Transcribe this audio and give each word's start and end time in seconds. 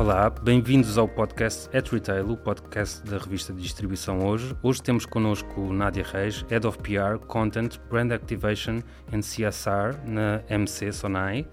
Olá, 0.00 0.30
bem-vindos 0.30 0.96
ao 0.96 1.06
podcast 1.06 1.68
At 1.76 1.86
Retail, 1.92 2.30
o 2.30 2.34
podcast 2.34 3.04
da 3.04 3.18
revista 3.18 3.52
de 3.52 3.60
distribuição 3.60 4.26
hoje. 4.26 4.56
Hoje 4.62 4.82
temos 4.82 5.04
connosco 5.04 5.70
Nádia 5.74 6.02
Reis, 6.02 6.42
Head 6.48 6.66
of 6.66 6.78
PR, 6.78 7.22
Content, 7.26 7.78
Brand 7.90 8.10
Activation 8.10 8.80
and 9.12 9.20
CSR 9.20 10.00
na 10.06 10.42
MC 10.48 10.90
Sonai. 10.90 11.46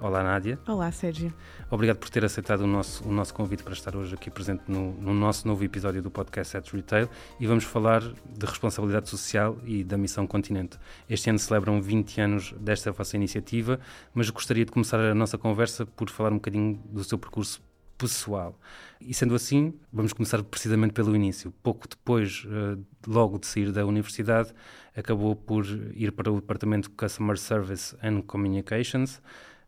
Olá, 0.00 0.24
Nádia. 0.24 0.58
Olá, 0.66 0.90
Sérgio. 0.90 1.32
Obrigado 1.70 1.98
por 1.98 2.10
ter 2.10 2.24
aceitado 2.24 2.62
o 2.62 2.66
nosso, 2.66 3.08
o 3.08 3.12
nosso 3.12 3.32
convite 3.32 3.62
para 3.62 3.74
estar 3.74 3.94
hoje 3.94 4.12
aqui 4.16 4.28
presente 4.28 4.64
no, 4.66 4.92
no 4.94 5.14
nosso 5.14 5.46
novo 5.46 5.62
episódio 5.62 6.02
do 6.02 6.10
podcast 6.10 6.56
At 6.56 6.68
Retail 6.72 7.08
e 7.38 7.46
vamos 7.46 7.62
falar 7.62 8.00
de 8.00 8.44
responsabilidade 8.44 9.08
social 9.08 9.56
e 9.64 9.84
da 9.84 9.96
Missão 9.96 10.26
Continente. 10.26 10.80
Este 11.08 11.30
ano 11.30 11.38
celebram 11.38 11.80
20 11.80 12.20
anos 12.20 12.54
desta 12.58 12.90
vossa 12.90 13.14
iniciativa, 13.14 13.78
mas 14.12 14.30
gostaria 14.30 14.64
de 14.64 14.72
começar 14.72 14.98
a 14.98 15.14
nossa 15.14 15.38
conversa 15.38 15.86
por 15.86 16.10
falar 16.10 16.32
um 16.32 16.38
bocadinho 16.38 16.82
do 16.90 17.04
seu 17.04 17.16
percurso 17.16 17.62
pessoal. 18.04 18.58
E 19.00 19.14
sendo 19.14 19.34
assim, 19.34 19.74
vamos 19.92 20.12
começar 20.12 20.42
precisamente 20.42 20.92
pelo 20.92 21.16
início. 21.16 21.52
Pouco 21.62 21.88
depois, 21.88 22.46
eh, 22.46 22.78
logo 23.06 23.38
de 23.38 23.46
sair 23.46 23.72
da 23.72 23.86
universidade, 23.86 24.52
acabou 24.94 25.34
por 25.34 25.64
ir 25.94 26.12
para 26.12 26.30
o 26.30 26.40
departamento 26.40 26.88
de 26.88 26.94
Customer 26.94 27.38
Service 27.38 27.96
and 28.02 28.20
Communications 28.22 29.22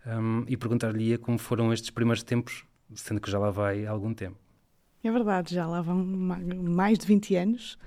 um, 0.07 0.45
e 0.47 0.57
perguntar-lhe 0.57 1.17
como 1.19 1.39
foram 1.39 1.73
estes 1.73 1.91
primeiros 1.91 2.23
tempos, 2.23 2.65
sendo 2.95 3.21
que 3.21 3.31
já 3.31 3.39
lá 3.39 3.51
vai 3.51 3.87
algum 3.87 4.13
tempo. 4.13 4.37
É 5.03 5.11
verdade, 5.11 5.55
já 5.55 5.67
lá 5.67 5.81
vão 5.81 5.97
mais 6.05 6.99
de 6.99 7.07
20 7.07 7.37
anos. 7.37 7.79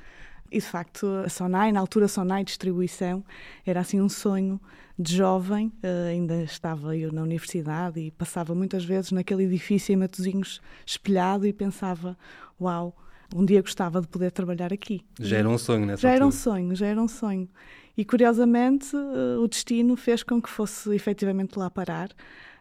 E 0.52 0.60
de 0.60 0.66
facto, 0.66 1.06
a 1.26 1.30
Sonai, 1.30 1.72
na 1.72 1.80
altura 1.80 2.08
Sonai 2.08 2.44
Distribuição, 2.44 3.24
era 3.66 3.80
assim 3.82 4.02
um 4.02 4.10
sonho 4.10 4.60
de 4.98 5.16
jovem. 5.16 5.72
Uh, 5.84 6.10
ainda 6.10 6.42
estava 6.44 6.96
eu 6.98 7.12
na 7.12 7.22
universidade 7.22 8.00
e 8.00 8.12
passava 8.12 8.56
muitas 8.56 8.84
vezes 8.84 9.12
naquele 9.12 9.44
edifício 9.44 9.94
em 9.94 9.96
Matosinhos 9.96 10.60
espelhado 10.86 11.46
e 11.46 11.54
pensava: 11.54 12.18
Uau, 12.60 12.96
um 13.36 13.46
dia 13.46 13.62
gostava 13.62 14.02
de 14.02 14.08
poder 14.08 14.32
trabalhar 14.32 14.74
aqui. 14.74 15.02
Já 15.20 15.38
era 15.38 15.50
um 15.50 15.58
sonho 15.58 15.86
nessa 15.86 16.02
Já 16.02 16.10
altura. 16.10 16.16
era 16.16 16.28
um 16.28 16.32
sonho, 16.32 16.76
já 16.76 16.88
era 16.88 17.02
um 17.02 17.08
sonho. 17.08 17.48
E 17.96 18.04
curiosamente, 18.04 18.96
uh, 18.96 19.42
o 19.42 19.48
destino 19.48 19.96
fez 19.96 20.24
com 20.24 20.42
que 20.42 20.50
fosse 20.50 20.94
efetivamente 20.96 21.58
lá 21.60 21.70
parar. 21.70 22.10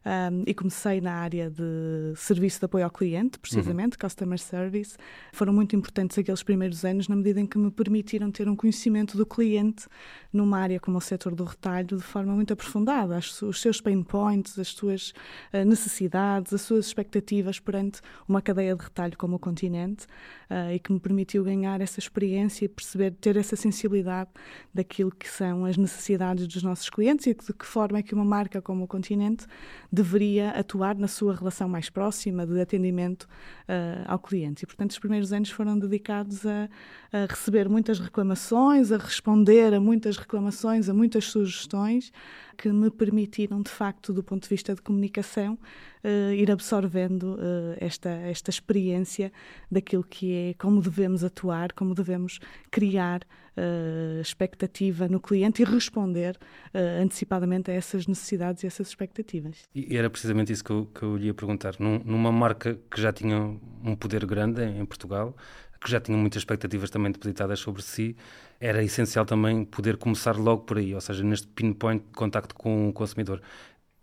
Um, 0.08 0.42
e 0.46 0.54
comecei 0.54 1.02
na 1.02 1.12
área 1.12 1.50
de 1.50 2.14
serviço 2.16 2.58
de 2.60 2.64
apoio 2.64 2.86
ao 2.86 2.90
cliente, 2.90 3.38
precisamente, 3.38 3.92
uhum. 3.92 4.08
Customer 4.08 4.38
Service. 4.38 4.96
Foram 5.34 5.52
muito 5.52 5.76
importantes 5.76 6.16
aqueles 6.16 6.42
primeiros 6.42 6.82
anos, 6.82 7.08
na 7.08 7.16
medida 7.16 7.38
em 7.38 7.46
que 7.46 7.58
me 7.58 7.70
permitiram 7.70 8.30
ter 8.30 8.48
um 8.48 8.56
conhecimento 8.56 9.18
do 9.18 9.26
cliente 9.26 9.86
numa 10.32 10.60
área 10.60 10.80
como 10.80 10.96
o 10.96 11.00
setor 11.00 11.34
do 11.34 11.44
retalho 11.44 11.98
de 11.98 12.02
forma 12.02 12.34
muito 12.34 12.54
aprofundada, 12.54 13.18
as, 13.18 13.42
os 13.42 13.60
seus 13.60 13.82
pain 13.82 14.02
points, 14.02 14.58
as 14.58 14.68
suas 14.68 15.12
uh, 15.52 15.62
necessidades, 15.66 16.54
as 16.54 16.62
suas 16.62 16.86
expectativas 16.86 17.60
perante 17.60 18.00
uma 18.26 18.40
cadeia 18.40 18.74
de 18.74 18.82
retalho 18.82 19.16
como 19.18 19.36
o 19.36 19.38
continente 19.38 20.06
uh, 20.48 20.72
e 20.72 20.78
que 20.78 20.90
me 20.90 21.00
permitiu 21.00 21.44
ganhar 21.44 21.82
essa 21.82 22.00
experiência 22.00 22.64
e 22.64 22.68
perceber, 22.68 23.10
ter 23.10 23.36
essa 23.36 23.56
sensibilidade 23.56 24.30
daquilo 24.72 25.10
que 25.10 25.28
são 25.28 25.66
as 25.66 25.76
necessidades 25.76 26.46
dos 26.46 26.62
nossos 26.62 26.88
clientes 26.88 27.26
e 27.26 27.34
de 27.34 27.52
que 27.52 27.66
forma 27.66 27.98
é 27.98 28.02
que 28.02 28.14
uma 28.14 28.24
marca 28.24 28.62
como 28.62 28.84
o 28.84 28.88
continente 28.88 29.46
deveria 29.98 30.50
atuar 30.50 30.96
na 30.96 31.08
sua 31.08 31.34
relação 31.34 31.68
mais 31.68 31.90
próxima 31.90 32.46
de 32.46 32.60
atendimento 32.60 33.24
uh, 33.24 34.04
ao 34.06 34.18
cliente. 34.18 34.64
E, 34.64 34.66
portanto, 34.66 34.92
os 34.92 34.98
primeiros 34.98 35.32
anos 35.32 35.50
foram 35.50 35.78
dedicados 35.78 36.46
a, 36.46 36.68
a 37.12 37.26
receber 37.28 37.68
muitas 37.68 37.98
reclamações, 37.98 38.92
a 38.92 38.96
responder 38.96 39.74
a 39.74 39.80
muitas 39.80 40.16
reclamações, 40.16 40.88
a 40.88 40.94
muitas 40.94 41.26
sugestões 41.26 42.12
que 42.58 42.68
me 42.70 42.90
permitiram, 42.90 43.62
de 43.62 43.70
facto, 43.70 44.12
do 44.12 44.20
ponto 44.20 44.42
de 44.42 44.48
vista 44.48 44.74
de 44.74 44.82
comunicação, 44.82 45.56
uh, 46.04 46.32
ir 46.32 46.50
absorvendo 46.50 47.34
uh, 47.34 47.76
esta, 47.78 48.10
esta 48.10 48.50
experiência 48.50 49.32
daquilo 49.70 50.02
que 50.02 50.32
é 50.32 50.54
como 50.54 50.82
devemos 50.82 51.22
atuar, 51.22 51.72
como 51.72 51.94
devemos 51.94 52.40
criar 52.68 53.22
uh, 53.56 54.20
expectativa 54.20 55.06
no 55.06 55.20
cliente 55.20 55.62
e 55.62 55.64
responder 55.64 56.36
antecipadamente 57.00 57.70
a 57.70 57.74
essas 57.74 58.08
necessidades 58.08 58.64
e 58.64 58.66
essas 58.66 58.88
expectativas. 58.88 59.68
E 59.72 59.96
era 59.96 60.10
precisamente 60.10 60.52
isso 60.52 60.64
que 60.64 60.70
eu, 60.70 60.86
que 60.86 61.02
eu 61.04 61.16
lhe 61.16 61.26
ia 61.26 61.34
perguntar. 61.34 61.76
Num, 61.78 62.00
numa 62.04 62.32
marca 62.32 62.76
que 62.90 63.00
já 63.00 63.12
tinha 63.12 63.56
um 63.84 63.94
poder 63.94 64.26
grande 64.26 64.62
em, 64.64 64.80
em 64.80 64.84
Portugal, 64.84 65.36
que 65.80 65.90
já 65.90 66.00
tinha 66.00 66.16
muitas 66.16 66.40
expectativas 66.40 66.90
também 66.90 67.12
depositadas 67.12 67.60
sobre 67.60 67.82
si, 67.82 68.16
era 68.60 68.82
essencial 68.82 69.24
também 69.24 69.64
poder 69.64 69.96
começar 69.96 70.36
logo 70.36 70.62
por 70.64 70.78
aí, 70.78 70.94
ou 70.94 71.00
seja, 71.00 71.22
neste 71.22 71.46
pinpoint 71.48 72.04
de 72.04 72.12
contacto 72.12 72.54
com 72.54 72.88
o 72.88 72.92
consumidor. 72.92 73.40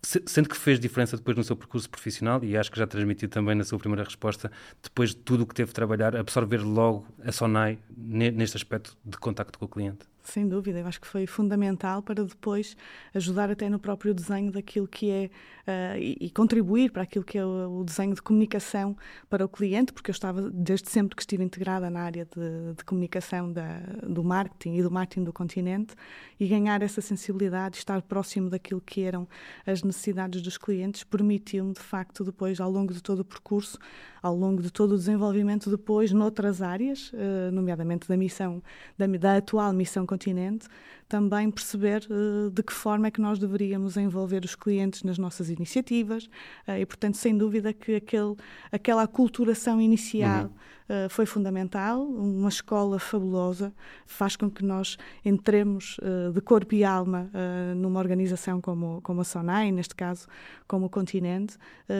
Sendo 0.01 0.47
que 0.47 0.55
fez 0.55 0.79
diferença 0.79 1.17
depois 1.17 1.35
no 1.35 1.43
seu 1.43 1.55
percurso 1.55 1.89
profissional, 1.89 2.43
e 2.43 2.55
acho 2.55 2.71
que 2.71 2.77
já 2.77 2.85
transmitiu 2.85 3.27
também 3.27 3.55
na 3.55 3.63
sua 3.63 3.79
primeira 3.79 4.03
resposta, 4.03 4.51
depois 4.81 5.09
de 5.09 5.17
tudo 5.17 5.43
o 5.43 5.47
que 5.47 5.55
teve 5.55 5.69
de 5.69 5.73
trabalhar, 5.73 6.15
absorver 6.15 6.59
logo 6.59 7.07
a 7.23 7.31
Sonai 7.31 7.79
neste 7.97 8.55
aspecto 8.55 8.95
de 9.03 9.17
contacto 9.17 9.57
com 9.57 9.65
o 9.65 9.67
cliente. 9.67 10.05
Sem 10.25 10.47
dúvida, 10.47 10.79
eu 10.79 10.87
acho 10.87 10.99
que 10.99 11.07
foi 11.07 11.27
fundamental 11.27 12.01
para 12.01 12.23
depois 12.23 12.75
ajudar 13.13 13.51
até 13.51 13.69
no 13.69 13.77
próprio 13.77 14.11
desenho 14.11 14.51
daquilo 14.51 14.87
que 14.87 15.11
é 15.11 15.29
uh, 15.67 15.97
e, 15.99 16.17
e, 16.19 16.29
contribuir 16.31 16.91
para 16.91 17.03
aquilo 17.03 17.23
que 17.23 17.37
é 17.37 17.45
o, 17.45 17.81
o, 17.81 17.83
desenho 17.83 18.15
de 18.15 18.21
comunicação 18.23 18.97
para 19.29 19.45
o 19.45 19.47
cliente, 19.47 19.93
porque 19.93 20.09
eu 20.09 20.13
estava 20.13 20.49
desde 20.49 20.89
sempre 20.89 21.15
que 21.15 21.21
estive 21.21 21.43
integrada 21.43 21.91
na 21.91 22.01
área 22.01 22.25
de, 22.25 22.73
de 22.75 22.83
comunicação 22.83 23.53
da, 23.53 23.77
do 24.01 24.23
marketing 24.23 24.77
e 24.77 24.83
do 24.83 24.89
marketing 24.89 25.25
do 25.25 25.31
continente 25.31 25.93
e 26.39 26.47
ganhar 26.47 26.81
essa 26.81 27.01
sensibilidade, 27.01 27.77
estar 27.77 28.01
próximo 28.01 28.49
daquilo 28.49 28.81
que 28.81 29.01
eram 29.01 29.27
as 29.65 29.83
necessidades 29.83 30.41
dos 30.41 30.57
clientes, 30.57 31.03
permitiu-me 31.03 31.73
de 31.73 31.81
facto 31.81 32.23
depois 32.23 32.59
ao 32.59 32.71
longo 32.71 32.91
de 32.91 33.01
todo 33.01 33.19
o 33.19 33.25
percurso, 33.25 33.77
ao 34.23 34.35
longo 34.35 34.59
de 34.59 34.71
todo 34.71 34.93
o 34.93 34.97
desenvolvimento 34.97 35.69
depois 35.69 36.11
noutras 36.11 36.63
áreas, 36.63 37.11
uh, 37.13 37.51
nomeadamente 37.51 38.07
da 38.07 38.17
missão 38.17 38.63
da, 38.97 39.05
da 39.05 39.37
atual 39.37 39.71
missão 39.71 40.03
continente, 40.15 40.67
também 41.07 41.51
perceber 41.51 42.07
uh, 42.09 42.49
de 42.49 42.63
que 42.63 42.73
forma 42.73 43.07
é 43.07 43.11
que 43.11 43.21
nós 43.21 43.37
deveríamos 43.37 43.97
envolver 43.97 44.43
os 44.43 44.55
clientes 44.55 45.03
nas 45.03 45.17
nossas 45.17 45.49
iniciativas 45.49 46.25
uh, 46.67 46.77
e, 46.79 46.85
portanto, 46.85 47.15
sem 47.17 47.37
dúvida 47.37 47.73
que 47.73 47.95
aquele, 47.95 48.35
aquela 48.71 49.03
aculturação 49.03 49.79
inicial 49.81 50.45
uhum. 50.45 50.51
Uh, 50.89 51.09
foi 51.09 51.25
fundamental. 51.25 52.03
Uma 52.03 52.49
escola 52.49 52.99
fabulosa 52.99 53.73
faz 54.05 54.35
com 54.35 54.49
que 54.49 54.63
nós 54.63 54.97
entremos 55.23 55.97
de 56.33 56.41
corpo 56.41 56.75
e 56.75 56.83
alma 56.83 57.29
numa 57.75 57.99
organização 57.99 58.61
como, 58.61 59.01
como 59.01 59.21
a 59.21 59.23
SONAI, 59.23 59.71
neste 59.71 59.95
caso, 59.95 60.27
como 60.67 60.85
o 60.85 60.89
Continente, 60.89 61.57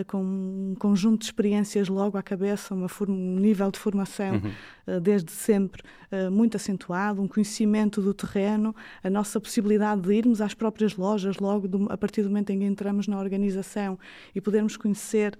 com 0.08 0.22
um 0.22 0.76
conjunto 0.78 1.20
de 1.20 1.26
experiências 1.26 1.88
logo 1.88 2.18
à 2.18 2.24
cabeça, 2.24 2.74
uma 2.74 2.88
um 3.08 3.40
nível 3.40 3.72
de 3.72 3.80
formação 3.80 4.36
uhum. 4.36 5.02
desde 5.02 5.32
sempre 5.32 5.84
muito 6.32 6.56
acentuado, 6.56 7.22
um 7.22 7.28
conhecimento 7.28 8.02
do 8.02 8.14
terreno, 8.14 8.76
a 9.04 9.10
nossa 9.10 9.40
possibilidade 9.40 10.02
de 10.02 10.14
irmos 10.14 10.42
às 10.42 10.54
próprias 10.54 10.96
lojas 10.96 11.38
logo 11.38 11.68
do, 11.68 11.92
a 11.92 11.98
partir 11.98 12.22
do 12.22 12.30
momento 12.30 12.52
em 12.52 12.60
que 12.60 12.66
entramos 12.66 13.08
na 13.08 13.20
organização 13.20 13.98
e 14.34 14.42
podermos 14.42 14.78
conhecer 14.78 15.38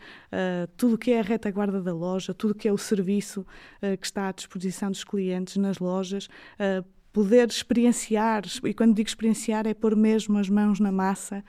tudo 0.76 0.96
o 0.96 0.98
que 0.98 1.12
é 1.12 1.20
a 1.20 1.24
retaguarda 1.24 1.82
da 1.82 1.94
loja, 1.94 2.34
tudo 2.34 2.52
o 2.52 2.56
que 2.56 2.68
é 2.68 2.74
o 2.74 2.78
serviço 2.78 3.35
uh, 3.42 3.98
que 3.98 4.06
está 4.06 4.30
à 4.30 4.32
disposição 4.32 4.92
dos 4.92 5.04
clientes 5.04 5.58
nas 5.58 5.80
lojas, 5.80 6.28
uh, 6.60 6.86
poder 7.16 7.48
experienciar, 7.48 8.44
e 8.66 8.74
quando 8.74 8.94
digo 8.94 9.08
experienciar 9.08 9.66
é 9.66 9.74
pôr 9.74 9.96
mesmo 9.96 10.38
as 10.38 10.50
mãos 10.50 10.82
na 10.82 10.92
massa, 10.92 11.42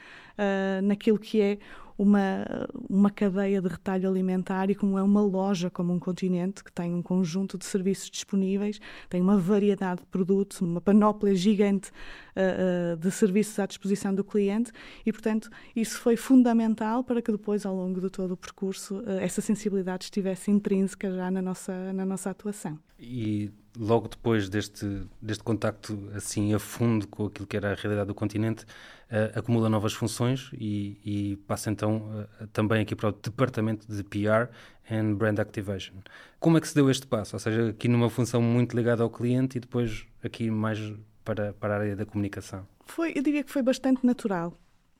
naquilo 0.80 1.18
que 1.18 1.40
é 1.40 1.58
uma, 1.98 2.44
uma 2.88 3.10
cadeia 3.10 3.60
de 3.60 3.68
retalho 3.68 4.08
alimentar 4.08 4.70
e 4.70 4.74
como 4.74 4.98
é 4.98 5.02
uma 5.02 5.22
loja 5.22 5.70
como 5.70 5.92
um 5.92 5.98
continente 5.98 6.62
que 6.62 6.70
tem 6.70 6.94
um 6.94 7.02
conjunto 7.02 7.56
de 7.56 7.64
serviços 7.64 8.10
disponíveis, 8.10 8.80
tem 9.08 9.20
uma 9.20 9.38
variedade 9.38 10.02
de 10.02 10.06
produtos, 10.06 10.60
uma 10.60 10.80
panóplia 10.80 11.34
gigante 11.34 11.90
uh, 11.90 12.94
uh, 12.94 12.96
de 12.96 13.10
serviços 13.10 13.58
à 13.58 13.66
disposição 13.66 14.14
do 14.14 14.22
cliente 14.22 14.70
e, 15.04 15.12
portanto, 15.12 15.50
isso 15.74 15.98
foi 15.98 16.16
fundamental 16.16 17.02
para 17.02 17.22
que 17.22 17.32
depois, 17.32 17.64
ao 17.64 17.74
longo 17.74 18.00
de 18.00 18.10
todo 18.10 18.32
o 18.32 18.36
percurso, 18.36 18.98
uh, 18.98 19.18
essa 19.20 19.40
sensibilidade 19.40 20.04
estivesse 20.04 20.50
intrínseca 20.50 21.10
já 21.10 21.30
na 21.30 21.40
nossa, 21.40 21.92
na 21.92 22.04
nossa 22.04 22.30
atuação. 22.30 22.78
E 22.98 23.50
logo 23.78 24.08
depois 24.08 24.48
deste, 24.48 25.06
deste 25.20 25.42
contacto 25.42 26.10
assim 26.14 26.54
a 26.54 26.58
fundo 26.58 27.06
com 27.08 27.26
aquilo 27.26 27.46
que 27.46 27.56
era 27.56 27.72
a 27.72 27.74
realidade 27.74 28.08
do 28.08 28.14
continente, 28.14 28.64
uh, 28.64 29.38
acumula 29.38 29.68
novas 29.68 29.92
funções 29.92 30.50
e, 30.52 30.98
e 31.04 31.36
passa 31.46 31.70
então 31.70 32.26
uh, 32.40 32.46
também 32.48 32.82
aqui 32.82 32.94
para 32.94 33.08
o 33.08 33.12
departamento 33.12 33.86
de 33.90 34.02
PR 34.04 34.50
and 34.90 35.14
Brand 35.14 35.38
Activation. 35.38 35.94
Como 36.38 36.58
é 36.58 36.60
que 36.60 36.68
se 36.68 36.74
deu 36.74 36.90
este 36.90 37.06
passo? 37.06 37.36
Ou 37.36 37.40
seja, 37.40 37.70
aqui 37.70 37.88
numa 37.88 38.10
função 38.10 38.40
muito 38.40 38.76
ligada 38.76 39.02
ao 39.02 39.10
cliente 39.10 39.58
e 39.58 39.60
depois 39.60 40.06
aqui 40.22 40.50
mais 40.50 40.78
para, 41.24 41.52
para 41.54 41.74
a 41.74 41.78
área 41.78 41.96
da 41.96 42.06
comunicação? 42.06 42.66
Foi, 42.86 43.12
eu 43.16 43.22
diria 43.22 43.42
que 43.42 43.50
foi 43.50 43.62
bastante 43.62 44.06
natural 44.06 44.56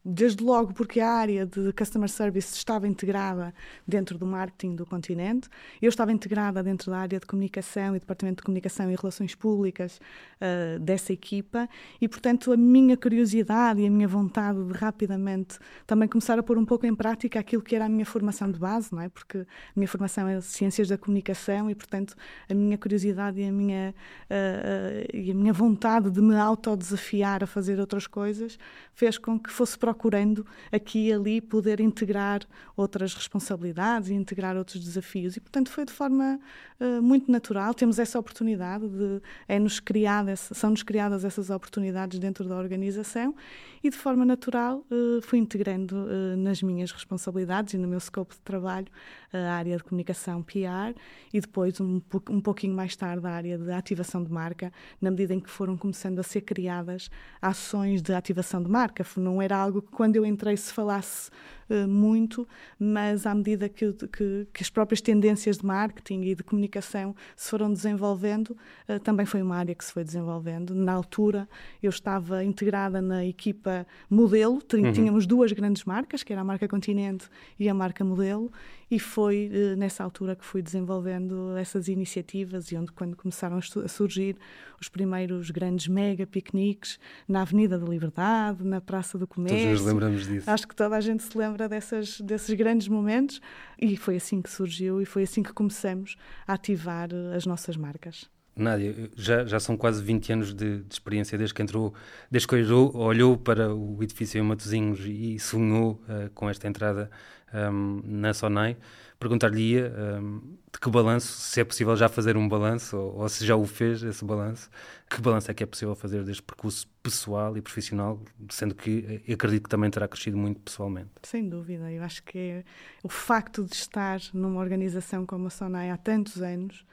desde 0.09 0.45
logo 0.45 0.73
porque 0.73 1.01
a 1.01 1.11
área 1.11 1.45
de 1.45 1.73
Customer 1.73 2.09
Service 2.09 2.55
estava 2.55 2.87
integrada 2.87 3.53
dentro 3.87 4.17
do 4.17 4.25
marketing 4.25 4.77
do 4.77 4.87
continente, 4.87 5.49
eu 5.83 5.89
estava 5.89 6.13
integrada 6.13 6.63
dentro 6.63 6.93
da 6.93 6.99
área 6.99 7.19
de 7.19 7.27
comunicação 7.27 7.97
e 7.97 7.99
Departamento 7.99 8.37
de 8.37 8.45
Comunicação 8.45 8.89
e 8.89 8.95
Relações 8.95 9.35
Públicas 9.35 10.01
uh, 10.41 10.79
dessa 10.79 11.13
equipa 11.13 11.69
e, 12.01 12.07
portanto, 12.09 12.53
a 12.53 12.57
minha 12.57 12.97
curiosidade 12.97 13.81
e 13.81 13.87
a 13.87 13.91
minha 13.91 14.07
vontade 14.07 14.63
de 14.63 14.73
rapidamente 14.75 15.59
também 15.87 16.09
começar 16.09 16.39
a 16.39 16.43
pôr 16.43 16.57
um 16.57 16.65
pouco 16.65 16.87
em 16.87 16.95
prática 16.95 17.41
aquilo 17.41 17.63
que 17.63 17.75
era 17.75 17.87
a 17.87 17.89
minha 17.89 18.07
formação 18.07 18.49
de 18.51 18.61
base, 18.61 18.93
não 18.93 19.03
é? 19.03 19.09
Porque 19.09 19.39
a 19.39 19.45
minha 19.75 19.89
formação 19.89 20.29
é 20.29 20.41
Ciências 20.41 20.89
da 20.89 20.97
Comunicação 20.97 21.69
e, 21.69 21.75
portanto, 21.75 22.15
a 22.49 22.55
minha 22.55 22.79
curiosidade 22.79 23.41
e 23.41 23.49
a 23.49 23.51
minha, 23.53 23.93
uh, 24.31 24.35
uh, 24.35 25.17
e 25.17 25.33
a 25.33 25.35
minha 25.35 25.53
vontade 25.53 26.13
de 26.13 26.21
me 26.21 26.37
autodesafiar 26.37 27.43
a 27.43 27.47
fazer 27.47 27.81
outras 27.81 28.07
coisas 28.07 28.57
fez 28.95 29.19
com 29.19 29.37
que 29.37 29.51
fosse 29.51 29.77
procurando 29.97 30.47
aqui 30.71 31.09
e 31.09 31.13
ali 31.13 31.41
poder 31.41 31.81
integrar 31.81 32.43
outras 32.77 33.15
responsabilidades 33.15 34.11
e 34.11 34.15
integrar 34.15 34.57
outros 34.57 34.85
desafios. 34.85 35.37
E, 35.37 35.41
portanto, 35.41 35.71
foi 35.71 35.87
de 35.87 35.93
forma 35.93 36.39
uh, 36.79 37.03
muito 37.03 37.33
natural. 37.33 37.73
Temos 37.73 37.99
essa 37.99 38.19
oportunidade 38.19 38.87
de 38.87 39.23
é-nos 39.49 39.81
criada, 39.81 40.37
são-nos 40.37 40.83
criadas 40.83 41.25
essas 41.25 41.49
oportunidades 41.49 42.19
dentro 42.19 42.47
da 42.47 42.57
organização 42.57 43.35
e, 43.83 43.89
de 43.89 43.97
forma 43.97 44.25
natural, 44.25 44.85
uh, 44.91 45.23
fui 45.23 45.39
integrando 45.39 45.97
uh, 45.97 46.37
nas 46.37 46.63
minhas 46.63 46.93
responsabilidades 46.93 47.73
e 47.75 47.79
no 47.79 47.89
meu 47.89 47.99
scope 47.99 48.35
de 48.35 48.41
trabalho 48.41 48.89
a 49.33 49.53
área 49.53 49.77
de 49.77 49.85
comunicação 49.85 50.43
PR 50.43 50.99
e 51.33 51.41
depois, 51.41 51.81
um, 51.81 52.01
um 52.31 52.41
pouquinho 52.41 52.75
mais 52.75 52.97
tarde, 52.97 53.27
a 53.27 53.31
área 53.31 53.59
de 53.59 53.73
ativação 53.73 54.23
de 54.23 54.31
marca, 54.31 54.73
na 55.01 55.11
medida 55.11 55.35
em 55.35 55.41
que 55.41 55.51
foram 55.51 55.77
começando 55.77 56.19
a 56.19 56.23
ser 56.23 56.43
criadas 56.43 57.11
ações 57.41 58.03
de 58.03 58.13
ativação 58.13 58.63
de 58.63 58.71
marca. 58.71 59.05
Não 59.17 59.41
era 59.41 59.57
algo 59.57 59.83
que, 59.83 59.91
quando 59.91 60.17
eu 60.17 60.25
entrei, 60.25 60.57
se 60.57 60.73
falasse 60.73 61.31
uh, 61.69 61.89
muito, 61.89 62.47
mas 62.79 63.27
à 63.27 63.35
medida 63.35 63.69
que, 63.69 63.93
que, 63.93 64.47
que, 64.53 64.63
as 64.63 64.71
próprias 64.71 65.01
tendências 65.01 65.59
de 65.59 65.67
marketing 65.67 66.23
e 66.23 66.35
de 66.35 66.43
comunicação 66.43 67.15
se 67.35 67.51
foram 67.51 67.73
desenvolvendo, 67.73 68.57
uh, 68.89 68.99
também 69.01 69.27
foi 69.27 69.43
uma 69.43 69.57
área 69.57 69.75
que 69.75 69.85
se 69.85 69.93
foi 69.93 70.05
desenvolvendo. 70.05 70.75
Na 70.75 70.93
altura, 70.93 71.49
eu 71.83 71.91
estava 71.91 72.45
integrada 72.45 73.01
na 73.01 73.25
equipa 73.25 73.87
modelo, 74.09 74.55
uhum. 74.73 74.93
tínhamos 74.93 75.27
duas 75.27 75.53
grandes 75.53 75.85
marcas, 75.85 76.23
que 76.23 76.33
era 76.33 76.43
a 76.43 76.45
marca 76.45 76.69
Continente 76.69 77.29
e 77.59 77.69
a 77.69 77.75
marca 77.75 78.05
Modelo, 78.05 78.51
e 78.91 78.99
foi 78.99 79.51
uh, 79.53 79.77
nessa 79.77 80.05
altura 80.05 80.37
que 80.37 80.45
fui 80.45 80.63
desenvolvendo 80.63 81.57
essas 81.57 81.89
iniciativas 81.89 82.71
e 82.71 82.77
onde 82.77 82.93
quando 82.93 83.17
começaram 83.17 83.59
a 83.59 83.89
surgir 83.89 84.37
os 84.81 84.89
primeiros 84.89 85.51
grandes 85.51 85.89
mega 85.89 86.27
piqueniques 86.27 86.99
na 87.27 87.43
Avenida 87.43 87.79
da 87.79 87.87
Liberdade, 87.87 88.63
na 88.65 88.81
Praça 88.81 89.19
do 89.19 89.27
Comércio. 89.27 89.59
Todos 89.59 89.81
nos 89.81 89.89
lembramos 89.89 90.27
disso. 90.27 90.51
Acho 90.51 90.69
que 90.69 90.77
toda 90.77 90.97
a 90.97 91.01
gente 91.01 91.23
se 91.23 91.37
lembra 91.37 91.69
dessas, 91.69 92.21
desses 92.21 92.55
grandes 92.55 92.89
momentos 92.89 93.41
e 93.81 93.97
foi 93.97 94.17
assim 94.17 94.41
que 94.41 94.51
surgiu 94.51 95.01
e 95.01 95.05
foi 95.05 95.25
assim 95.25 95.43
que 95.43 95.53
começamos 95.53 96.17
a 96.47 96.55
ativar 96.55 97.09
eh, 97.13 97.37
as 97.37 97.47
nossas 97.47 97.77
marcas. 97.77 98.31
Nádia, 98.57 99.11
já, 99.15 99.45
já 99.45 99.61
são 99.61 99.77
quase 99.77 100.03
20 100.03 100.33
anos 100.33 100.55
de, 100.55 100.79
de, 100.79 100.93
experiência 100.95 101.37
desde 101.37 101.55
que 101.55 101.61
entrou, 101.61 101.93
desde 102.31 102.49
que 102.49 102.55
olhou, 102.55 102.97
olhou 102.97 103.37
para 103.37 103.75
o 103.75 104.03
edifício 104.03 104.39
em 104.39 104.43
Matosinhos 104.43 105.01
e 105.05 105.39
sonhou 105.39 106.03
uh, 106.09 106.31
com 106.35 106.49
esta 106.49 106.67
entrada 106.67 107.11
um, 107.53 108.01
na 108.03 108.33
Sonai. 108.33 108.77
Perguntar-lhe 109.19 109.83
um, 109.83 110.57
de 110.73 110.81
que 110.81 110.91
balanço, 110.91 111.29
se 111.29 111.61
é 111.61 111.65
possível 111.65 111.97
já 111.97 112.09
fazer 112.09 112.37
um 112.37 112.49
balanço 112.49 112.97
ou, 112.97 113.21
ou, 113.21 113.29
se 113.29 113.47
já 113.47 113.57
o 113.57 113.67
fez 113.67 114.03
esse 114.03 114.25
balanço, 114.25 114.71
que 115.09 115.21
balanço 115.21 115.51
é 115.51 115.55
que 115.55 115.63
é 115.63 115.67
possível 115.67 115.95
fazer 115.95 116.23
deste 116.23 116.43
percurso 116.43 116.87
pessoal 117.03 117.57
e 117.57 117.63
profissional, 117.63 118.21
sendo 118.51 118.75
que 118.75 119.23
eu 119.27 119.35
acredito 119.35 119.65
que 119.65 119.71
também 119.71 119.91
terá 119.91 120.09
crescido 120.09 120.37
muito 120.37 120.61
pessoalmente. 120.61 121.11
Sem 121.23 121.49
dúvida, 121.49 121.91
eu 121.91 122.03
acho 122.03 122.23
que 122.23 122.39
é 122.39 122.65
o 123.03 123.09
facto 123.09 123.65
de 123.65 123.75
estar 123.75 124.21
numa 124.35 124.61
organização 124.61 125.25
como 125.25 125.47
a 125.47 125.51
Sonai 125.51 125.91
há 125.91 125.97
tantos 125.97 126.43
anos 126.43 126.85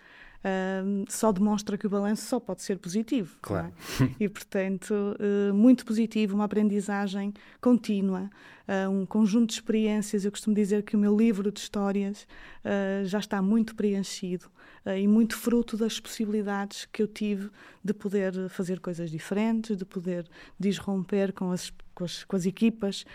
só 1.08 1.32
demonstra 1.32 1.78
que 1.78 1.88
o 1.88 1.90
balanço 1.90 2.24
só 2.24 2.40
pode 2.40 2.62
ser 2.62 2.78
positivo. 2.78 3.36
É? 3.36 3.40
Claro. 3.42 3.74
É? 4.02 4.10
E, 4.24 4.30
portanto, 4.30 4.94
uh, 4.94 5.54
muito 5.54 5.86
positivo, 5.86 6.36
uma 6.36 6.46
aprendizagem 6.46 7.34
contínua, 7.60 8.30
uh, 8.68 8.90
um 8.90 9.06
conjunto 9.06 9.48
de 9.48 9.54
experiências. 9.54 10.26
Eu 10.26 10.32
costumo 10.32 10.56
dizer 10.56 10.84
que 10.84 10.96
o 10.96 11.00
meu 11.00 11.16
livro 11.16 11.52
de 11.52 11.60
histórias 11.60 12.28
uh, 12.64 13.06
já 13.06 13.20
está 13.20 13.42
muito 13.42 13.76
preenchido 13.76 14.52
e 14.98 15.08
muito 15.08 15.38
fruto 15.38 15.78
das 15.78 15.98
possibilidades 15.98 16.86
que 16.92 17.02
eu 17.02 17.08
tive 17.08 17.50
de 17.82 17.94
poder 17.94 18.50
fazer 18.50 18.82
coisas 18.82 19.10
diferentes, 19.10 19.78
de 19.78 19.86
poder 19.86 20.28
disromper 20.60 21.32
com 21.32 21.52
as, 21.52 21.72
com 21.96 22.04
as, 22.04 22.26
com 22.26 22.36
as 22.36 22.46
equipas 22.46 23.06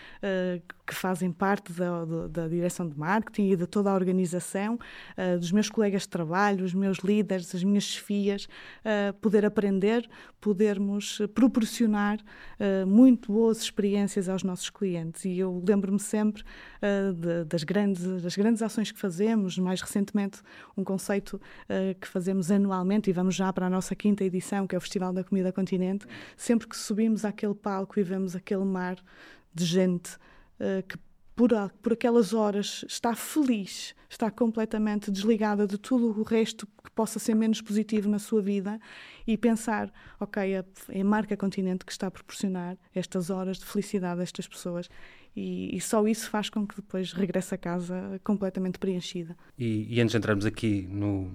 que 0.89 0.95
fazem 0.95 1.31
parte 1.31 1.71
da, 1.71 2.05
da, 2.27 2.47
direção 2.47 2.89
de 2.89 2.97
marketing 2.97 3.51
e 3.51 3.55
de 3.55 3.67
toda 3.67 3.91
a 3.91 3.93
organização, 3.93 4.79
dos 5.39 5.51
meus 5.51 5.69
colegas 5.69 6.01
de 6.01 6.09
trabalho, 6.09 6.65
os 6.65 6.73
meus 6.73 6.97
líderes, 6.99 7.53
as 7.53 7.63
minhas 7.63 7.83
chefias, 7.83 8.47
poder 9.21 9.45
aprender, 9.45 10.09
podermos 10.41 11.21
proporcionar 11.35 12.17
muito 12.87 13.31
boas 13.31 13.61
experiências 13.61 14.27
aos 14.27 14.43
nossos 14.43 14.69
clientes. 14.69 15.25
E 15.25 15.37
eu 15.37 15.63
lembro-me 15.65 15.99
sempre 15.99 16.41
uh, 16.41 17.13
de, 17.13 17.43
das, 17.45 17.63
grandes, 17.63 18.21
das 18.21 18.35
grandes 18.35 18.61
ações 18.61 18.91
que 18.91 18.99
fazemos, 18.99 19.57
mais 19.57 19.81
recentemente 19.81 20.41
um 20.75 20.83
conceito 20.83 21.35
uh, 21.35 21.99
que 21.99 22.07
fazemos 22.07 22.51
anualmente 22.51 23.09
e 23.09 23.13
vamos 23.13 23.35
já 23.35 23.51
para 23.53 23.67
a 23.67 23.69
nossa 23.69 23.95
quinta 23.95 24.23
edição, 24.23 24.67
que 24.67 24.75
é 24.75 24.77
o 24.77 24.81
Festival 24.81 25.13
da 25.13 25.23
Comida 25.23 25.51
Continente, 25.51 26.05
sempre 26.35 26.67
que 26.67 26.77
subimos 26.77 27.25
àquele 27.25 27.55
palco 27.55 27.99
e 27.99 28.03
vemos 28.03 28.35
aquele 28.35 28.65
mar 28.65 28.97
de 29.53 29.65
gente 29.65 30.17
uh, 30.59 30.83
que 30.87 30.97
por, 31.39 31.51
por 31.81 31.93
aquelas 31.93 32.33
horas 32.33 32.83
está 32.85 33.15
feliz, 33.15 33.95
está 34.09 34.29
completamente 34.29 35.09
desligada 35.09 35.65
de 35.65 35.77
tudo 35.77 36.19
o 36.19 36.23
resto 36.23 36.67
que 36.83 36.91
possa 36.91 37.17
ser 37.17 37.33
menos 37.33 37.61
positivo 37.61 38.09
na 38.09 38.19
sua 38.19 38.41
vida 38.41 38.77
e 39.25 39.37
pensar, 39.37 39.89
ok, 40.19 40.53
é 40.89 40.99
a 40.99 41.03
marca 41.05 41.37
Continente 41.37 41.85
que 41.85 41.93
está 41.93 42.07
a 42.07 42.11
proporcionar 42.11 42.77
estas 42.93 43.29
horas 43.29 43.57
de 43.57 43.63
felicidade 43.65 44.19
a 44.19 44.23
estas 44.23 44.49
pessoas 44.49 44.89
e, 45.33 45.73
e, 45.73 45.79
só 45.79 46.05
isso 46.05 46.29
faz 46.29 46.49
com 46.49 46.67
que 46.67 46.75
depois 46.75 47.13
regresse 47.13 47.55
a 47.55 47.57
casa 47.57 48.19
completamente 48.21 48.77
preenchida. 48.77 49.37
E, 49.57 49.87
e 49.89 50.01
antes 50.01 50.11
de 50.11 50.17
entrarmos 50.17 50.45
aqui 50.45 50.87
no, 50.91 51.31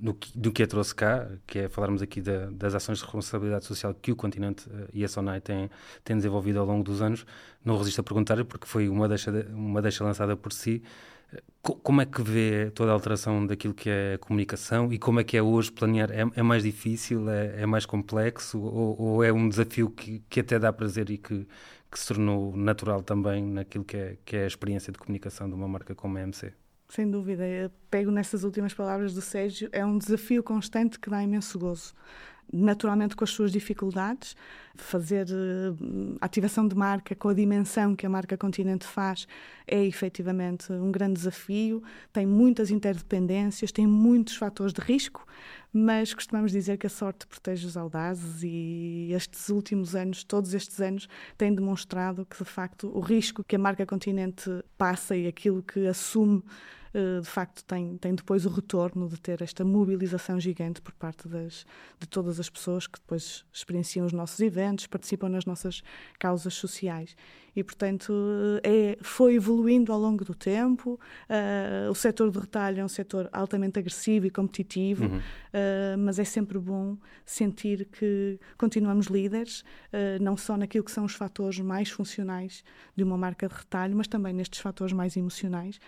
no, 0.00 0.16
do 0.34 0.52
que 0.52 0.62
a 0.62 0.66
trouxe 0.66 0.94
cá, 0.94 1.28
que 1.46 1.60
é 1.60 1.68
falarmos 1.68 2.02
aqui 2.02 2.20
da, 2.20 2.46
das 2.50 2.74
ações 2.74 2.98
de 2.98 3.04
responsabilidade 3.04 3.64
social 3.64 3.94
que 3.94 4.12
o 4.12 4.16
continente 4.16 4.68
uh, 4.68 4.88
e 4.92 5.04
a 5.04 5.08
SONAI 5.08 5.40
têm, 5.40 5.70
têm 6.04 6.16
desenvolvido 6.16 6.60
ao 6.60 6.66
longo 6.66 6.84
dos 6.84 7.02
anos, 7.02 7.26
não 7.64 7.76
resisto 7.76 8.00
a 8.00 8.04
perguntar, 8.04 8.42
porque 8.44 8.66
foi 8.66 8.88
uma 8.88 9.08
deixa, 9.08 9.30
uma 9.50 9.82
deixa 9.82 10.04
lançada 10.04 10.36
por 10.36 10.52
si, 10.52 10.82
como 11.62 12.00
é 12.00 12.06
que 12.06 12.22
vê 12.22 12.70
toda 12.70 12.90
a 12.90 12.94
alteração 12.94 13.46
daquilo 13.46 13.74
que 13.74 13.90
é 13.90 14.14
a 14.14 14.18
comunicação 14.18 14.92
e 14.92 14.98
como 14.98 15.20
é 15.20 15.24
que 15.24 15.36
é 15.36 15.42
hoje 15.42 15.70
planear? 15.70 16.10
É, 16.10 16.24
é 16.36 16.42
mais 16.42 16.62
difícil, 16.62 17.28
é, 17.28 17.62
é 17.62 17.66
mais 17.66 17.84
complexo 17.84 18.58
ou, 18.60 19.00
ou, 19.00 19.24
é 19.24 19.32
um 19.32 19.48
desafio 19.48 19.90
que, 19.90 20.22
que 20.30 20.40
até 20.40 20.58
dá 20.58 20.72
prazer 20.72 21.10
e 21.10 21.18
que, 21.18 21.46
que 21.90 21.98
se 21.98 22.08
tornou 22.08 22.56
natural 22.56 23.02
também 23.02 23.44
naquilo 23.44 23.84
que 23.84 23.96
é, 23.96 24.16
que 24.24 24.36
é 24.36 24.44
a 24.44 24.46
experiência 24.46 24.92
de 24.92 24.98
comunicação 24.98 25.48
de 25.48 25.54
uma 25.54 25.68
marca 25.68 25.94
como 25.94 26.16
a 26.16 26.22
MC? 26.22 26.52
Sem 26.88 27.10
dúvida, 27.10 27.46
eu 27.46 27.70
pego 27.90 28.10
nessas 28.10 28.44
últimas 28.44 28.72
palavras 28.72 29.12
do 29.12 29.20
Sérgio, 29.20 29.68
é 29.72 29.84
um 29.84 29.98
desafio 29.98 30.42
constante 30.42 30.98
que 30.98 31.10
dá 31.10 31.22
imenso 31.22 31.58
gozo 31.58 31.94
naturalmente 32.52 33.14
com 33.14 33.24
as 33.24 33.30
suas 33.30 33.52
dificuldades. 33.52 34.36
Fazer 34.74 35.26
uh, 35.26 36.16
ativação 36.20 36.66
de 36.66 36.74
marca 36.74 37.14
com 37.14 37.28
a 37.28 37.34
dimensão 37.34 37.96
que 37.96 38.06
a 38.06 38.08
marca 38.08 38.36
Continente 38.36 38.86
faz 38.86 39.26
é 39.66 39.84
efetivamente 39.84 40.72
um 40.72 40.90
grande 40.90 41.14
desafio. 41.14 41.82
Tem 42.12 42.24
muitas 42.24 42.70
interdependências, 42.70 43.72
tem 43.72 43.86
muitos 43.86 44.36
fatores 44.36 44.72
de 44.72 44.80
risco, 44.80 45.26
mas 45.72 46.14
costumamos 46.14 46.52
dizer 46.52 46.78
que 46.78 46.86
a 46.86 46.90
sorte 46.90 47.26
protege 47.26 47.66
os 47.66 47.76
audazes 47.76 48.42
e 48.42 49.10
estes 49.12 49.48
últimos 49.48 49.96
anos, 49.96 50.22
todos 50.22 50.54
estes 50.54 50.80
anos, 50.80 51.08
têm 51.36 51.52
demonstrado 51.52 52.24
que 52.24 52.38
de 52.38 52.48
facto 52.48 52.88
o 52.94 53.00
risco 53.00 53.42
que 53.42 53.56
a 53.56 53.58
marca 53.58 53.84
Continente 53.84 54.48
passa 54.76 55.16
e 55.16 55.26
aquilo 55.26 55.62
que 55.62 55.88
assume 55.88 56.42
eh, 56.46 56.77
de 56.92 57.28
facto 57.28 57.64
tem, 57.64 57.96
tem 57.98 58.14
depois 58.14 58.46
o 58.46 58.48
retorno 58.48 59.08
de 59.08 59.20
ter 59.20 59.42
esta 59.42 59.64
mobilização 59.64 60.40
gigante 60.40 60.80
por 60.80 60.94
parte 60.94 61.28
das, 61.28 61.66
de 61.98 62.08
todas 62.08 62.40
as 62.40 62.48
pessoas 62.48 62.86
que 62.86 62.98
depois 62.98 63.44
experienciam 63.52 64.06
os 64.06 64.12
nossos 64.12 64.40
eventos, 64.40 64.86
participam 64.86 65.28
nas 65.28 65.44
nossas 65.44 65.82
causas 66.18 66.54
sociais 66.54 67.14
e, 67.58 67.64
portanto, 67.64 68.12
é, 68.62 68.96
foi 69.02 69.34
evoluindo 69.34 69.92
ao 69.92 69.98
longo 69.98 70.24
do 70.24 70.32
tempo. 70.32 70.92
Uh, 71.28 71.90
o 71.90 71.94
setor 71.94 72.30
de 72.30 72.38
retalho 72.38 72.80
é 72.80 72.84
um 72.84 72.88
setor 72.88 73.28
altamente 73.32 73.80
agressivo 73.80 74.26
e 74.26 74.30
competitivo, 74.30 75.06
uhum. 75.06 75.18
uh, 75.18 75.98
mas 75.98 76.20
é 76.20 76.24
sempre 76.24 76.56
bom 76.56 76.96
sentir 77.26 77.86
que 77.86 78.38
continuamos 78.56 79.06
líderes, 79.06 79.62
uh, 79.62 80.22
não 80.22 80.36
só 80.36 80.56
naquilo 80.56 80.84
que 80.84 80.92
são 80.92 81.04
os 81.04 81.14
fatores 81.14 81.58
mais 81.58 81.90
funcionais 81.90 82.62
de 82.94 83.02
uma 83.02 83.18
marca 83.18 83.48
de 83.48 83.54
retalho, 83.54 83.96
mas 83.96 84.06
também 84.06 84.32
nestes 84.32 84.60
fatores 84.60 84.92
mais 84.92 85.16
emocionais, 85.16 85.80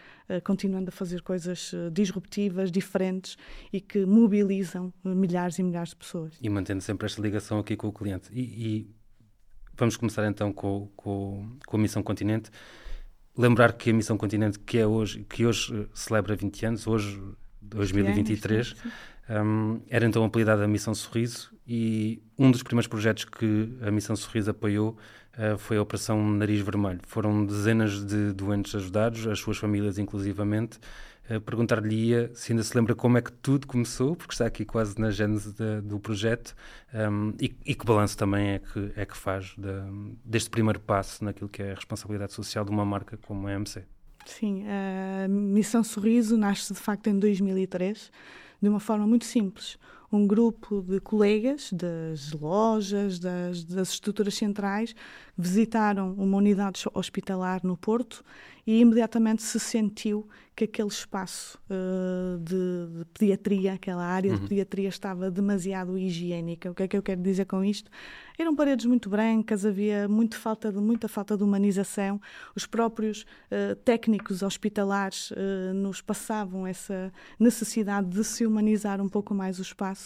continuando 0.44 0.88
a 0.88 0.92
fazer 0.92 1.22
coisas 1.22 1.72
disruptivas, 1.92 2.70
diferentes 2.70 3.36
e 3.72 3.80
que 3.80 4.04
mobilizam 4.06 4.92
milhares 5.04 5.58
e 5.58 5.62
milhares 5.62 5.90
de 5.90 5.96
pessoas. 5.96 6.34
E 6.40 6.48
mantendo 6.48 6.80
sempre 6.80 7.06
esta 7.06 7.20
ligação 7.20 7.58
aqui 7.58 7.76
com 7.76 7.88
o 7.88 7.92
cliente. 7.92 8.28
e, 8.32 8.40
e 8.40 8.99
vamos 9.80 9.96
começar 9.96 10.26
então 10.28 10.52
com, 10.52 10.88
com, 10.94 11.56
com, 11.66 11.76
a 11.76 11.80
Missão 11.80 12.02
Continente. 12.02 12.50
Lembrar 13.36 13.72
que 13.72 13.90
a 13.90 13.92
Missão 13.92 14.16
Continente, 14.16 14.58
que 14.58 14.78
é 14.78 14.86
hoje, 14.86 15.24
que 15.28 15.46
hoje 15.46 15.88
celebra 15.94 16.36
20 16.36 16.66
anos, 16.66 16.86
hoje 16.86 17.20
2023, 17.62 18.74
um, 19.30 19.80
era 19.88 20.06
então 20.06 20.24
apelidada 20.24 20.64
a 20.64 20.68
Missão 20.68 20.94
Sorriso 20.94 21.50
e 21.66 22.22
um 22.38 22.50
dos 22.50 22.62
primeiros 22.62 22.88
projetos 22.88 23.24
que 23.24 23.76
a 23.80 23.90
Missão 23.90 24.14
Sorriso 24.14 24.50
apoiou 24.50 24.98
uh, 25.38 25.56
foi 25.56 25.78
a 25.78 25.82
Operação 25.82 26.22
Nariz 26.30 26.60
Vermelho. 26.60 27.00
Foram 27.06 27.46
dezenas 27.46 28.04
de 28.04 28.32
doentes 28.32 28.74
ajudados, 28.74 29.26
as 29.26 29.38
suas 29.38 29.56
famílias 29.56 29.98
inclusivamente, 29.98 30.78
perguntar-lhe 31.38 32.28
se 32.34 32.52
ainda 32.52 32.62
se 32.62 32.76
lembra 32.76 32.94
como 32.94 33.18
é 33.18 33.22
que 33.22 33.30
tudo 33.30 33.66
começou, 33.66 34.16
porque 34.16 34.32
está 34.34 34.46
aqui 34.46 34.64
quase 34.64 34.98
na 34.98 35.10
gênese 35.10 35.52
de, 35.52 35.80
do 35.82 36.00
projeto, 36.00 36.54
um, 36.92 37.32
e, 37.40 37.54
e, 37.64 37.74
que 37.74 37.84
balanço 37.84 38.16
também 38.16 38.52
é 38.52 38.58
que, 38.58 38.92
é 38.96 39.06
que 39.06 39.16
faz 39.16 39.54
de, 39.56 40.16
deste 40.24 40.50
primeiro 40.50 40.80
passo 40.80 41.24
naquilo 41.24 41.48
que 41.48 41.62
é 41.62 41.72
a 41.72 41.74
responsabilidade 41.74 42.32
social 42.32 42.64
de 42.64 42.70
uma 42.70 42.84
marca 42.84 43.16
como 43.18 43.46
a 43.46 43.52
MC. 43.52 43.84
Sim, 44.26 44.64
a 44.66 45.28
Missão 45.28 45.84
Sorriso 45.84 46.36
nasce 46.36 46.72
de 46.72 46.80
facto 46.80 47.06
em 47.06 47.18
2003, 47.18 48.10
de 48.60 48.68
uma 48.68 48.80
forma 48.80 49.06
muito 49.06 49.24
simples 49.24 49.78
um 50.12 50.26
grupo 50.26 50.82
de 50.82 51.00
colegas 51.00 51.72
das 51.72 52.32
lojas, 52.32 53.18
das, 53.18 53.64
das 53.64 53.90
estruturas 53.90 54.34
centrais, 54.34 54.94
visitaram 55.36 56.12
uma 56.14 56.36
unidade 56.36 56.84
hospitalar 56.92 57.60
no 57.62 57.76
Porto 57.76 58.24
e 58.66 58.80
imediatamente 58.80 59.42
se 59.42 59.58
sentiu 59.58 60.28
que 60.54 60.64
aquele 60.64 60.88
espaço 60.88 61.58
uh, 61.70 62.38
de, 62.38 62.98
de, 62.98 63.04
pediatria, 63.06 63.72
aquela 63.72 64.04
área 64.04 64.32
uhum. 64.32 64.38
de 64.38 64.48
pediatria 64.48 64.88
estava 64.88 65.30
demasiado 65.30 65.96
higiênica. 65.96 66.70
O 66.70 66.74
que 66.74 66.82
é 66.82 66.88
que 66.88 66.96
eu 66.96 67.02
quero 67.02 67.22
dizer 67.22 67.46
com 67.46 67.64
isto? 67.64 67.90
Eram 68.38 68.54
paredes 68.54 68.84
muito 68.84 69.08
brancas, 69.08 69.64
havia 69.64 70.06
muito 70.06 70.36
falta 70.36 70.70
de, 70.70 70.78
muita 70.78 71.08
falta 71.08 71.36
de 71.36 71.42
humanização. 71.42 72.20
Os 72.54 72.66
próprios 72.66 73.22
uh, 73.22 73.74
técnicos 73.76 74.42
hospitalares 74.42 75.30
uh, 75.30 75.72
nos 75.74 76.02
passavam 76.02 76.66
essa 76.66 77.10
necessidade 77.38 78.08
de 78.08 78.22
se 78.22 78.44
humanizar 78.44 79.00
um 79.00 79.08
pouco 79.08 79.34
mais 79.34 79.58
o 79.58 79.62
espaço 79.62 79.99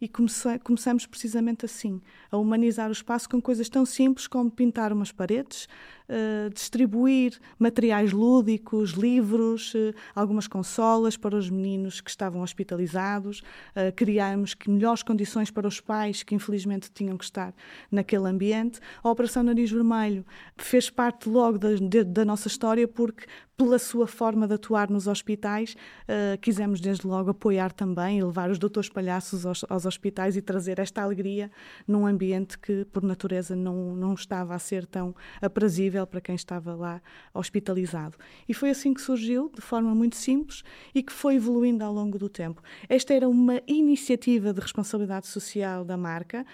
e 0.00 0.08
comece, 0.08 0.58
começamos 0.58 1.06
precisamente 1.06 1.64
assim, 1.64 2.00
a 2.30 2.36
humanizar 2.36 2.88
o 2.88 2.92
espaço 2.92 3.28
com 3.28 3.40
coisas 3.40 3.68
tão 3.68 3.86
simples 3.86 4.26
como 4.26 4.50
pintar 4.50 4.92
umas 4.92 5.12
paredes, 5.12 5.68
uh, 6.12 6.50
distribuir 6.50 7.38
materiais 7.58 8.12
lúdicos, 8.12 8.90
livros, 8.90 9.74
uh, 9.74 9.94
algumas 10.14 10.46
consolas 10.46 11.16
para 11.16 11.36
os 11.36 11.48
meninos 11.48 12.00
que 12.00 12.10
estavam 12.10 12.42
hospitalizados, 12.42 13.40
uh, 13.40 13.92
criámos 13.96 14.54
melhores 14.66 15.02
condições 15.02 15.50
para 15.50 15.66
os 15.66 15.80
pais 15.80 16.22
que 16.22 16.34
infelizmente 16.34 16.90
tinham 16.92 17.16
que 17.16 17.24
estar 17.24 17.54
naquele 17.90 18.28
ambiente. 18.28 18.80
A 19.02 19.10
Operação 19.10 19.42
Nariz 19.42 19.70
Vermelho 19.70 20.24
fez 20.56 20.90
parte 20.90 21.28
logo 21.28 21.58
da, 21.58 21.74
de, 21.74 22.04
da 22.04 22.24
nossa 22.24 22.48
história 22.48 22.86
porque 22.86 23.26
pela 23.56 23.78
sua 23.78 24.06
forma 24.06 24.48
de 24.48 24.54
atuar 24.54 24.90
nos 24.90 25.06
hospitais, 25.06 25.76
uh, 26.04 26.38
quisemos 26.40 26.80
desde 26.80 27.06
logo 27.06 27.30
apoiar 27.30 27.72
também 27.72 28.18
e 28.18 28.24
levar 28.24 28.50
os 28.50 28.58
doutores 28.58 28.88
palhaços 28.88 29.46
aos, 29.46 29.64
aos, 29.68 29.86
hospitais 29.86 30.36
e 30.36 30.42
trazer 30.42 30.78
esta 30.78 31.02
alegria 31.02 31.50
num 31.86 32.06
ambiente 32.06 32.58
que, 32.58 32.84
por 32.86 33.02
natureza, 33.02 33.54
não, 33.54 33.94
não 33.94 34.14
estava 34.14 34.54
a 34.54 34.58
ser 34.58 34.86
tão 34.86 35.14
aprazível 35.40 36.01
para 36.06 36.20
quem 36.20 36.34
estava 36.34 36.74
lá 36.74 37.00
hospitalizado. 37.34 38.16
E 38.48 38.54
foi 38.54 38.70
assim 38.70 38.92
que 38.92 39.00
surgiu, 39.00 39.50
de 39.54 39.60
forma 39.60 39.94
muito 39.94 40.16
simples 40.16 40.62
e 40.94 41.02
que 41.02 41.12
foi 41.12 41.36
evoluindo 41.36 41.84
ao 41.84 41.92
longo 41.92 42.18
do 42.18 42.28
tempo. 42.28 42.62
Esta 42.88 43.14
era 43.14 43.28
uma 43.28 43.60
iniciativa 43.66 44.52
de 44.52 44.60
responsabilidade 44.60 45.26
social 45.26 45.84
da 45.84 45.96
marca, 45.96 46.44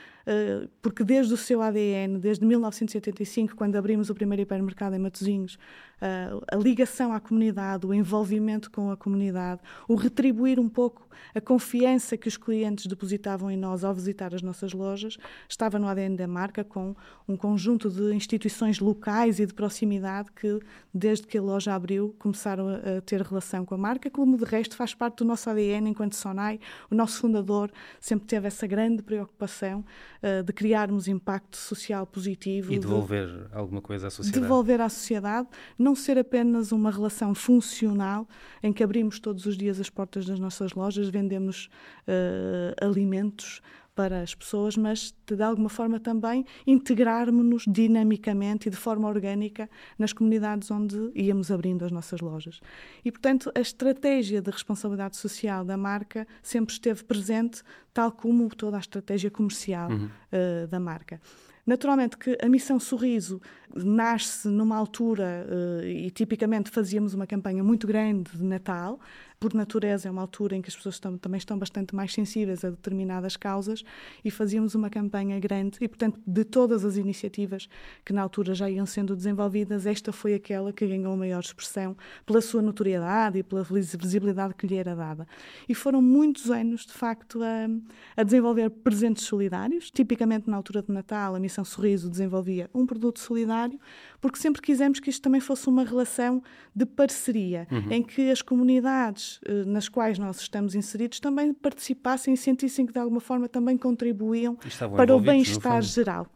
porque 0.82 1.04
desde 1.04 1.32
o 1.32 1.36
seu 1.36 1.62
ADN, 1.62 2.18
desde 2.18 2.44
1985, 2.44 3.56
quando 3.56 3.76
abrimos 3.76 4.10
o 4.10 4.14
primeiro 4.14 4.42
hipermercado 4.42 4.94
em 4.94 4.98
Matosinhos, 4.98 5.54
uh, 5.54 6.44
a 6.50 6.56
ligação 6.56 7.12
à 7.12 7.20
comunidade, 7.20 7.86
o 7.86 7.94
envolvimento 7.94 8.70
com 8.70 8.90
a 8.90 8.96
comunidade, 8.96 9.60
o 9.88 9.94
retribuir 9.94 10.58
um 10.60 10.68
pouco 10.68 11.08
a 11.34 11.40
confiança 11.40 12.16
que 12.16 12.28
os 12.28 12.36
clientes 12.36 12.86
depositavam 12.86 13.50
em 13.50 13.56
nós 13.56 13.84
ao 13.84 13.94
visitar 13.94 14.34
as 14.34 14.42
nossas 14.42 14.72
lojas, 14.72 15.16
estava 15.48 15.78
no 15.78 15.88
ADN 15.88 16.16
da 16.16 16.26
marca 16.26 16.62
com 16.62 16.94
um 17.26 17.36
conjunto 17.36 17.90
de 17.90 18.14
instituições 18.14 18.78
locais 18.78 19.40
e 19.40 19.46
de 19.46 19.52
proximidade 19.52 20.30
que, 20.32 20.60
desde 20.92 21.26
que 21.26 21.38
a 21.38 21.42
loja 21.42 21.74
abriu, 21.74 22.14
começaram 22.18 22.68
a 22.68 23.00
ter 23.00 23.20
relação 23.22 23.64
com 23.64 23.74
a 23.74 23.78
marca, 23.78 24.10
como 24.10 24.36
de 24.36 24.44
resto 24.44 24.76
faz 24.76 24.94
parte 24.94 25.18
do 25.18 25.24
nosso 25.24 25.50
ADN 25.50 25.90
enquanto 25.90 26.14
Sonai. 26.14 26.60
O 26.90 26.94
nosso 26.94 27.20
fundador 27.20 27.70
sempre 28.00 28.26
teve 28.26 28.46
essa 28.46 28.66
grande 28.66 29.02
preocupação 29.02 29.84
uh, 30.22 30.42
de 30.42 30.52
criarmos 30.52 31.08
impacto 31.08 31.56
social 31.56 32.06
positivo. 32.06 32.72
E 32.72 32.78
devolver 32.78 33.26
de, 33.26 33.54
alguma 33.54 33.80
coisa 33.80 34.08
à 34.08 34.10
sociedade. 34.10 34.40
Devolver 34.40 34.80
à 34.80 34.88
sociedade 34.88 35.48
não 35.78 35.94
ser 35.94 36.18
apenas 36.18 36.72
uma 36.72 36.90
relação 36.90 37.34
funcional 37.34 38.28
em 38.62 38.72
que 38.72 38.82
abrimos 38.82 39.18
todos 39.18 39.46
os 39.46 39.56
dias 39.56 39.80
as 39.80 39.90
portas 39.90 40.26
das 40.26 40.38
nossas 40.38 40.72
lojas, 40.72 41.08
vendemos 41.08 41.68
uh, 42.06 42.84
alimentos 42.84 43.60
para 43.98 44.22
as 44.22 44.32
pessoas, 44.32 44.76
mas 44.76 45.12
de 45.26 45.42
alguma 45.42 45.68
forma 45.68 45.98
também 45.98 46.46
integrarmos-nos 46.64 47.64
dinamicamente 47.66 48.68
e 48.68 48.70
de 48.70 48.76
forma 48.76 49.08
orgânica 49.08 49.68
nas 49.98 50.12
comunidades 50.12 50.70
onde 50.70 51.10
íamos 51.16 51.50
abrindo 51.50 51.84
as 51.84 51.90
nossas 51.90 52.20
lojas. 52.20 52.60
E, 53.04 53.10
portanto, 53.10 53.50
a 53.56 53.60
estratégia 53.60 54.40
de 54.40 54.52
responsabilidade 54.52 55.16
social 55.16 55.64
da 55.64 55.76
marca 55.76 56.28
sempre 56.40 56.74
esteve 56.74 57.02
presente, 57.02 57.60
tal 57.92 58.12
como 58.12 58.48
toda 58.50 58.76
a 58.76 58.80
estratégia 58.80 59.32
comercial 59.32 59.90
uhum. 59.90 60.04
uh, 60.06 60.68
da 60.68 60.78
marca. 60.78 61.20
Naturalmente 61.66 62.16
que 62.16 62.38
a 62.40 62.48
Missão 62.48 62.78
Sorriso 62.78 63.42
nasce 63.74 64.46
numa 64.48 64.76
altura, 64.76 65.44
uh, 65.46 65.84
e 65.84 66.08
tipicamente 66.10 66.70
fazíamos 66.70 67.14
uma 67.14 67.26
campanha 67.26 67.64
muito 67.64 67.84
grande 67.84 68.30
de 68.30 68.44
Natal, 68.44 69.00
por 69.40 69.54
natureza 69.54 70.08
é 70.08 70.10
uma 70.10 70.22
altura 70.22 70.56
em 70.56 70.62
que 70.62 70.68
as 70.68 70.76
pessoas 70.76 70.96
estão, 70.96 71.16
também 71.16 71.38
estão 71.38 71.58
bastante 71.58 71.94
mais 71.94 72.12
sensíveis 72.12 72.64
a 72.64 72.70
determinadas 72.70 73.36
causas, 73.36 73.84
e 74.24 74.30
fazíamos 74.30 74.74
uma 74.74 74.90
campanha 74.90 75.38
grande, 75.38 75.78
e 75.80 75.88
portanto, 75.88 76.20
de 76.26 76.44
todas 76.44 76.84
as 76.84 76.96
iniciativas 76.96 77.68
que 78.04 78.12
na 78.12 78.22
altura 78.22 78.54
já 78.54 78.68
iam 78.68 78.86
sendo 78.86 79.14
desenvolvidas, 79.14 79.86
esta 79.86 80.12
foi 80.12 80.34
aquela 80.34 80.72
que 80.72 80.86
ganhou 80.86 81.16
maior 81.16 81.40
expressão 81.40 81.96
pela 82.26 82.40
sua 82.40 82.60
notoriedade 82.60 83.38
e 83.38 83.42
pela 83.42 83.62
visibilidade 83.62 84.54
que 84.54 84.66
lhe 84.66 84.76
era 84.76 84.94
dada. 84.94 85.26
E 85.68 85.74
foram 85.74 86.02
muitos 86.02 86.50
anos, 86.50 86.84
de 86.84 86.92
facto, 86.92 87.40
a, 87.42 87.68
a 88.16 88.22
desenvolver 88.22 88.70
presentes 88.70 89.24
solidários, 89.24 89.90
tipicamente 89.90 90.50
na 90.50 90.56
altura 90.56 90.82
de 90.82 90.92
Natal, 90.92 91.34
a 91.34 91.40
Missão 91.40 91.64
Sorriso 91.64 92.10
desenvolvia 92.10 92.68
um 92.74 92.84
produto 92.84 93.20
solidário, 93.20 93.78
porque 94.20 94.38
sempre 94.38 94.60
quisemos 94.60 94.98
que 94.98 95.10
isto 95.10 95.22
também 95.22 95.40
fosse 95.40 95.68
uma 95.68 95.84
relação 95.84 96.42
de 96.74 96.86
parceria, 96.86 97.68
uhum. 97.70 97.92
em 97.92 98.02
que 98.02 98.30
as 98.30 98.42
comunidades 98.42 99.27
eh, 99.44 99.64
nas 99.64 99.88
quais 99.88 100.18
nós 100.18 100.40
estamos 100.40 100.74
inseridos 100.74 101.20
também 101.20 101.52
participassem 101.52 102.34
e 102.34 102.36
sentissem 102.36 102.86
que 102.86 102.92
de 102.92 102.98
alguma 102.98 103.20
forma 103.20 103.48
também 103.48 103.76
contribuíam 103.76 104.56
para 104.96 105.14
o 105.14 105.20
bem-estar 105.20 105.82
geral. 105.82 106.26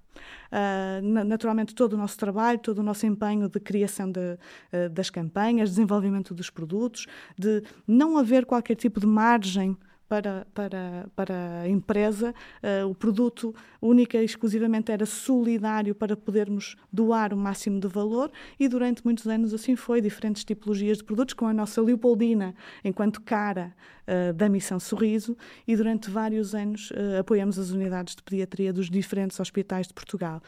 Uh, 0.52 1.24
naturalmente, 1.24 1.74
todo 1.74 1.94
o 1.94 1.96
nosso 1.96 2.18
trabalho, 2.18 2.58
todo 2.58 2.80
o 2.80 2.82
nosso 2.82 3.06
empenho 3.06 3.48
de 3.48 3.58
criação 3.58 4.12
de, 4.12 4.20
uh, 4.20 4.90
das 4.90 5.08
campanhas, 5.08 5.70
desenvolvimento 5.70 6.34
dos 6.34 6.50
produtos, 6.50 7.06
de 7.38 7.62
não 7.86 8.18
haver 8.18 8.44
qualquer 8.44 8.74
tipo 8.74 9.00
de 9.00 9.06
margem 9.06 9.76
para, 10.12 10.46
para, 10.52 11.06
para 11.16 11.60
a 11.62 11.68
empresa, 11.70 12.34
uh, 12.62 12.86
o 12.86 12.94
produto 12.94 13.54
única 13.80 14.18
e 14.18 14.24
exclusivamente 14.26 14.92
era 14.92 15.06
solidário 15.06 15.94
para 15.94 16.14
podermos 16.14 16.76
doar 16.92 17.32
o 17.32 17.36
máximo 17.38 17.80
de 17.80 17.88
valor 17.88 18.30
e 18.60 18.68
durante 18.68 19.02
muitos 19.02 19.26
anos 19.26 19.54
assim 19.54 19.74
foi, 19.74 20.02
diferentes 20.02 20.44
tipologias 20.44 20.98
de 20.98 21.04
produtos, 21.04 21.32
com 21.32 21.46
a 21.46 21.54
nossa 21.54 21.80
Leopoldina 21.80 22.54
enquanto 22.84 23.22
cara 23.22 23.74
uh, 24.06 24.32
da 24.32 24.48
Missão 24.48 24.78
Sorriso 24.80 25.36
e 25.66 25.76
durante 25.76 26.10
vários 26.10 26.54
anos 26.54 26.90
uh, 26.90 27.20
apoiamos 27.20 27.58
as 27.58 27.70
unidades 27.70 28.14
de 28.14 28.22
pediatria 28.22 28.72
dos 28.72 28.88
diferentes 28.90 29.38
hospitais 29.40 29.86
de 29.86 29.94
Portugal. 29.94 30.42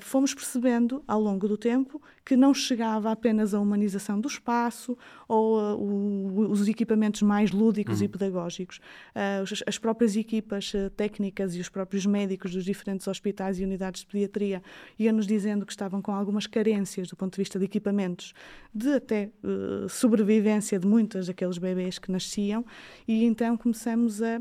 fomos 0.00 0.34
percebendo 0.34 1.02
ao 1.08 1.20
longo 1.20 1.48
do 1.48 1.56
tempo 1.56 2.00
que 2.24 2.36
não 2.36 2.54
chegava 2.54 3.10
apenas 3.10 3.52
a 3.54 3.60
humanização 3.60 4.20
do 4.20 4.28
espaço 4.28 4.96
ou 5.26 5.58
o, 5.76 6.50
os 6.50 6.68
equipamentos 6.68 7.22
mais 7.22 7.50
lúdicos 7.50 7.98
uhum. 7.98 8.04
e 8.04 8.08
pedagógicos, 8.08 8.76
uh, 8.78 9.62
as 9.66 9.78
próprias 9.78 10.16
equipas 10.16 10.72
uh, 10.74 10.90
técnicas 10.90 11.54
e 11.56 11.60
os 11.60 11.68
próprios 11.68 12.06
médicos 12.06 12.52
dos 12.52 12.64
diferentes 12.64 13.08
hospitais 13.08 13.58
e 13.58 13.64
unidades 13.64 14.02
de 14.02 14.06
pediatria 14.06 14.62
iam-nos 14.98 15.26
dizendo 15.26 15.66
que 15.66 15.72
estavam 15.72 16.00
com 16.00 16.12
algumas 16.12 16.46
carências 16.46 17.08
do 17.08 17.16
ponto 17.16 17.32
de 17.32 17.38
vista 17.38 17.58
de 17.58 17.64
equipamentos, 17.64 18.32
de 18.74 18.92
até 18.94 19.30
uh, 19.42 19.88
sobrevivência 19.88 20.78
de 20.78 20.86
muitos 20.86 21.26
daqueles 21.26 21.58
bebês 21.58 21.98
que 21.98 22.10
nasciam, 22.10 22.64
e 23.06 23.24
então 23.24 23.56
começamos 23.56 24.22
a 24.22 24.40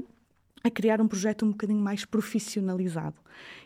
a 0.63 0.69
criar 0.69 1.01
um 1.01 1.07
projeto 1.07 1.45
um 1.45 1.51
bocadinho 1.51 1.79
mais 1.79 2.05
profissionalizado. 2.05 3.15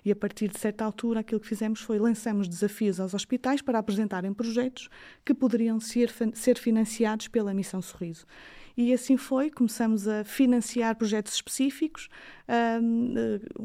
E 0.03 0.11
a 0.11 0.15
partir 0.15 0.47
de 0.47 0.57
certa 0.57 0.85
altura, 0.85 1.19
aquilo 1.19 1.39
que 1.39 1.47
fizemos 1.47 1.81
foi 1.81 1.99
lançamos 1.99 2.47
desafios 2.47 2.99
aos 2.99 3.13
hospitais 3.13 3.61
para 3.61 3.79
apresentarem 3.79 4.33
projetos 4.33 4.89
que 5.25 5.33
poderiam 5.33 5.79
ser, 5.79 6.09
ser 6.33 6.57
financiados 6.57 7.27
pela 7.27 7.53
Missão 7.53 7.81
Sorriso. 7.81 8.25
E 8.77 8.93
assim 8.93 9.17
foi. 9.17 9.49
Começamos 9.49 10.07
a 10.07 10.23
financiar 10.23 10.95
projetos 10.95 11.33
específicos, 11.33 12.09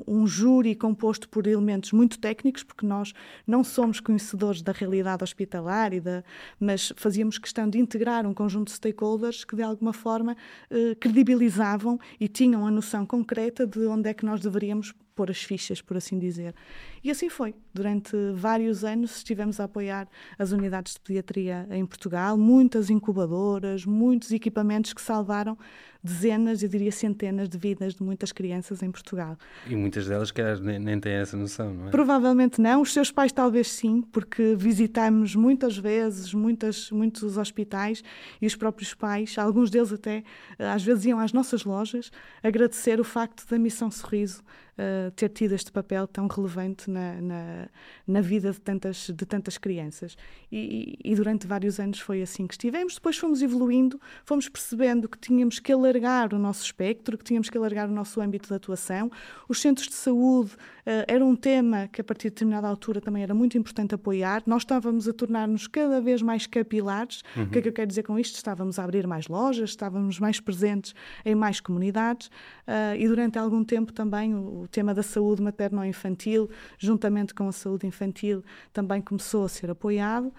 um 0.07 0.27
júri 0.27 0.75
composto 0.75 1.29
por 1.29 1.47
elementos 1.47 1.93
muito 1.93 2.19
técnicos, 2.19 2.63
porque 2.63 2.87
nós 2.87 3.13
não 3.47 3.63
somos 3.63 4.01
conhecedores 4.01 4.63
da 4.63 4.73
realidade 4.73 5.23
hospitalar, 5.23 5.93
e 5.93 6.01
da, 6.01 6.23
mas 6.59 6.93
fazíamos 6.97 7.39
questão 7.39 7.69
de 7.69 7.79
integrar 7.79 8.27
um 8.27 8.35
conjunto 8.35 8.69
de 8.69 8.75
stakeholders 8.75 9.45
que, 9.45 9.57
de 9.57 9.63
alguma 9.63 9.93
forma, 9.93 10.37
eh, 10.71 10.95
credibilizavam 10.99 11.99
e 12.19 12.29
tinham 12.29 12.67
a 12.67 12.71
noção 12.71 13.05
concreta 13.05 13.67
de 13.67 13.81
onde 13.87 14.09
é 14.09 14.15
que 14.15 14.25
nós 14.25 14.41
deveríamos 14.41 14.95
pôr 15.15 15.31
as 15.31 15.43
fichas, 15.43 15.83
por 15.83 15.97
assim 15.97 16.19
dizer. 16.19 16.55
E 17.03 17.11
assim 17.11 17.31
foi. 17.31 17.55
Durante 17.73 18.15
vários 18.35 18.85
anos 18.85 19.17
estivemos 19.17 19.59
a 19.59 19.65
apoiar 19.65 20.07
as 20.39 20.53
unidades 20.53 20.95
de 20.95 21.01
pediatria 21.01 21.67
em 21.71 21.87
Portugal, 21.87 22.37
muitas 22.37 22.91
incubadoras, 22.91 23.87
muitos 23.87 24.33
equipamentos 24.33 24.93
que 24.93 25.01
salvaram 25.01 25.57
dezenas, 26.03 26.63
eu 26.63 26.69
diria 26.69 26.93
centenas 26.93 27.49
de 27.49 27.59
vidas 27.59 27.95
de 27.95 28.03
muitas 28.03 28.33
crianças 28.33 28.83
em 28.83 28.91
Portugal. 28.91 29.37
E 29.67 29.77
muitas 29.77 30.07
delas 30.07 30.31
que 30.31 30.43
nem, 30.63 30.79
nem 30.79 30.99
têm 30.99 31.15
essa 31.15 31.37
noção, 31.37 31.75
não 31.75 31.89
é? 31.89 31.91
Provavelmente 31.91 32.61
não. 32.61 32.83
Os 32.83 32.93
seus 32.93 33.11
pais 33.11 33.33
talvez 33.33 33.71
sim, 33.71 34.03
porque 34.03 34.55
visitamos 34.57 35.35
muitas 35.35 35.77
vezes 35.77 36.33
muitas, 36.33 36.91
muitos 36.91 37.37
hospitais 37.37 38.03
e 38.41 38.47
os 38.47 38.57
próprios 38.57 38.95
pais, 38.95 39.37
alguns 39.39 39.71
deles 39.71 39.93
até 39.93 40.23
às 40.59 40.83
vezes 40.83 41.05
iam 41.07 41.19
às 41.19 41.33
nossas 41.33 41.65
lojas 41.65 42.11
agradecer 42.43 43.01
o 43.01 43.05
facto 43.05 43.47
da 43.49 43.59
Missão 43.59 43.91
Sorriso 43.91 44.43
uh, 44.81 45.11
ter 45.13 45.29
tido 45.29 45.55
este 45.55 45.71
papel 45.71 46.07
tão 46.07 46.27
relevante 46.27 46.91
na, 46.91 47.21
na, 47.21 47.69
na, 48.07 48.21
vida 48.21 48.51
de 48.51 48.61
tantas, 48.61 49.11
de 49.11 49.27
tantas 49.27 49.59
crianças. 49.59 50.17
E, 50.51 50.99
e, 51.05 51.15
durante 51.15 51.47
vários 51.47 51.79
anos 51.79 52.01
foi 52.01 52.23
assim 52.23 52.47
que 52.47 52.55
estivemos. 52.55 52.95
Depois 52.95 53.17
fomos 53.17 53.43
evoluindo, 53.43 54.01
fomos 54.25 54.49
percebendo 54.49 55.09
que 55.09 55.19
tínhamos 55.19 55.59
que 55.59 55.73
alargar 55.91 56.33
o 56.33 56.39
nosso 56.39 56.63
espectro, 56.65 57.19
que 57.19 57.25
tínhamos 57.25 57.51
que 57.51 57.59
alargar 57.59 57.89
o 57.89 57.93
nosso 57.93 58.21
âmbito 58.21 58.49
de 58.49 58.55
atuação. 58.55 59.11
Os 59.49 59.61
centros 59.61 59.89
de 59.89 59.95
saúde 59.95 60.53
uh, 60.53 61.05
era 61.07 61.25
um 61.25 61.35
tema 61.35 61.89
que, 61.89 62.01
a 62.01 62.05
partir 62.05 62.29
de 62.29 62.35
determinada 62.35 62.69
altura, 62.69 63.01
também 63.01 63.23
era 63.23 63.35
muito 63.35 63.59
importante 63.59 63.95
apoiar. 63.95 64.43
Nós 64.47 64.63
estávamos 64.63 65.09
a 65.09 65.13
tornar-nos 65.13 65.67
cada 65.67 66.01
vez 66.01 66.23
mais 66.23 66.47
capilares. 66.47 67.23
Uhum. 67.37 67.45
O 67.45 67.51
que 67.51 67.59
é 67.59 67.63
que 67.63 67.69
eu 67.69 67.73
quero 67.73 67.89
dizer 67.89 68.05
com 68.05 68.19
isto? 68.19 68.37
Estávamos 68.37 68.79
a 68.79 68.85
abrir 68.85 69.07
mais 69.07 69.27
lojas, 69.27 69.71
estávamos 69.71 70.19
mais 70.19 70.41
presentes 70.41 70.95
em 71.25 71.35
mais 71.35 71.61
comunidades 71.61 72.29
uh, 72.29 72.97
e 72.97 73.09
durante 73.09 73.39
algum 73.39 73.65
tempo 73.65 73.93
também 73.93 74.35
o, 74.35 74.63
o 74.63 74.69
tema 74.69 74.95
da 74.95 75.03
saúde 75.03 75.43
materno-infantil, 75.43 76.49
juntamente 76.79 77.35
com 77.35 77.49
a 77.49 77.53
saúde 77.53 77.87
infantil, 77.87 78.45
também 78.73 79.01
começou 79.01 79.45
a 79.45 79.49
ser 79.49 79.71
apoiado 79.71 80.33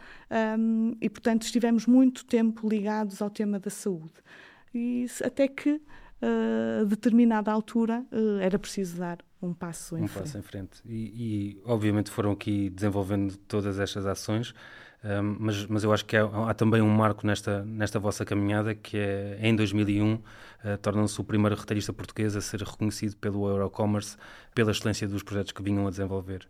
um, 0.60 0.96
e, 1.02 1.10
portanto, 1.10 1.44
estivemos 1.44 1.86
muito 1.86 2.26
tempo 2.26 2.68
ligados 2.68 3.22
ao 3.22 3.30
tema 3.30 3.60
da 3.60 3.70
saúde. 3.70 4.12
E 4.74 5.06
até 5.24 5.48
que, 5.48 5.82
a 6.22 6.84
uh, 6.84 6.86
determinada 6.86 7.52
altura, 7.52 8.06
uh, 8.12 8.38
era 8.40 8.58
preciso 8.58 8.98
dar 8.98 9.20
um 9.42 9.54
passo 9.54 9.98
em 9.98 10.04
um 10.04 10.08
frente. 10.08 10.24
passo 10.24 10.38
em 10.38 10.42
frente. 10.42 10.82
E, 10.86 11.56
e, 11.56 11.62
obviamente 11.66 12.10
foram 12.10 12.32
aqui 12.32 12.70
desenvolvendo 12.70 13.36
todas 13.48 13.80
estas 13.80 14.06
ações, 14.06 14.54
um, 15.04 15.36
mas, 15.40 15.66
mas 15.66 15.84
eu 15.84 15.92
acho 15.92 16.06
que 16.06 16.16
há, 16.16 16.26
há, 16.48 16.54
também 16.54 16.80
um 16.80 16.90
marco 16.90 17.26
nesta, 17.26 17.66
nesta 17.66 18.00
vossa 18.00 18.24
caminhada, 18.24 18.76
que 18.76 18.98
é 18.98 19.40
em 19.42 19.56
2001 19.56 20.14
uh, 20.14 20.22
tornam-se 20.80 21.20
o 21.20 21.24
primeiro 21.24 21.56
retalhista 21.56 21.92
português 21.92 22.36
a 22.36 22.42
ser 22.42 22.62
reconhecido 22.62 23.18
pelo 23.18 23.50
Eurocommerce 23.50 24.16
pela 24.54 24.72
excelência 24.72 25.08
dos 25.08 25.24
projetos 25.24 25.52
que 25.52 25.64
vinham 25.64 25.88
a 25.88 25.90
desenvolver. 25.90 26.48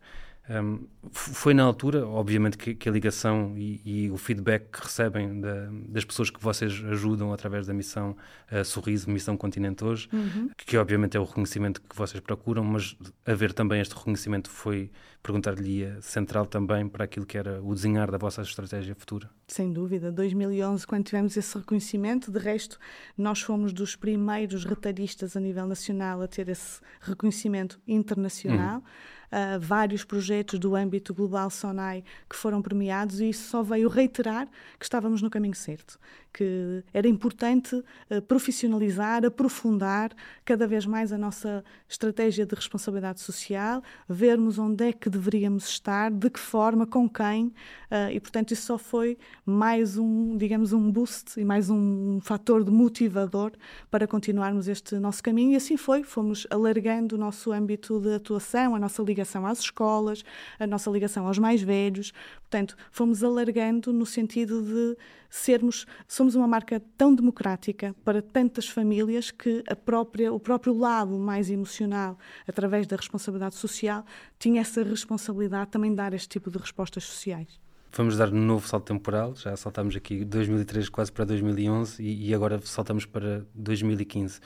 Um, 0.50 0.88
foi 1.12 1.54
na 1.54 1.62
altura, 1.62 2.04
obviamente, 2.04 2.58
que, 2.58 2.74
que 2.74 2.88
a 2.88 2.92
ligação 2.92 3.54
e, 3.56 3.80
e, 3.84 4.10
o 4.10 4.16
feedback 4.16 4.70
que 4.72 4.82
recebem 4.82 5.40
da, 5.40 5.68
das 5.88 6.04
pessoas 6.04 6.30
que 6.30 6.42
vocês 6.42 6.82
ajudam 6.90 7.32
através 7.32 7.68
da 7.68 7.72
missão 7.72 8.16
uh, 8.50 8.64
Sorriso, 8.64 9.08
Missão 9.08 9.36
Continente 9.36 9.84
hoje, 9.84 10.08
uhum. 10.12 10.50
que, 10.56 10.66
que, 10.66 10.76
obviamente 10.76 11.16
é 11.16 11.20
o 11.20 11.24
reconhecimento 11.24 11.80
que 11.80 11.94
vocês 11.94 12.20
procuram, 12.20 12.64
mas 12.64 12.96
haver 13.24 13.52
também 13.52 13.80
este 13.80 13.94
reconhecimento 13.94 14.50
foi, 14.50 14.90
perguntar-lhe, 15.22 15.86
central 16.00 16.44
também 16.44 16.88
para 16.88 17.04
aquilo 17.04 17.24
que 17.24 17.38
era 17.38 17.62
o 17.62 17.72
desenhar 17.72 18.10
da 18.10 18.18
vossa 18.18 18.42
estratégia 18.42 18.96
futura. 18.96 19.30
Sem 19.46 19.72
dúvida. 19.72 20.10
2011, 20.10 20.84
quando 20.88 21.04
tivemos 21.04 21.36
esse 21.36 21.56
reconhecimento, 21.56 22.32
de 22.32 22.40
resto, 22.40 22.80
nós 23.16 23.40
fomos 23.40 23.72
dos 23.72 23.94
primeiros 23.94 24.64
retalhistas 24.64 25.36
a 25.36 25.40
nível 25.40 25.68
nacional 25.68 26.20
a 26.20 26.26
ter 26.26 26.48
esse 26.48 26.80
reconhecimento 27.00 27.80
internacional. 27.86 28.78
Uhum 28.78 29.21
uh, 29.32 29.58
vários 29.58 30.04
projetos 30.04 30.58
do 30.58 30.76
âmbito 30.76 31.14
global 31.14 31.50
SONAI 31.50 32.04
que 32.28 32.36
foram 32.36 32.60
premiados 32.60 33.20
e 33.20 33.30
isso 33.30 33.48
só 33.48 33.62
veio 33.62 33.88
reiterar 33.88 34.46
que 34.78 34.84
estávamos 34.84 35.22
no 35.22 35.30
caminho 35.30 35.54
certo, 35.54 35.98
que 36.32 36.82
era 36.92 37.06
importante 37.06 37.76
uh, 37.76 38.22
profissionalizar, 38.22 39.24
aprofundar 39.24 40.12
cada 40.44 40.66
vez 40.66 40.86
mais 40.86 41.12
a 41.12 41.18
nossa 41.18 41.64
estratégia 41.88 42.46
de 42.46 42.54
responsabilidade 42.54 43.20
social, 43.20 43.82
vermos 44.08 44.58
onde 44.58 44.88
é 44.88 44.92
que 44.92 45.10
deveríamos 45.10 45.68
estar, 45.68 46.10
de 46.10 46.30
que 46.30 46.40
forma, 46.40 46.86
com 46.86 47.08
quem, 47.08 47.46
uh, 47.46 48.10
e 48.10 48.18
portanto 48.20 48.52
isso 48.52 48.66
só 48.66 48.78
foi 48.78 49.18
mais 49.44 49.98
um, 49.98 50.36
digamos, 50.36 50.72
um 50.72 50.90
boost 50.90 51.38
e 51.38 51.44
mais 51.44 51.68
um 51.68 52.20
fator 52.20 52.64
de 52.64 52.70
motivador 52.70 53.52
para 53.90 54.06
continuarmos 54.06 54.68
este 54.68 54.96
nosso 54.96 55.22
caminho. 55.22 55.52
E 55.52 55.56
assim 55.56 55.76
foi, 55.76 56.02
fomos 56.02 56.46
alargando 56.50 57.16
o 57.16 57.18
nosso 57.18 57.52
âmbito 57.52 58.00
de 58.00 58.14
atuação, 58.14 58.74
a 58.74 58.78
nossa 58.78 59.02
ligação 59.02 59.46
às 59.46 59.60
escolas, 59.60 60.24
a 60.58 60.66
nossa 60.66 60.90
ligação 60.90 61.26
aos 61.26 61.38
mais 61.38 61.60
velhos, 61.62 62.12
portanto 62.52 62.76
fomos 62.90 63.24
alargando 63.24 63.92
no 63.94 64.04
sentido 64.04 64.62
de 64.62 64.96
sermos, 65.30 65.86
somos 66.06 66.34
uma 66.34 66.46
marca 66.46 66.82
tão 66.98 67.14
democrática 67.14 67.96
para 68.04 68.20
tantas 68.20 68.68
famílias 68.68 69.30
que 69.30 69.64
a 69.66 69.74
própria, 69.74 70.30
o 70.30 70.38
próprio 70.38 70.76
lado 70.76 71.18
mais 71.18 71.50
emocional, 71.50 72.18
através 72.46 72.86
da 72.86 72.94
responsabilidade 72.94 73.54
social, 73.54 74.04
tinha 74.38 74.60
essa 74.60 74.82
responsabilidade 74.82 75.70
também 75.70 75.90
de 75.90 75.96
dar 75.96 76.12
este 76.12 76.28
tipo 76.28 76.50
de 76.50 76.58
respostas 76.58 77.04
sociais. 77.04 77.58
Vamos 77.94 78.16
dar 78.18 78.30
um 78.30 78.44
novo 78.44 78.66
salto 78.68 78.84
temporal, 78.84 79.34
já 79.34 79.56
saltamos 79.56 79.96
aqui 79.96 80.22
2003 80.24 80.90
quase 80.90 81.10
para 81.10 81.24
2011 81.24 82.02
e, 82.02 82.28
e 82.28 82.34
agora 82.34 82.60
saltamos 82.62 83.06
para 83.06 83.46
2015. 83.54 84.38
Uh, 84.38 84.40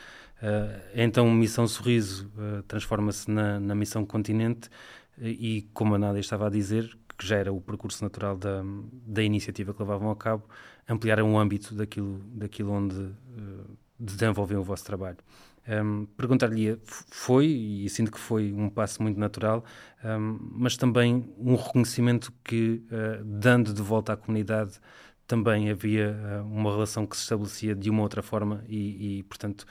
então, 0.94 1.28
Missão 1.30 1.66
Sorriso 1.66 2.30
uh, 2.36 2.62
transforma-se 2.64 3.30
na, 3.30 3.58
na 3.58 3.74
Missão 3.74 4.04
Continente 4.04 4.68
uh, 4.68 5.26
e, 5.26 5.68
como 5.72 5.94
a 5.94 5.98
Nádia 5.98 6.20
estava 6.20 6.48
a 6.48 6.50
dizer, 6.50 6.96
que 7.16 7.26
já 7.26 7.36
era 7.36 7.52
o 7.52 7.60
percurso 7.60 8.02
natural 8.02 8.36
da, 8.36 8.62
da 9.06 9.22
iniciativa 9.22 9.72
que 9.72 9.80
levavam 9.80 10.10
a 10.10 10.16
cabo, 10.16 10.44
ampliaram 10.88 11.32
o 11.32 11.38
âmbito 11.38 11.74
daquilo, 11.74 12.20
daquilo 12.34 12.72
onde 12.72 12.96
uh, 12.96 14.58
o 14.58 14.62
vosso 14.62 14.84
trabalho. 14.84 15.18
Um, 15.68 16.06
Perguntar-lhe, 16.16 16.78
foi, 16.84 17.46
e 17.46 17.90
sinto 17.90 18.12
que 18.12 18.18
foi 18.18 18.52
um 18.52 18.70
passo 18.70 19.02
muito 19.02 19.18
natural, 19.18 19.64
um, 20.04 20.38
mas 20.52 20.76
também 20.76 21.34
um 21.38 21.56
reconhecimento 21.56 22.32
que, 22.44 22.84
uh, 22.86 23.24
dando 23.24 23.74
de 23.74 23.82
volta 23.82 24.12
à 24.12 24.16
comunidade, 24.16 24.78
também 25.26 25.68
havia 25.68 26.16
uh, 26.16 26.46
uma 26.46 26.70
relação 26.70 27.04
que 27.04 27.16
se 27.16 27.22
estabelecia 27.24 27.74
de 27.74 27.90
uma 27.90 28.02
outra 28.02 28.22
forma 28.22 28.62
e, 28.68 29.18
e, 29.18 29.22
portanto, 29.24 29.66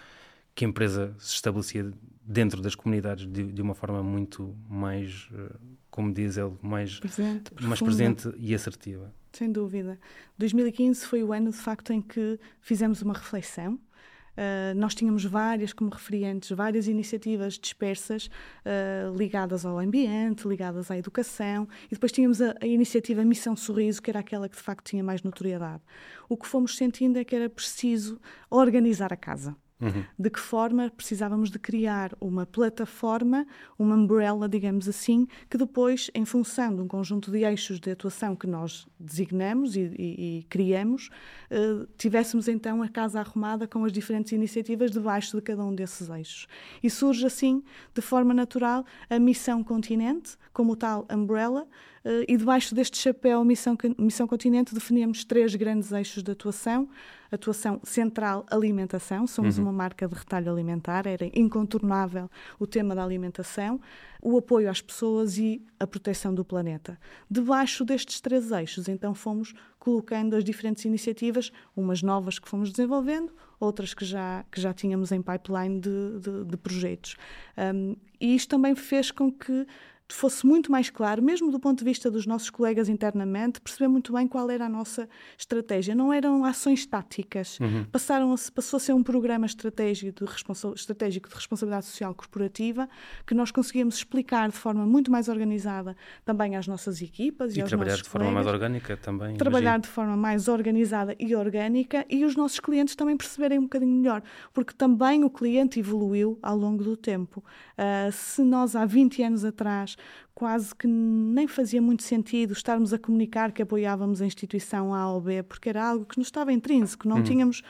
que 0.54 0.66
a 0.66 0.68
empresa 0.68 1.16
se 1.18 1.36
estabelecia 1.36 1.92
dentro 2.22 2.62
das 2.62 2.76
comunidades 2.76 3.26
de, 3.26 3.52
de 3.52 3.62
uma 3.62 3.74
forma 3.74 4.04
muito 4.04 4.54
mais, 4.70 5.30
uh, 5.32 5.56
como 5.96 6.14
diz 6.14 6.36
ele, 6.36 6.52
mais 6.62 7.00
presente, 7.00 7.52
mais 7.62 7.82
presente 7.82 8.30
e 8.38 8.54
assertiva. 8.54 9.14
Sem 9.32 9.50
dúvida. 9.50 9.98
2015 10.38 11.06
foi 11.06 11.24
o 11.24 11.32
ano, 11.32 11.52
de 11.52 11.58
facto, 11.58 11.94
em 11.94 12.02
que 12.02 12.38
fizemos 12.60 13.02
uma 13.02 13.14
reflexão. 13.14 13.76
Uh, 13.76 14.76
nós 14.76 14.94
tínhamos 14.94 15.24
várias, 15.24 15.72
como 15.72 15.90
referentes, 15.90 16.50
várias 16.52 16.90
iniciativas 16.90 17.54
dispersas 17.58 18.26
uh, 18.26 19.16
ligadas 19.18 19.66
ao 19.66 19.80
ambiente, 19.80 20.46
ligadas 20.46 20.92
à 20.92 20.98
educação, 20.98 21.66
e 21.86 21.94
depois 21.94 22.12
tínhamos 22.12 22.42
a, 22.42 22.54
a, 22.62 22.68
iniciativa 22.68 23.24
Missão 23.24 23.56
Sorriso, 23.56 24.02
que 24.02 24.10
era 24.10 24.20
aquela 24.20 24.50
que 24.50 24.58
de 24.58 24.62
facto 24.62 24.90
tinha 24.90 25.02
mais 25.02 25.24
notoriedade. 25.24 25.82
O 26.28 26.36
que 26.36 26.46
fomos 26.46 26.76
sentindo 26.76 27.18
é 27.18 27.24
que 27.24 27.34
era 27.34 27.50
preciso 27.50 28.20
organizar 28.50 29.14
a 29.14 29.18
casa. 29.18 29.56
Uhum. 29.80 30.06
De 30.18 30.30
que 30.30 30.40
forma 30.40 30.90
precisávamos 30.90 31.52
de 31.52 31.60
criar 31.60 32.14
uma 32.22 32.46
plataforma, 32.46 33.46
uma 33.78 33.96
umbrella, 33.96 34.48
digamos 34.48 34.88
assim, 34.88 35.28
que 35.50 35.58
depois, 35.58 36.10
em 36.16 36.24
função 36.24 36.74
de 36.74 36.82
um 36.82 36.88
conjunto 36.88 37.30
de 37.30 37.44
eixos 37.44 37.80
de 37.80 37.92
atuação 37.92 38.38
que 38.38 38.48
nós 38.48 38.88
designamos 38.98 39.76
e, 39.76 39.82
e, 39.82 40.40
e 40.40 40.44
criamos, 40.44 41.10
uh, 41.52 41.86
tivéssemos 41.98 42.48
então 42.48 42.82
a 42.82 42.88
casa 42.88 43.20
arrumada 43.20 43.68
com 43.68 43.84
as 43.84 43.92
diferentes 43.92 44.32
iniciativas 44.32 44.92
debaixo 44.92 45.36
de 45.36 45.42
cada 45.42 45.64
um 45.66 45.76
desses 45.76 46.10
eixos. 46.10 46.48
E 46.82 46.90
surge 46.90 47.26
assim, 47.26 47.62
de 47.94 48.02
forma 48.02 48.34
natural, 48.34 48.86
a 49.10 49.20
Missão 49.20 49.62
Continente, 49.62 50.38
como 50.54 50.78
tal 50.78 51.06
umbrella, 51.12 51.64
uh, 52.06 52.24
e 52.30 52.38
debaixo 52.38 52.74
deste 52.74 52.98
chapéu 52.98 53.44
Missão, 53.44 53.78
Missão 53.98 54.26
Continente 54.26 54.74
definimos 54.74 55.26
três 55.26 55.54
grandes 55.54 55.92
eixos 55.92 56.24
de 56.24 56.32
atuação 56.32 56.88
atuação 57.32 57.80
central 57.84 58.46
alimentação, 58.50 59.26
somos 59.28 59.58
uhum. 59.58 59.66
uma 59.66 59.74
marca 59.74 60.08
de 60.08 60.16
retalho 60.16 60.52
alimentar, 60.52 61.08
era 61.08 61.26
incontornável 61.34 62.30
o 62.60 62.68
tema 62.68 62.96
da 62.96 63.04
alimentação, 63.04 63.80
o 64.22 64.38
apoio 64.38 64.70
às 64.70 64.82
pessoas 64.82 65.38
e 65.38 65.62
a 65.80 65.86
proteção 65.86 66.34
do 66.34 66.44
planeta. 66.44 67.00
Debaixo 67.30 67.86
destes 67.86 68.20
três 68.20 68.52
eixos, 68.52 68.88
então, 68.88 69.14
fomos 69.14 69.54
colocando 69.78 70.36
as 70.36 70.44
diferentes 70.44 70.84
iniciativas, 70.86 71.52
umas 71.76 72.02
novas 72.02 72.40
que 72.40 72.50
fomos 72.50 72.72
desenvolvendo, 72.72 73.32
outras 73.60 73.94
que 73.94 74.04
já, 74.04 74.44
que 74.52 74.60
já 74.60 74.74
tínhamos 74.74 75.12
em 75.12 75.22
pipeline 75.22 75.80
de, 75.80 76.20
de, 76.20 76.46
de 76.46 76.58
projetos. 76.58 77.16
Um, 77.58 77.96
e 78.20 78.36
isto 78.36 78.50
também 78.50 78.76
fez 78.76 79.12
com 79.12 79.32
que 79.32 79.68
fosse 80.14 80.46
muito 80.46 80.72
mais 80.72 80.90
claro, 80.90 81.22
mesmo 81.22 81.52
do 81.52 81.60
ponto 81.60 81.80
de 81.80 81.86
vista 81.86 82.12
dos 82.12 82.26
nossos 82.28 82.50
colegas 82.50 82.88
internamente, 82.88 83.60
perceber 83.60 83.88
muito 83.88 84.14
bem 84.14 84.28
qual 84.28 84.50
era 84.52 84.66
a 84.66 84.70
nossa 84.70 85.10
estratégia. 85.38 85.96
Não 85.96 86.14
eram 86.14 86.46
ações 86.46 86.86
táticas, 86.86 87.60
uhum. 87.60 87.86
passaram 87.86 88.32
a, 88.32 88.36
passou 88.54 88.78
a 88.78 88.80
ser 88.80 88.94
um 88.94 89.02
programa 89.02 89.46
estratégico 89.46 90.24
de, 90.24 90.32
estratégico 90.76 91.28
de 91.28 91.36
responsabilidade 91.36 91.88
social 91.88 92.14
corporativa 92.14 92.88
que 93.26 93.34
nós 93.34 93.50
conseguíamos 93.52 93.96
explicar 93.96 94.50
de 94.50 94.58
forma 94.58 94.86
muito 94.86 95.12
mais 95.12 95.28
organizada 95.28 95.96
também 96.24 96.56
às 96.56 96.68
nossas 96.68 97.02
equipas 97.02 97.56
e, 97.56 97.60
e 97.60 97.62
aos 97.62 97.70
trabalhar 97.70 97.92
nossos 97.92 98.04
de 98.04 98.10
forma 98.10 98.32
mais 98.32 98.46
orgânica 98.46 98.98
também. 98.98 99.36
Trabalhar 99.38 99.72
imagino. 99.72 99.82
de 99.82 99.90
forma 99.90 100.16
mais 100.16 100.48
organizada 100.48 101.16
e 101.20 101.36
orgânica 101.36 102.06
e 102.10 102.24
os 102.24 102.36
nossos 102.36 102.60
clientes 102.60 102.96
também 102.96 103.18
perceberem 103.18 103.58
um 103.58 103.64
bocadinho 103.64 103.92
melhor, 103.92 104.22
porque 104.54 104.74
também 104.74 105.24
o 105.24 105.30
cliente 105.30 105.80
evoluiu 105.80 106.38
ao 106.44 106.56
longo 106.56 106.84
do 106.84 106.96
tempo. 106.96 107.44
Uh, 107.72 108.12
se 108.12 108.44
nós 108.44 108.76
há 108.76 108.86
20 108.86 109.24
anos 109.24 109.44
atrás 109.44 109.95
quase 110.34 110.76
que 110.76 110.88
nem 110.88 111.48
fazia 111.48 111.82
muito 111.82 112.04
sentido 112.04 112.54
estarmos 112.54 112.94
a 112.94 113.00
comunicar 113.00 113.52
que 113.52 113.62
apoiávamos 113.62 114.22
a 114.22 114.26
instituição 114.26 114.94
A 114.94 115.12
ou 115.12 115.22
B, 115.22 115.44
porque 115.44 115.70
era 115.70 115.90
algo 115.90 116.06
que 116.06 116.18
nos 116.18 116.28
estava 116.28 116.52
intrínseco, 116.52 117.08
não 117.08 117.18
hum. 117.18 117.24
tínhamos 117.24 117.64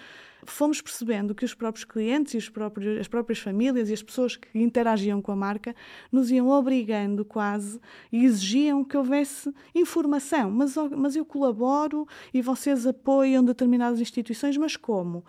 fomos 0.46 0.82
percebendo 0.82 1.34
que 1.34 1.44
os 1.44 1.54
próprios 1.54 1.84
clientes 1.84 2.34
e 2.34 2.38
os 2.38 2.50
próprios, 2.50 3.00
as 3.00 3.08
próprias 3.08 3.40
famílias 3.40 3.90
e 3.90 3.94
as 3.94 4.02
pessoas 4.02 4.36
que 4.36 4.48
interagiam 4.58 5.22
com 5.22 5.32
a 5.32 5.36
marca 5.36 5.76
nos 6.12 6.32
iam 6.32 6.50
obrigando 6.50 7.26
quase 7.26 7.80
e 8.12 8.26
exigiam 8.26 8.84
que 8.84 8.96
houvesse 8.96 9.54
informação. 9.74 10.52
Mas, 10.52 10.76
mas 10.96 11.16
eu 11.16 11.26
colaboro 11.26 12.08
e 12.34 12.42
vocês 12.42 12.86
apoiam 12.86 13.44
determinadas 13.44 14.00
instituições, 14.00 14.56
mas 14.58 14.78
como? 14.78 15.26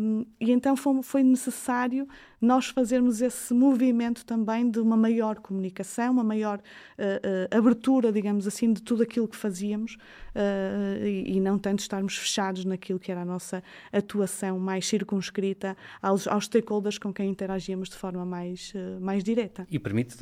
Um, 0.00 0.24
e 0.40 0.52
então 0.52 0.76
foi, 0.76 1.02
foi 1.02 1.22
necessário 1.22 2.08
nós 2.44 2.66
fazermos 2.66 3.20
esse 3.20 3.52
movimento 3.54 4.24
também 4.24 4.70
de 4.70 4.78
uma 4.78 4.96
maior 4.96 5.36
comunicação, 5.36 6.12
uma 6.12 6.24
maior 6.24 6.58
uh, 6.58 7.02
uh, 7.02 7.58
abertura, 7.58 8.12
digamos 8.12 8.46
assim, 8.46 8.72
de 8.72 8.82
tudo 8.82 9.02
aquilo 9.02 9.26
que 9.26 9.36
fazíamos 9.36 9.94
uh, 9.94 11.04
e, 11.04 11.36
e, 11.36 11.40
não 11.40 11.58
tanto 11.58 11.80
estarmos 11.80 12.16
fechados 12.16 12.64
naquilo 12.64 12.98
que 12.98 13.10
era 13.10 13.22
a 13.22 13.24
nossa 13.24 13.62
atuação 13.92 14.58
mais 14.58 14.86
circunscrita 14.86 15.76
aos, 16.02 16.28
aos 16.28 16.44
stakeholders 16.44 16.98
com 16.98 17.12
quem 17.12 17.30
interagíamos 17.30 17.88
de 17.88 17.96
forma 17.96 18.24
mais, 18.24 18.72
mais 19.00 19.24
direta. 19.24 19.66
E 19.70 19.78
permite, 19.78 20.16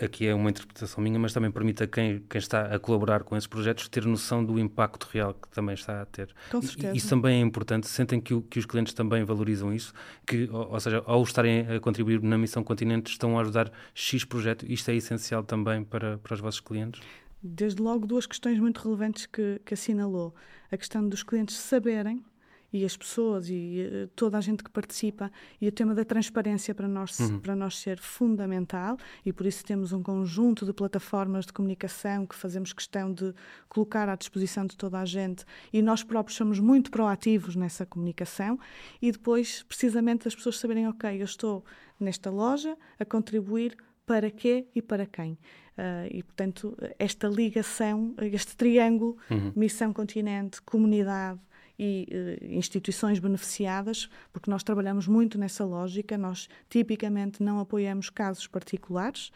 aqui 0.00 0.26
é 0.26 0.34
uma 0.34 0.50
interpretação 0.50 1.02
minha, 1.02 1.18
mas 1.18 1.32
também 1.32 1.50
permite 1.50 1.82
a 1.82 1.86
quem, 1.86 2.22
quem 2.28 2.38
está 2.38 2.74
a 2.74 2.78
colaborar 2.78 3.22
com 3.22 3.36
esses 3.36 3.46
projetos 3.46 3.88
ter 3.88 4.04
noção 4.06 4.44
do 4.44 4.58
impacto 4.58 5.08
real 5.12 5.34
que 5.34 5.48
também 5.48 5.74
está 5.74 6.02
a 6.02 6.06
ter. 6.06 6.34
Com 6.50 6.62
certeza. 6.62 6.96
Isso 6.96 7.08
também 7.08 7.40
é 7.40 7.40
importante, 7.40 7.86
sentem 7.86 8.20
que, 8.20 8.32
o, 8.32 8.42
que 8.42 8.58
os 8.58 8.66
clientes 8.66 8.94
também 8.94 9.24
valorizam 9.24 9.72
isso, 9.72 9.92
que, 10.26 10.48
ou, 10.50 10.72
ou 10.72 10.80
seja, 10.80 11.02
ao 11.06 11.22
estarem 11.22 11.57
a 11.60 11.80
contribuir 11.80 12.22
na 12.22 12.36
Missão 12.38 12.62
Continente 12.62 13.10
estão 13.10 13.38
a 13.38 13.42
ajudar 13.42 13.72
X 13.94 14.24
projeto. 14.24 14.64
Isto 14.70 14.90
é 14.90 14.96
essencial 14.96 15.42
também 15.42 15.84
para, 15.84 16.18
para 16.18 16.34
os 16.34 16.40
vossos 16.40 16.60
clientes? 16.60 17.00
Desde 17.42 17.80
logo, 17.80 18.06
duas 18.06 18.26
questões 18.26 18.58
muito 18.58 18.80
relevantes 18.82 19.26
que, 19.26 19.60
que 19.64 19.74
assinalou. 19.74 20.34
A 20.70 20.76
questão 20.76 21.08
dos 21.08 21.22
clientes 21.22 21.56
saberem 21.56 22.24
e 22.72 22.84
as 22.84 22.96
pessoas 22.96 23.48
e 23.48 23.88
uh, 23.90 24.08
toda 24.14 24.36
a 24.36 24.40
gente 24.40 24.62
que 24.62 24.70
participa 24.70 25.30
e 25.60 25.68
o 25.68 25.72
tema 25.72 25.94
da 25.94 26.04
transparência 26.04 26.74
para 26.74 26.86
nós 26.86 27.18
uhum. 27.18 27.40
para 27.40 27.56
nós 27.56 27.78
ser 27.78 27.98
fundamental 27.98 28.96
e 29.24 29.32
por 29.32 29.46
isso 29.46 29.64
temos 29.64 29.92
um 29.92 30.02
conjunto 30.02 30.66
de 30.66 30.72
plataformas 30.72 31.46
de 31.46 31.52
comunicação 31.52 32.26
que 32.26 32.34
fazemos 32.34 32.72
questão 32.72 33.12
de 33.12 33.34
colocar 33.68 34.08
à 34.08 34.16
disposição 34.16 34.66
de 34.66 34.76
toda 34.76 34.98
a 34.98 35.04
gente 35.04 35.44
e 35.72 35.80
nós 35.80 36.02
próprios 36.02 36.36
somos 36.36 36.60
muito 36.60 36.90
proativos 36.90 37.56
nessa 37.56 37.86
comunicação 37.86 38.58
e 39.00 39.10
depois 39.10 39.62
precisamente 39.62 40.28
as 40.28 40.34
pessoas 40.34 40.58
saberem 40.58 40.86
ok 40.88 41.20
eu 41.20 41.24
estou 41.24 41.64
nesta 41.98 42.30
loja 42.30 42.76
a 42.98 43.04
contribuir 43.04 43.76
para 44.08 44.30
quê 44.30 44.66
e 44.74 44.80
para 44.80 45.04
quem. 45.04 45.32
Uh, 45.32 46.08
e, 46.10 46.22
portanto, 46.22 46.76
esta 46.98 47.28
ligação, 47.28 48.14
este 48.32 48.56
triângulo, 48.56 49.18
uhum. 49.30 49.52
missão 49.54 49.92
continente, 49.92 50.62
comunidade, 50.62 51.38
e 51.78 52.08
uh, 52.10 52.44
instituições 52.46 53.18
beneficiadas, 53.18 54.08
porque 54.32 54.50
nós 54.50 54.62
trabalhamos 54.62 55.06
muito 55.06 55.38
nessa 55.38 55.64
lógica, 55.64 56.18
nós 56.18 56.48
tipicamente 56.68 57.42
não 57.42 57.60
apoiamos 57.60 58.10
casos 58.10 58.46
particulares. 58.46 59.30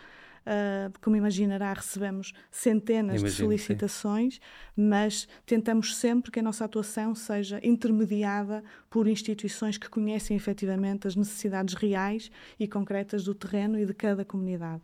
Uh, 0.45 0.93
como 1.01 1.15
imaginará, 1.15 1.73
recebemos 1.73 2.33
centenas 2.51 3.21
Imagino, 3.21 3.31
de 3.31 3.37
solicitações, 3.37 4.35
sim. 4.35 4.41
mas 4.77 5.29
tentamos 5.47 5.95
sempre 5.95 6.33
que 6.33 6.41
a 6.41 6.43
nossa 6.43 6.65
atuação 6.65 7.15
seja 7.15 7.61
intermediada 7.63 8.65
por 8.91 9.07
instituições 9.07 9.79
que 9.79 9.89
conhecem 9.89 10.37
efetivamente 10.37 11.07
as 11.07 11.15
necessidades 11.15 11.75
reais 11.75 12.29
e 12.59 12.67
concretas 12.67 13.23
do 13.23 13.37
terreno 13.37 13.79
e 13.79 13.87
de 13.87 13.95
cada 13.95 14.25
comunidade. 14.25 14.83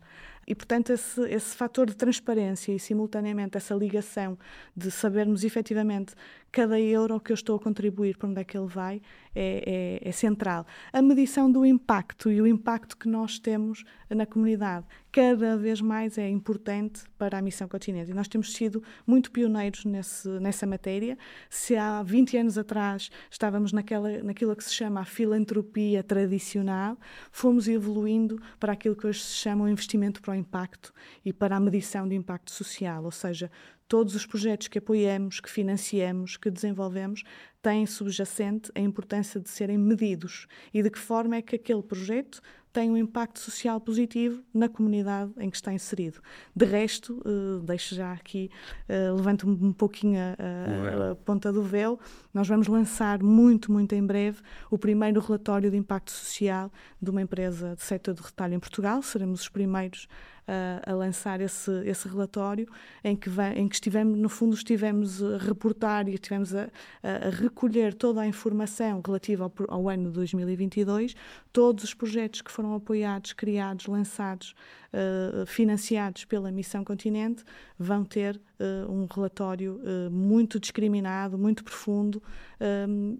E, 0.49 0.55
portanto, 0.55 0.91
esse, 0.91 1.21
esse 1.29 1.55
fator 1.55 1.85
de 1.85 1.95
transparência 1.95 2.71
e, 2.71 2.79
simultaneamente, 2.79 3.55
essa 3.55 3.75
ligação 3.75 4.35
de 4.75 4.89
sabermos 4.89 5.43
efetivamente 5.43 6.15
cada 6.51 6.79
euro 6.79 7.19
que 7.19 7.31
eu 7.31 7.35
estou 7.35 7.55
a 7.55 7.59
contribuir, 7.59 8.17
para 8.17 8.29
onde 8.29 8.41
é 8.41 8.43
que 8.43 8.57
ele 8.57 8.67
vai, 8.67 9.01
é, 9.35 9.99
é, 10.03 10.09
é, 10.09 10.11
central. 10.11 10.65
A 10.91 11.01
medição 11.01 11.51
do 11.51 11.65
impacto 11.65 12.31
e 12.31 12.41
o 12.41 12.47
impacto 12.47 12.97
que 12.97 13.07
nós 13.07 13.37
temos 13.37 13.83
na 14.09 14.25
comunidade 14.25 14.85
cada 15.11 15.55
vez 15.57 15.81
mais 15.81 16.17
é 16.17 16.27
importante 16.27 17.03
para 17.17 17.37
a 17.37 17.41
Missão 17.41 17.67
Continente. 17.67 18.11
E 18.11 18.13
nós 18.13 18.27
temos 18.27 18.53
sido 18.53 18.83
muito 19.05 19.31
pioneiros 19.31 19.85
nesse, 19.85 20.27
nessa 20.39 20.65
matéria. 20.65 21.17
Se 21.49 21.75
há 21.75 22.01
20 22.03 22.37
anos 22.37 22.57
atrás 22.57 23.09
estávamos 23.29 23.71
naquela, 23.71 24.23
naquilo 24.23 24.55
que 24.55 24.63
se 24.63 24.73
chama 24.73 25.01
a 25.01 25.05
filantropia 25.05 26.03
tradicional, 26.03 26.97
fomos 27.31 27.67
evoluindo 27.67 28.41
para 28.59 28.73
aquilo 28.73 28.95
que 28.95 29.07
hoje 29.07 29.21
se 29.21 29.35
chama 29.35 29.65
o 29.65 29.69
investimento 29.69 30.21
para 30.21 30.33
o 30.33 30.35
impacto 30.35 30.93
e 31.23 31.31
para 31.31 31.55
a 31.55 31.59
medição 31.59 32.07
de 32.07 32.15
impacto 32.15 32.51
social, 32.51 33.03
ou 33.03 33.11
seja, 33.11 33.51
todos 33.89 34.15
os 34.15 34.25
projetos 34.25 34.67
que 34.67 34.77
apoiamos, 34.77 35.41
que 35.41 35.49
financiamos, 35.49 36.37
que 36.37 36.51
desenvolvemos, 36.51 37.23
têm 37.61 37.85
subjacente 37.85 38.71
a 38.73 38.79
importância 38.79 39.39
de 39.39 39.49
serem 39.49 39.77
medidos 39.77 40.47
e 40.73 40.81
de 40.81 40.89
que 40.89 40.99
forma 40.99 41.35
é 41.35 41.41
que 41.41 41.55
aquele 41.55 41.83
projeto 41.83 42.41
tem 42.71 42.91
um 42.91 42.97
impacto 42.97 43.39
social 43.39 43.81
positivo 43.81 44.43
na 44.53 44.69
comunidade 44.69 45.31
em 45.39 45.49
que 45.49 45.55
está 45.55 45.73
inserido. 45.73 46.21
De 46.55 46.65
resto, 46.65 47.21
uh, 47.25 47.59
deixo 47.61 47.95
já 47.95 48.13
aqui, 48.13 48.49
uh, 48.87 49.15
levanto 49.15 49.49
um 49.49 49.73
pouquinho 49.73 50.19
a, 50.19 51.07
a, 51.07 51.11
a, 51.11 51.15
ponta 51.15 51.51
do 51.51 51.63
véu, 51.63 51.99
nós 52.33 52.47
vamos 52.47 52.67
lançar 52.67 53.23
muito, 53.23 53.71
muito 53.71 53.95
em 53.95 54.05
breve 54.05 54.41
o 54.69 54.77
primeiro 54.77 55.19
relatório 55.19 55.71
de 55.71 55.77
impacto 55.77 56.11
social 56.11 56.71
de 57.01 57.09
uma 57.09 57.21
empresa 57.21 57.75
de 57.75 57.83
setor 57.83 58.13
de 58.13 58.21
retalho 58.21 58.53
em 58.53 58.59
Portugal. 58.59 59.01
Seremos 59.01 59.41
os 59.41 59.49
primeiros 59.49 60.07
a, 60.49 60.91
a 60.91 60.95
lançar 60.95 61.39
esse, 61.41 61.71
esse 61.85 62.07
relatório 62.07 62.67
em 63.03 63.15
que, 63.15 63.29
em 63.55 63.67
que 63.67 63.75
estivemos, 63.75 64.17
no 64.17 64.29
fundo, 64.29 64.55
estivemos 64.55 65.21
a 65.21 65.37
reportar 65.37 66.07
e 66.07 66.15
estivemos 66.15 66.55
a, 66.55 66.69
a 67.03 67.29
recolher 67.49 67.93
toda 67.93 68.21
a 68.21 68.27
informação 68.27 69.01
relativa 69.05 69.43
ao, 69.43 69.53
ao 69.67 69.89
ano 69.89 70.05
de 70.05 70.11
2022, 70.11 71.15
todos 71.51 71.83
os 71.83 71.93
projetos 71.93 72.41
que 72.41 72.51
foram 72.51 72.73
apoiados, 72.73 73.33
criados, 73.33 73.87
lançados, 73.87 74.55
uh, 74.93 75.45
financiados 75.45 76.25
pela 76.25 76.51
Missão 76.51 76.83
Continente, 76.83 77.43
vão 77.77 78.05
ter 78.05 78.39
uh, 78.59 78.91
um 78.91 79.05
relatório 79.05 79.81
uh, 79.83 80.11
muito 80.11 80.59
discriminado, 80.59 81.37
muito 81.37 81.63
profundo 81.63 82.21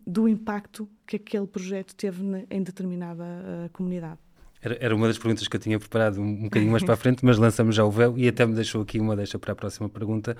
do 0.05 0.27
impacto 0.27 0.89
que 1.07 1.15
aquele 1.15 1.47
projeto 1.47 1.95
teve 1.95 2.21
em 2.49 2.61
determinada 2.61 3.23
comunidade. 3.71 4.19
Era, 4.61 4.77
era, 4.81 4.95
uma 4.95 5.07
das 5.07 5.17
perguntas 5.17 5.47
que 5.47 5.55
eu 5.55 5.59
tinha 5.59 5.79
preparado 5.79 6.19
um, 6.19 6.25
um 6.25 6.43
bocadinho 6.43 6.71
mais 6.71 6.83
para 6.83 6.93
a 6.93 6.97
frente, 6.97 7.23
mas 7.23 7.37
lançamos 7.37 7.73
já 7.73 7.85
o 7.85 7.91
véu 7.91 8.17
e 8.17 8.27
até 8.27 8.45
me 8.45 8.53
deixou 8.53 8.81
aqui 8.81 8.99
uma 8.99 9.15
deixa 9.15 9.39
para 9.39 9.53
a 9.53 9.55
próxima 9.55 9.87
pergunta, 9.87 10.35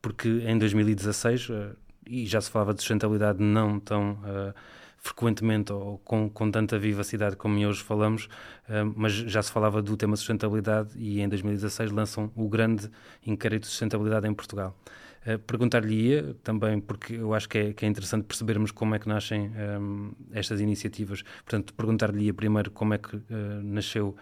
porque 0.00 0.28
em 0.28 0.58
2016, 0.58 1.48
uh, 1.48 1.52
eh, 1.52 1.76
e 2.06 2.26
já 2.26 2.40
se 2.40 2.50
falava 2.50 2.74
de 2.74 2.80
sustentabilidade 2.80 3.42
não 3.42 3.78
tão 3.78 4.12
uh, 4.12 4.54
frequentemente 5.02 5.72
ou 5.72 5.98
com, 5.98 6.30
com 6.30 6.50
tanta 6.50 6.78
vivacidade 6.78 7.34
como 7.34 7.58
hoje 7.66 7.82
falamos, 7.82 8.26
uh, 8.68 8.92
mas 8.94 9.12
já 9.12 9.42
se 9.42 9.50
falava 9.50 9.82
do 9.82 9.96
tema 9.96 10.14
sustentabilidade 10.16 10.90
e 10.96 11.20
em 11.20 11.28
2016 11.28 11.90
lançam 11.90 12.30
o 12.36 12.48
grande 12.48 12.88
inquérito 13.26 13.62
de 13.62 13.68
sustentabilidade 13.68 14.28
em 14.28 14.32
Portugal. 14.32 14.78
Uh, 15.26 15.40
Perguntar-lhe-ia 15.40 16.36
também, 16.44 16.80
porque 16.80 17.14
eu 17.14 17.34
acho 17.34 17.48
que 17.48 17.58
é, 17.58 17.72
que 17.72 17.84
é, 17.84 17.88
interessante 17.88 18.24
percebermos 18.24 18.70
como 18.70 18.94
é 18.94 18.98
que 19.00 19.08
nascem 19.08 19.50
um, 19.80 20.12
estas 20.30 20.60
iniciativas. 20.60 21.22
Portanto, 21.44 21.74
perguntar-lhe-ia 21.74 22.32
primeiro 22.32 22.70
como 22.70 22.94
é 22.94 22.98
que 22.98 23.16
uh, 23.16 23.22
nasceu 23.62 24.16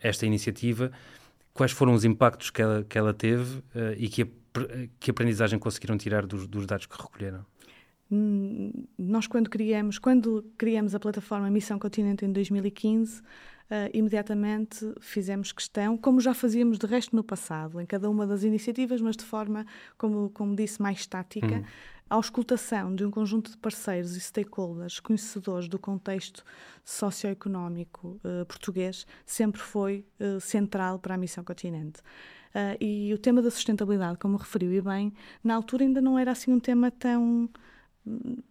esta 0.00 0.26
iniciativa, 0.26 0.92
quais 1.52 1.72
foram 1.72 1.92
os 1.92 2.04
impactos 2.04 2.50
que 2.50 2.62
ela, 2.62 2.84
que 2.84 2.96
ela 2.96 3.12
teve 3.12 3.60
e 3.96 4.08
que, 4.08 4.30
que 4.98 5.10
aprendizagem 5.10 5.58
conseguiram 5.58 5.96
tirar 5.96 6.26
dos, 6.26 6.46
dos 6.46 6.66
dados 6.66 6.86
que 6.86 6.96
recolheram. 7.00 7.44
nós 8.98 9.26
quando 9.26 9.48
criamos, 9.48 9.98
quando 9.98 10.44
criamos 10.58 10.94
a 10.94 11.00
plataforma 11.00 11.50
Missão 11.50 11.78
Continente 11.78 12.24
em 12.24 12.32
2015, 12.32 13.22
Uh, 13.70 13.86
imediatamente 13.94 14.92
fizemos 15.00 15.52
questão, 15.52 15.96
como 15.96 16.20
já 16.20 16.34
fazíamos 16.34 16.76
de 16.76 16.86
resto 16.88 17.14
no 17.14 17.22
passado, 17.22 17.80
em 17.80 17.86
cada 17.86 18.10
uma 18.10 18.26
das 18.26 18.42
iniciativas, 18.42 19.00
mas 19.00 19.16
de 19.16 19.22
forma, 19.22 19.64
como, 19.96 20.28
como 20.30 20.56
disse, 20.56 20.82
mais 20.82 20.98
estática, 20.98 21.46
uhum. 21.46 21.64
a 22.10 22.16
auscultação 22.16 22.92
de 22.92 23.04
um 23.04 23.12
conjunto 23.12 23.52
de 23.52 23.56
parceiros 23.56 24.16
e 24.16 24.20
stakeholders 24.20 24.98
conhecedores 24.98 25.68
do 25.68 25.78
contexto 25.78 26.44
socioeconómico 26.84 28.20
uh, 28.24 28.44
português 28.44 29.06
sempre 29.24 29.60
foi 29.60 30.04
uh, 30.18 30.40
central 30.40 30.98
para 30.98 31.14
a 31.14 31.16
Missão 31.16 31.44
Continente. 31.44 32.02
E 32.80 33.12
o 33.14 33.18
tema 33.18 33.40
da 33.40 33.50
sustentabilidade, 33.50 34.18
como 34.18 34.36
referiu 34.36 34.72
e 34.72 34.80
bem, 34.80 35.12
na 35.42 35.54
altura 35.54 35.84
ainda 35.84 36.00
não 36.00 36.18
era 36.18 36.32
assim 36.32 36.52
um 36.52 36.60
tema 36.60 36.90
tão 36.90 37.48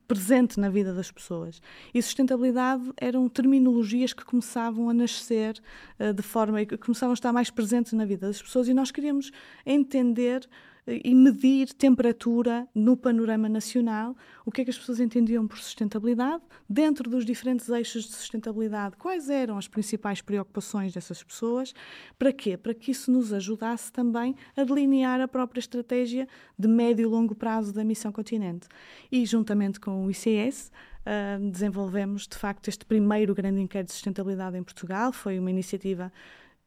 presente 0.07 0.59
na 0.59 0.69
vida 0.69 0.93
das 0.93 1.11
pessoas. 1.11 1.61
E 1.93 2.01
sustentabilidade 2.01 2.91
eram 2.97 3.27
terminologias 3.27 4.13
que 4.13 4.23
começavam 4.23 4.89
a 4.89 4.93
nascer 4.93 5.59
uh, 5.99 6.13
de 6.13 6.21
forma 6.21 6.63
que 6.65 6.77
começavam 6.77 7.11
a 7.11 7.13
estar 7.13 7.33
mais 7.33 7.49
presentes 7.49 7.93
na 7.93 8.05
vida 8.05 8.27
das 8.27 8.41
pessoas 8.41 8.67
e 8.67 8.73
nós 8.73 8.91
queríamos 8.91 9.31
entender 9.65 10.47
e 11.03 11.13
medir 11.13 11.73
temperatura 11.73 12.67
no 12.73 12.97
panorama 12.97 13.47
nacional, 13.47 14.15
o 14.45 14.51
que 14.51 14.61
é 14.61 14.63
que 14.63 14.69
as 14.69 14.77
pessoas 14.77 14.99
entendiam 14.99 15.47
por 15.47 15.57
sustentabilidade, 15.57 16.43
dentro 16.67 17.09
dos 17.09 17.25
diferentes 17.25 17.69
eixos 17.69 18.05
de 18.05 18.13
sustentabilidade, 18.13 18.95
quais 18.97 19.29
eram 19.29 19.57
as 19.57 19.67
principais 19.67 20.21
preocupações 20.21 20.93
dessas 20.93 21.21
pessoas, 21.23 21.73
para 22.17 22.33
quê? 22.33 22.57
Para 22.57 22.73
que 22.73 22.91
isso 22.91 23.11
nos 23.11 23.31
ajudasse 23.31 23.91
também 23.91 24.35
a 24.55 24.63
delinear 24.63 25.21
a 25.21 25.27
própria 25.27 25.59
estratégia 25.59 26.27
de 26.57 26.67
médio 26.67 27.03
e 27.03 27.05
longo 27.05 27.35
prazo 27.35 27.73
da 27.73 27.83
Missão 27.83 28.11
Continente. 28.11 28.67
E, 29.11 29.25
juntamente 29.25 29.79
com 29.79 30.05
o 30.05 30.11
ICS, 30.11 30.71
Uh, 30.99 31.49
desenvolvemos 31.49 32.27
de 32.27 32.37
facto 32.37 32.67
este 32.67 32.85
primeiro 32.85 33.33
grande 33.33 33.61
inquérito 33.61 33.87
de 33.87 33.93
sustentabilidade 33.93 34.57
em 34.57 34.61
Portugal. 34.61 35.13
Foi 35.13 35.39
uma 35.39 35.49
iniciativa 35.49 36.11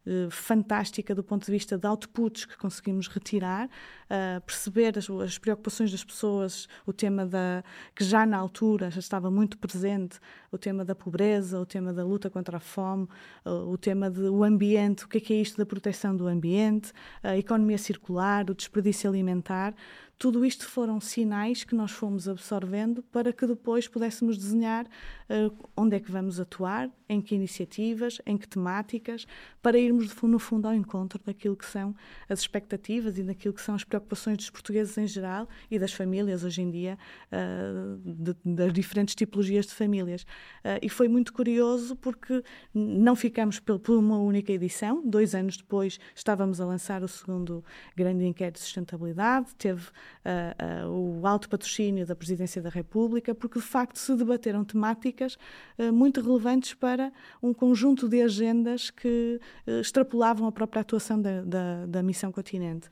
eh, 0.04 0.28
fantástica 0.30 1.14
do 1.14 1.22
ponto 1.22 1.46
de 1.46 1.52
vista 1.52 1.78
de 1.78 1.86
outputs 1.86 2.44
que 2.44 2.56
conseguimos 2.58 3.06
retirar, 3.06 3.66
uh, 3.66 4.40
perceber 4.40 4.98
as, 4.98 5.08
as, 5.08 5.38
preocupações 5.38 5.92
das 5.92 6.02
pessoas, 6.02 6.68
o 6.84 6.92
tema 6.92 7.24
da 7.24 7.62
que 7.94 8.02
já 8.02 8.26
na 8.26 8.36
altura 8.36 8.90
já 8.90 8.98
estava 8.98 9.30
muito 9.30 9.56
presente, 9.58 10.18
o 10.50 10.58
tema 10.58 10.84
da 10.84 10.92
pobreza, 10.92 11.60
o 11.60 11.64
tema 11.64 11.92
da 11.92 12.04
luta 12.04 12.28
contra 12.28 12.56
a 12.56 12.60
fome, 12.60 13.06
uh, 13.46 13.70
o 13.70 13.78
tema 13.78 14.10
do 14.10 14.42
ambiente, 14.42 15.04
o 15.04 15.08
que 15.08 15.18
é, 15.18 15.20
que 15.20 15.32
é 15.34 15.36
isto 15.36 15.56
da 15.56 15.64
proteção 15.64 16.16
do 16.16 16.26
ambiente, 16.26 16.92
a 17.22 17.36
economia 17.36 17.78
circular, 17.78 18.50
o 18.50 18.54
desperdício 18.56 19.08
alimentar, 19.08 19.72
tudo 20.18 20.44
isto 20.44 20.68
foram 20.68 21.00
sinais 21.00 21.64
que 21.64 21.74
nós 21.74 21.90
fomos 21.90 22.28
absorvendo 22.28 23.02
para 23.02 23.32
que 23.32 23.44
depois 23.44 23.88
pudéssemos 23.88 24.38
desenhar 24.38 24.86
uh, 24.86 25.68
onde 25.76 25.96
é 25.96 26.00
que 26.00 26.12
vamos 26.12 26.38
atuar, 26.38 26.88
em 27.08 27.20
que 27.20 27.34
iniciativas, 27.34 28.18
em 28.24 28.38
que 28.38 28.46
temáticas, 28.46 29.26
para 29.60 29.78
irmos 29.78 30.14
no 30.22 30.38
fundo 30.38 30.68
ao 30.68 30.74
encontro 30.74 31.20
daquilo 31.24 31.56
que 31.56 31.66
são 31.66 31.94
as 32.28 32.40
expectativas 32.40 33.18
e 33.18 33.22
daquilo 33.22 33.52
que 33.52 33.60
são 33.60 33.74
as 33.74 33.84
preocupações 33.84 34.36
dos 34.36 34.48
portugueses 34.48 34.96
em 34.96 35.06
geral 35.06 35.48
e 35.70 35.78
das 35.78 35.92
famílias 35.92 36.44
hoje 36.44 36.62
em 36.62 36.70
dia, 36.70 36.96
uh, 37.32 37.98
de, 38.04 38.36
das 38.44 38.72
diferentes 38.72 39.14
tipologias 39.14 39.66
de 39.66 39.74
famílias. 39.74 40.22
Uh, 40.22 40.78
e 40.80 40.88
foi 40.88 41.08
muito 41.08 41.32
curioso 41.32 41.96
porque 41.96 42.44
não 42.72 43.16
ficamos 43.16 43.58
por, 43.58 43.78
por 43.80 43.98
uma 43.98 44.18
única 44.18 44.52
edição, 44.52 45.02
dois 45.04 45.34
anos 45.34 45.56
depois 45.56 45.98
estávamos 46.14 46.60
a 46.60 46.64
lançar 46.64 47.02
o 47.02 47.08
segundo 47.08 47.64
grande 47.96 48.24
inquérito 48.24 48.54
de 48.54 48.60
sustentabilidade, 48.60 49.54
teve 49.56 49.82
uh, 50.24 50.86
uh, 50.86 51.20
o 51.20 51.26
alto 51.26 51.48
patrocínio 51.48 52.06
da 52.06 52.14
Presidência 52.14 52.60
da 52.60 52.68
República, 52.68 53.34
porque 53.34 53.58
de 53.58 53.64
facto 53.64 53.98
se 53.98 54.14
debateram 54.14 54.64
temáticas 54.64 55.36
uh, 55.78 55.92
muito 55.92 56.20
relevantes 56.20 56.74
para 56.74 57.12
um 57.42 57.52
conjunto 57.52 58.08
de 58.08 58.22
agendas 58.22 58.90
que 58.90 59.40
extrapolavam 59.80 60.46
a 60.46 60.52
própria 60.52 60.80
atuação 60.80 61.20
da, 61.20 61.42
da, 61.42 61.86
da 61.86 62.02
Missão 62.02 62.30
Continente. 62.32 62.88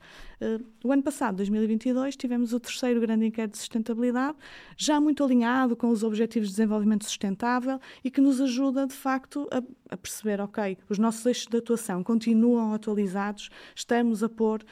O 0.83 0.91
ano 0.91 1.03
passado, 1.03 1.37
2022, 1.37 2.15
tivemos 2.15 2.53
o 2.53 2.59
terceiro 2.59 2.99
grande 2.99 3.25
inquérito 3.25 3.53
de 3.53 3.59
sustentabilidade, 3.59 4.37
já 4.75 4.99
muito 4.99 5.23
alinhado 5.23 5.75
com 5.75 5.89
os 5.89 6.03
Objetivos 6.03 6.49
de 6.49 6.55
Desenvolvimento 6.55 7.05
Sustentável 7.05 7.79
e 8.03 8.09
que 8.09 8.21
nos 8.21 8.41
ajuda 8.41 8.87
de 8.87 8.93
facto 8.93 9.47
a, 9.51 9.61
a 9.93 9.97
perceber, 9.97 10.41
ok, 10.41 10.77
os 10.89 10.97
nossos 10.97 11.25
eixos 11.25 11.47
de 11.47 11.57
atuação 11.57 12.03
continuam 12.03 12.73
atualizados, 12.73 13.49
estamos 13.75 14.23
a 14.23 14.29
pôr 14.29 14.63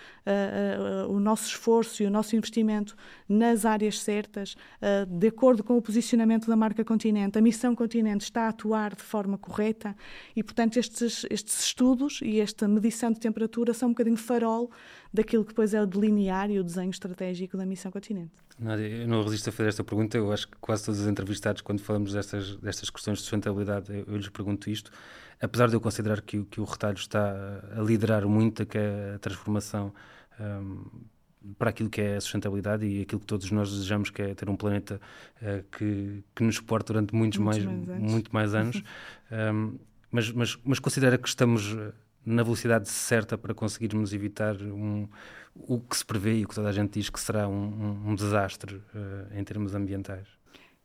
o 1.10 1.20
nosso 1.20 1.48
esforço 1.48 2.04
e 2.04 2.06
o 2.06 2.10
nosso 2.10 2.36
investimento 2.36 2.96
nas 3.28 3.66
áreas 3.66 4.00
certas, 4.00 4.54
uh, 4.54 5.06
de 5.06 5.28
acordo 5.28 5.64
com 5.64 5.78
o 5.78 5.82
posicionamento 5.82 6.48
da 6.48 6.56
marca 6.56 6.84
Continente, 6.84 7.38
a 7.38 7.42
missão 7.42 7.76
Continente 7.76 8.24
está 8.24 8.44
a 8.44 8.50
atuar 8.50 8.96
de 8.96 9.04
forma 9.04 9.38
correta 9.38 9.96
e, 10.36 10.44
portanto, 10.44 10.78
estes, 10.78 11.26
estes 11.30 11.64
estudos 11.64 12.20
e 12.24 12.40
esta 12.40 12.68
medição 12.68 13.12
de 13.12 13.20
temperatura 13.20 13.74
são 13.74 13.90
um 13.90 13.92
bocadinho 13.92 14.18
farol 14.18 14.72
daquilo 15.14 15.44
que 15.44 15.50
depois 15.50 15.74
é 15.74 15.82
o 15.82 15.86
delinear 15.86 16.50
e 16.52 16.60
o 16.60 16.64
desenho 16.64 16.92
estratégico 16.92 17.58
da 17.58 17.66
missão 17.66 17.92
Continente. 17.92 18.32
Nádia, 18.58 18.88
eu 18.88 19.08
não 19.08 19.24
resisto 19.24 19.50
a 19.50 19.52
fazer 19.52 19.70
esta 19.70 19.84
pergunta. 19.84 20.18
Eu 20.18 20.32
acho 20.32 20.48
que 20.48 20.58
quase 20.60 20.86
todos 20.86 21.00
os 21.00 21.08
entrevistados, 21.08 21.62
quando 21.62 21.82
falamos 21.82 22.14
destas, 22.14 22.56
destas 22.58 22.90
questões 22.90 23.18
de 23.18 23.24
sustentabilidade, 23.24 23.92
eu, 23.92 24.06
eu 24.08 24.18
lhes 24.18 24.30
pergunto 24.30 24.70
isto. 24.70 24.92
Apesar 25.42 25.70
de 25.70 25.76
eu 25.76 25.82
considerar 25.82 26.22
que, 26.22 26.44
que 26.46 26.60
o 26.60 26.66
retalho 26.66 26.98
está 26.98 27.34
a 27.76 27.82
liderar 27.82 28.28
muito 28.28 28.62
a, 28.62 29.16
a 29.16 29.20
transformação 29.20 29.94
um, 30.40 30.86
para 31.58 31.70
aquilo 31.70 31.90
que 31.90 32.02
é 32.02 32.18
a 32.18 32.22
sustentabilidade 32.22 32.86
e 32.86 33.02
aquilo 33.02 33.22
que 33.22 33.26
todos 33.26 33.50
nós 33.50 33.72
desejamos, 33.72 34.10
que 34.10 34.22
é 34.22 34.36
ter 34.36 34.50
um 34.50 34.58
planeta 34.58 35.00
uh, 35.42 35.64
que, 35.72 36.24
que 36.36 36.44
nos 36.44 36.58
suporte 36.58 36.88
durante 36.88 37.16
muitos, 37.16 37.40
muitos 37.40 37.64
mais, 37.64 37.88
mais 37.88 38.02
muito 38.12 38.34
mais 38.34 38.54
anos. 38.54 38.84
um, 39.32 39.80
mas, 40.12 40.32
mas, 40.32 40.60
mas 40.66 40.80
considera 40.80 41.18
que 41.18 41.28
estamos 41.28 41.74
na 42.26 42.44
velocidade 42.44 42.90
certa 42.90 43.38
para 43.38 43.54
conseguirmos 43.54 44.14
evitar 44.14 44.56
um, 44.62 45.08
o 45.56 45.80
que 45.80 45.98
se 45.98 46.06
prevê 46.06 46.40
e 46.40 46.46
o 46.46 46.48
que 46.48 46.56
toda 46.56 46.70
a 46.70 46.72
gente 46.72 46.94
diz 46.94 47.10
que 47.10 47.20
será 47.20 47.48
um, 47.48 48.10
um, 48.10 48.16
desastre 48.16 48.76
uh, 48.76 49.34
em 49.34 49.44
termos 49.44 49.74
ambientais? 49.74 50.28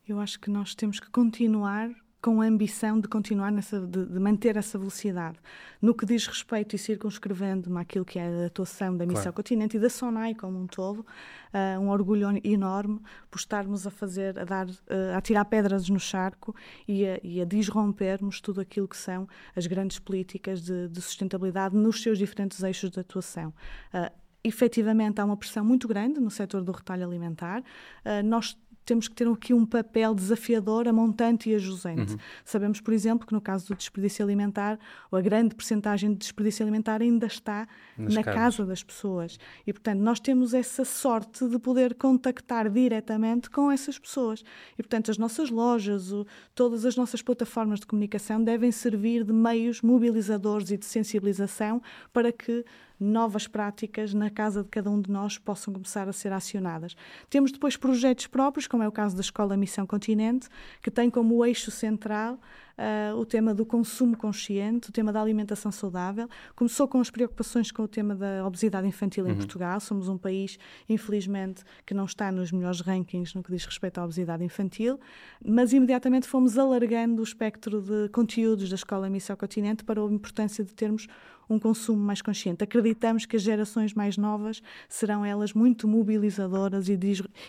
Eu 0.06 0.20
acho 0.20 0.38
que 0.38 0.50
nós 0.50 0.74
temos 0.74 1.00
que 1.00 1.10
continuar 1.10 1.90
com 2.24 2.40
a 2.40 2.46
ambição 2.46 2.98
de 2.98 3.06
continuar 3.06 3.52
nessa, 3.52 3.78
de, 3.78 4.06
de, 4.06 4.18
manter 4.18 4.56
essa 4.56 4.78
velocidade. 4.78 5.36
No 5.82 5.94
que 5.94 6.06
diz 6.06 6.26
respeito 6.26 6.74
e 6.74 6.78
circunscrevendo-me 6.78 7.78
àquilo 7.78 8.02
que 8.02 8.18
é 8.18 8.44
a 8.44 8.46
atuação 8.46 8.96
da 8.96 9.04
Missão 9.04 9.24
claro. 9.24 9.36
Continente 9.36 9.76
e 9.76 9.80
da 9.80 9.90
SONAI 9.90 10.34
como 10.34 10.58
um 10.58 10.66
todo, 10.66 11.00
uh, 11.00 11.78
um 11.78 11.90
orgulho 11.90 12.26
enorme 12.42 12.98
por 13.30 13.38
estarmos 13.38 13.86
a 13.86 13.90
fazer, 13.90 14.38
a 14.38 14.44
dar, 14.44 14.66
uh, 14.66 14.74
a 15.14 15.20
tirar 15.20 15.44
pedras 15.44 15.86
no 15.90 16.00
charco 16.00 16.56
e 16.88 17.06
a, 17.06 17.20
e 17.22 17.42
a 17.42 17.44
disrompermos 17.44 18.40
tudo 18.40 18.58
aquilo 18.58 18.88
que 18.88 18.96
são 18.96 19.28
as 19.54 19.66
grandes 19.66 19.98
políticas 19.98 20.62
de, 20.62 20.88
de 20.88 21.02
sustentabilidade 21.02 21.76
nos 21.76 22.02
seus 22.02 22.16
diferentes 22.16 22.62
eixos 22.62 22.90
de 22.90 23.00
atuação. 23.00 23.52
Uh, 23.92 24.10
efetivamente 24.44 25.20
há 25.20 25.24
uma 25.24 25.36
pressão 25.36 25.64
muito 25.64 25.88
grande 25.88 26.20
no 26.20 26.30
setor 26.30 26.62
do 26.62 26.70
retalho 26.70 27.04
alimentar. 27.04 27.60
Uh, 27.60 28.22
nós 28.22 28.56
temos 28.84 29.08
que 29.08 29.14
ter 29.14 29.26
aqui 29.28 29.52
um 29.54 29.64
papel 29.64 30.14
desafiador 30.14 30.86
a 30.86 30.92
montante 30.92 31.50
e 31.50 31.54
a 31.54 31.58
jusante. 31.58 32.12
Uhum. 32.12 32.18
Sabemos, 32.44 32.80
por 32.80 32.92
exemplo, 32.92 33.26
que 33.26 33.32
no 33.32 33.40
caso 33.40 33.68
do 33.68 33.74
desperdício 33.74 34.24
alimentar, 34.24 34.78
a 35.10 35.20
grande 35.20 35.54
percentagem 35.54 36.12
de 36.12 36.18
desperdício 36.18 36.64
alimentar 36.64 37.00
ainda 37.00 37.26
está 37.26 37.66
Nas 37.96 38.14
na 38.14 38.22
casas. 38.22 38.40
casa 38.40 38.66
das 38.66 38.82
pessoas. 38.82 39.38
E, 39.66 39.72
portanto, 39.72 40.00
nós 40.00 40.20
temos 40.20 40.54
essa 40.54 40.84
sorte 40.84 41.48
de 41.48 41.58
poder 41.58 41.94
contactar 41.94 42.70
diretamente 42.70 43.50
com 43.50 43.70
essas 43.70 43.98
pessoas. 43.98 44.44
E, 44.78 44.82
portanto, 44.82 45.10
as 45.10 45.18
nossas 45.18 45.50
lojas, 45.50 46.12
o, 46.12 46.26
todas 46.54 46.84
as 46.84 46.96
nossas 46.96 47.22
plataformas 47.22 47.80
de 47.80 47.86
comunicação 47.86 48.42
devem 48.42 48.70
servir 48.70 49.24
de 49.24 49.32
meios 49.32 49.82
mobilizadores 49.82 50.70
e 50.70 50.76
de 50.76 50.84
sensibilização 50.84 51.80
para 52.12 52.32
que 52.32 52.64
novas 52.98 53.46
práticas 53.46 54.14
na 54.14 54.30
casa 54.30 54.62
de 54.62 54.68
cada 54.68 54.90
um 54.90 55.00
de 55.00 55.10
nós 55.10 55.38
possam 55.38 55.72
começar 55.72 56.08
a 56.08 56.12
ser 56.12 56.32
acionadas. 56.32 56.96
Temos 57.28 57.52
depois 57.52 57.76
projetos 57.76 58.26
próprios, 58.26 58.66
como 58.66 58.82
é 58.82 58.88
o 58.88 58.92
caso 58.92 59.14
da 59.14 59.20
Escola 59.20 59.56
Missão 59.56 59.86
Continente, 59.86 60.48
que 60.82 60.90
tem 60.90 61.10
como 61.10 61.44
eixo 61.44 61.70
central 61.70 62.38
uh, 62.78 63.16
o 63.16 63.24
tema 63.24 63.54
do 63.54 63.64
consumo 63.64 64.16
consciente, 64.16 64.90
o 64.90 64.92
tema 64.92 65.12
da 65.12 65.20
alimentação 65.20 65.70
saudável. 65.72 66.28
Começou 66.54 66.86
com 66.88 67.00
as 67.00 67.10
preocupações 67.10 67.70
com 67.70 67.82
o 67.82 67.88
tema 67.88 68.14
da 68.14 68.46
obesidade 68.46 68.86
infantil 68.86 69.26
em 69.26 69.30
uhum. 69.30 69.36
Portugal. 69.36 69.80
Somos 69.80 70.08
um 70.08 70.18
país, 70.18 70.58
infelizmente, 70.88 71.62
que 71.84 71.94
não 71.94 72.04
está 72.04 72.30
nos 72.30 72.52
melhores 72.52 72.80
rankings 72.80 73.34
no 73.34 73.42
que 73.42 73.52
diz 73.52 73.64
respeito 73.64 73.98
à 73.98 74.04
obesidade 74.04 74.44
infantil, 74.44 74.98
mas 75.44 75.72
imediatamente 75.72 76.26
fomos 76.26 76.58
alargando 76.58 77.20
o 77.20 77.24
espectro 77.24 77.80
de 77.80 78.08
conteúdos 78.10 78.68
da 78.68 78.76
Escola 78.76 79.08
Missão 79.08 79.36
Continente 79.36 79.84
para 79.84 80.00
a 80.00 80.04
importância 80.04 80.64
de 80.64 80.72
termos 80.72 81.06
um 81.48 81.58
consumo 81.58 82.02
mais 82.02 82.22
consciente. 82.22 82.64
Acreditamos 82.64 83.26
que 83.26 83.36
as 83.36 83.42
gerações 83.42 83.94
mais 83.94 84.16
novas 84.16 84.62
serão 84.88 85.24
elas 85.24 85.52
muito 85.52 85.86
mobilizadoras 85.86 86.88
e, 86.88 86.98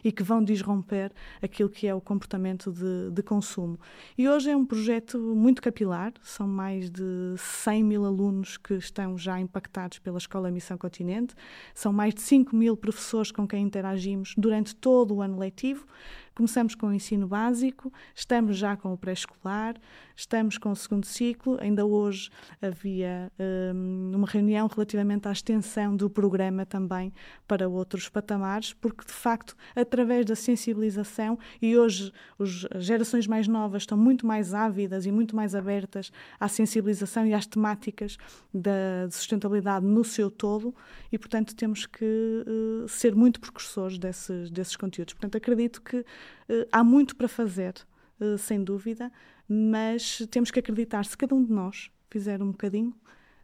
e 0.04 0.12
que 0.12 0.24
vão 0.24 0.44
disromper 0.44 1.12
aquilo 1.42 1.70
que 1.70 1.88
é 1.88 1.94
o 1.94 2.02
comportamento 2.02 2.72
de, 2.72 3.12
de, 3.12 3.24
consumo. 3.24 3.80
E 4.18 4.28
hoje 4.28 4.50
é 4.50 4.56
um 4.56 4.66
projeto 4.66 5.18
muito 5.18 5.62
capilar, 5.62 6.14
são 6.22 6.48
mais 6.48 6.90
de 6.90 7.36
100 7.38 7.84
mil 7.84 8.06
alunos 8.06 8.58
que 8.58 8.74
estão 8.76 9.18
já 9.18 9.40
impactados 9.40 10.00
pela 10.00 10.18
Escola 10.18 10.52
Missão 10.52 10.78
Continente, 10.78 11.36
são 11.74 11.92
mais 11.92 12.14
de 12.14 12.22
5 12.22 12.56
mil 12.56 12.78
professores 12.78 13.32
com 13.32 13.48
quem 13.48 13.64
interagimos 13.64 14.34
durante 14.38 14.76
todo 14.76 15.16
o 15.16 15.22
ano 15.22 15.38
letivo 15.38 15.86
Começamos 16.36 16.76
com 16.76 16.88
o 16.88 16.94
ensino 16.94 17.26
básico, 17.30 17.94
estamos 18.14 18.58
já 18.58 18.76
com 18.76 18.92
o 18.92 18.98
pré-escolar, 18.98 19.76
estamos 20.14 20.58
com 20.58 20.70
o 20.70 20.76
segundo 20.76 21.06
ciclo. 21.06 21.58
Ainda 21.62 21.86
hoje 21.86 22.30
havia 22.62 23.32
um, 23.74 24.12
uma 24.14 24.28
reunião 24.28 24.68
relativamente 24.68 25.30
à 25.30 25.32
extensão 25.32 25.96
do 25.96 26.10
programa 26.10 26.66
também 26.66 27.14
para 27.48 27.70
outros 27.70 28.10
patamares, 28.10 28.74
porque 28.74 29.06
de 29.06 29.14
facto, 29.14 29.56
através 29.74 30.26
da 30.26 30.36
sensibilização, 30.36 31.40
e 31.62 31.78
hoje 31.78 32.12
as 32.38 32.84
gerações 32.84 33.28
mais 33.28 33.48
novas 33.48 33.84
estão 33.84 33.98
muito 33.98 34.28
mais 34.28 34.54
ávidas 34.54 35.06
e 35.06 35.14
muito 35.14 35.38
mais 35.38 35.56
abertas 35.56 36.12
à 36.38 36.50
sensibilização 36.50 37.26
e 37.26 37.34
às 37.34 37.46
temáticas 37.48 38.18
da 38.54 39.10
sustentabilidade 39.10 39.86
no 39.86 40.04
seu 40.04 40.30
todo, 40.30 40.76
e 41.10 41.18
portanto 41.18 41.56
temos 41.56 41.86
que 41.86 42.04
uh, 42.46 42.90
ser 42.90 43.16
muito 43.16 43.40
precursores 43.40 43.98
desses, 43.98 44.52
desses 44.52 44.76
conteúdos. 44.76 45.14
Portanto, 45.14 45.38
acredito 45.38 45.82
que 45.82 46.04
há 46.72 46.84
muito 46.84 47.16
para 47.16 47.28
fazer, 47.28 47.74
uh, 48.20 48.38
sem 48.38 48.64
dúvida, 48.64 49.12
mas 49.48 50.26
temos 50.32 50.52
que 50.52 50.60
acreditar, 50.60 51.06
se 51.06 51.18
cada 51.18 51.36
um 51.36 51.44
de 51.44 51.52
nós 51.52 51.90
fizer 52.10 52.42
um 52.42 52.52
bocadinho, 52.52 52.94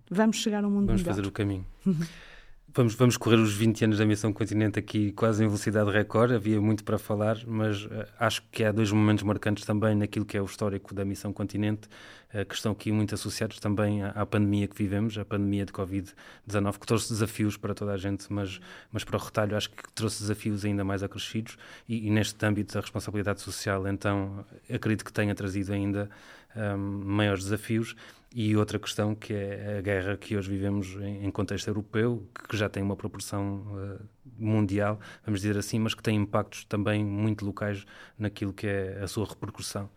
vamos 0.09 0.37
chegar 0.37 0.63
a 0.63 0.67
um 0.67 0.71
mundo 0.71 0.87
vamos 0.87 1.01
melhor. 1.01 1.15
Vamos 1.15 1.17
fazer 1.17 1.27
o 1.27 1.31
caminho. 1.31 1.65
Vamos, 2.73 2.95
vamos 2.95 3.17
correr 3.17 3.35
os 3.35 3.53
20 3.53 3.83
anos 3.83 3.97
da 3.97 4.05
Missão 4.05 4.31
Continente 4.31 4.79
aqui 4.79 5.11
quase 5.11 5.43
em 5.43 5.47
velocidade 5.47 5.91
recorde, 5.91 6.35
havia 6.35 6.61
muito 6.61 6.85
para 6.85 6.97
falar, 6.97 7.37
mas 7.45 7.83
uh, 7.83 8.07
acho 8.17 8.41
que 8.49 8.63
há 8.63 8.71
dois 8.71 8.89
momentos 8.93 9.25
marcantes 9.25 9.65
também 9.65 9.93
naquilo 9.93 10.23
que 10.23 10.37
é 10.37 10.41
o 10.41 10.45
histórico 10.45 10.95
da 10.95 11.03
Missão 11.03 11.33
Continente, 11.33 11.89
uh, 12.33 12.45
que 12.45 12.55
estão 12.55 12.71
aqui 12.71 12.89
muito 12.89 13.13
associados 13.13 13.59
também 13.59 14.01
à, 14.03 14.11
à 14.11 14.25
pandemia 14.25 14.69
que 14.69 14.77
vivemos, 14.77 15.17
a 15.17 15.25
pandemia 15.25 15.65
de 15.65 15.73
Covid-19, 15.73 16.79
que 16.79 16.87
trouxe 16.87 17.09
desafios 17.09 17.57
para 17.57 17.73
toda 17.73 17.91
a 17.91 17.97
gente, 17.97 18.31
mas, 18.31 18.61
mas 18.89 19.03
para 19.03 19.17
o 19.17 19.19
retalho 19.19 19.57
acho 19.57 19.69
que 19.69 19.91
trouxe 19.93 20.21
desafios 20.21 20.63
ainda 20.63 20.85
mais 20.85 21.03
acrescidos 21.03 21.57
e, 21.89 22.07
e 22.07 22.09
neste 22.09 22.45
âmbito 22.45 22.73
da 22.73 22.79
responsabilidade 22.79 23.41
social, 23.41 23.85
então 23.85 24.45
acredito 24.73 25.03
que 25.03 25.11
tenha 25.11 25.35
trazido 25.35 25.73
ainda 25.73 26.09
um, 26.55 26.77
maiores 27.03 27.43
desafios. 27.43 27.95
E 28.33 28.55
outra 28.55 28.79
questão 28.79 29.13
que 29.13 29.33
é 29.33 29.77
a 29.79 29.81
guerra 29.81 30.15
que 30.15 30.37
hoje 30.37 30.49
vivemos 30.49 30.95
em, 31.01 31.29
contexto 31.31 31.67
europeu, 31.67 32.25
que 32.47 32.55
já 32.55 32.69
tem 32.69 32.81
uma 32.81 32.95
proporção 32.95 33.65
uh, 33.75 34.05
mundial, 34.39 35.01
vamos 35.25 35.41
dizer 35.41 35.57
assim, 35.57 35.77
mas 35.79 35.93
que 35.93 36.01
tem 36.01 36.15
impactos 36.15 36.63
também 36.63 37.03
muito 37.03 37.43
locais 37.43 37.85
naquilo 38.17 38.53
que 38.53 38.67
é 38.67 39.01
a 39.03 39.07
sua 39.07 39.25
repercussão. 39.25 39.89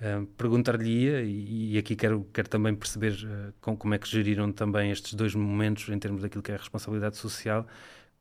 Uh, 0.00 0.26
Perguntar-lhe-ia, 0.36 1.22
e, 1.22 1.74
e, 1.74 1.78
aqui 1.78 1.94
quero, 1.94 2.26
quero 2.32 2.48
também 2.48 2.74
perceber 2.74 3.12
uh, 3.12 3.54
com, 3.60 3.76
como 3.76 3.94
é 3.94 3.98
que 3.98 4.08
geriram 4.08 4.50
também 4.50 4.90
estes 4.90 5.14
dois 5.14 5.36
momentos 5.36 5.88
em 5.88 5.98
termos 6.00 6.22
daquilo 6.22 6.42
que 6.42 6.50
é 6.50 6.56
a 6.56 6.58
responsabilidade 6.58 7.16
social, 7.16 7.64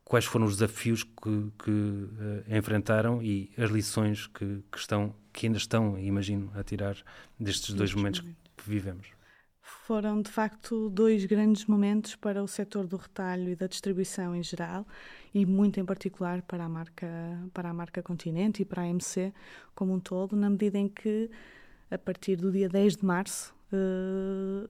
quais 0.06 0.26
foram 0.26 0.46
os 0.46 0.54
desafios 0.58 1.04
que, 1.04 1.52
que 1.64 1.72
uh, 1.72 2.56
enfrentaram 2.56 3.24
e 3.24 3.50
as 3.58 3.72
lições 3.72 4.28
que, 4.28 4.64
que, 4.72 4.78
estão, 4.78 5.16
que 5.34 5.48
ainda 5.48 5.58
estão, 5.58 5.98
imagino, 5.98 6.52
a 6.54 6.64
tirar 6.64 6.96
destes 7.40 7.74
dois 7.74 7.92
momentos 7.96 8.22
que 8.22 8.70
vivemos 8.70 9.17
foram 9.88 10.22
de 10.22 10.30
facto 10.30 10.90
dois 10.90 11.24
grandes 11.24 11.66
momentos 11.66 12.14
para 12.14 12.44
o 12.44 12.48
setor 12.48 12.86
do 12.86 12.98
retalho 12.98 13.50
e 13.50 13.56
da 13.56 13.68
distribuição 13.68 14.36
em 14.36 14.44
geral 14.44 14.86
e 15.34 15.46
muito 15.46 15.80
em 15.80 15.86
particular 15.86 16.42
para 16.42 16.66
a 16.66 16.68
marca 16.68 17.08
para 17.54 17.70
a 17.70 17.74
marca 17.74 18.04
Continente 18.04 18.64
e 18.64 18.66
para 18.66 18.82
a 18.82 18.86
AMC 18.86 19.34
como 19.74 19.94
um 19.94 20.00
todo, 20.02 20.36
na 20.36 20.50
medida 20.50 20.78
em 20.78 20.90
que 20.90 21.32
a 21.90 21.98
partir 21.98 22.36
do 22.36 22.52
dia 22.52 22.68
10 22.68 22.98
de 22.98 23.06
março 23.06 23.56
uh, 23.72 24.70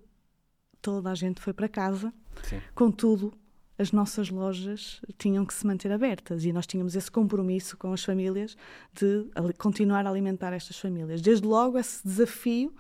toda 0.84 1.10
a 1.10 1.16
gente 1.16 1.42
foi 1.42 1.52
para 1.52 1.68
casa. 1.68 2.14
Sim. 2.44 2.62
Contudo, 2.76 3.34
as 3.76 3.92
nossas 3.92 4.30
lojas 4.30 5.02
tinham 5.18 5.48
que 5.48 5.54
se 5.56 5.66
manter 5.66 5.92
abertas 5.92 6.46
e 6.46 6.54
nós 6.54 6.68
tínhamos 6.68 6.96
esse 6.96 7.10
compromisso 7.10 7.76
com 7.76 7.92
as 7.92 8.04
famílias 8.04 8.56
de 8.94 9.26
continuar 9.58 10.06
a 10.06 10.12
alimentar 10.12 10.54
estas 10.54 10.78
famílias. 10.78 11.24
Desde 11.24 11.48
logo 11.48 11.76
esse 11.80 12.08
desafio 12.08 12.72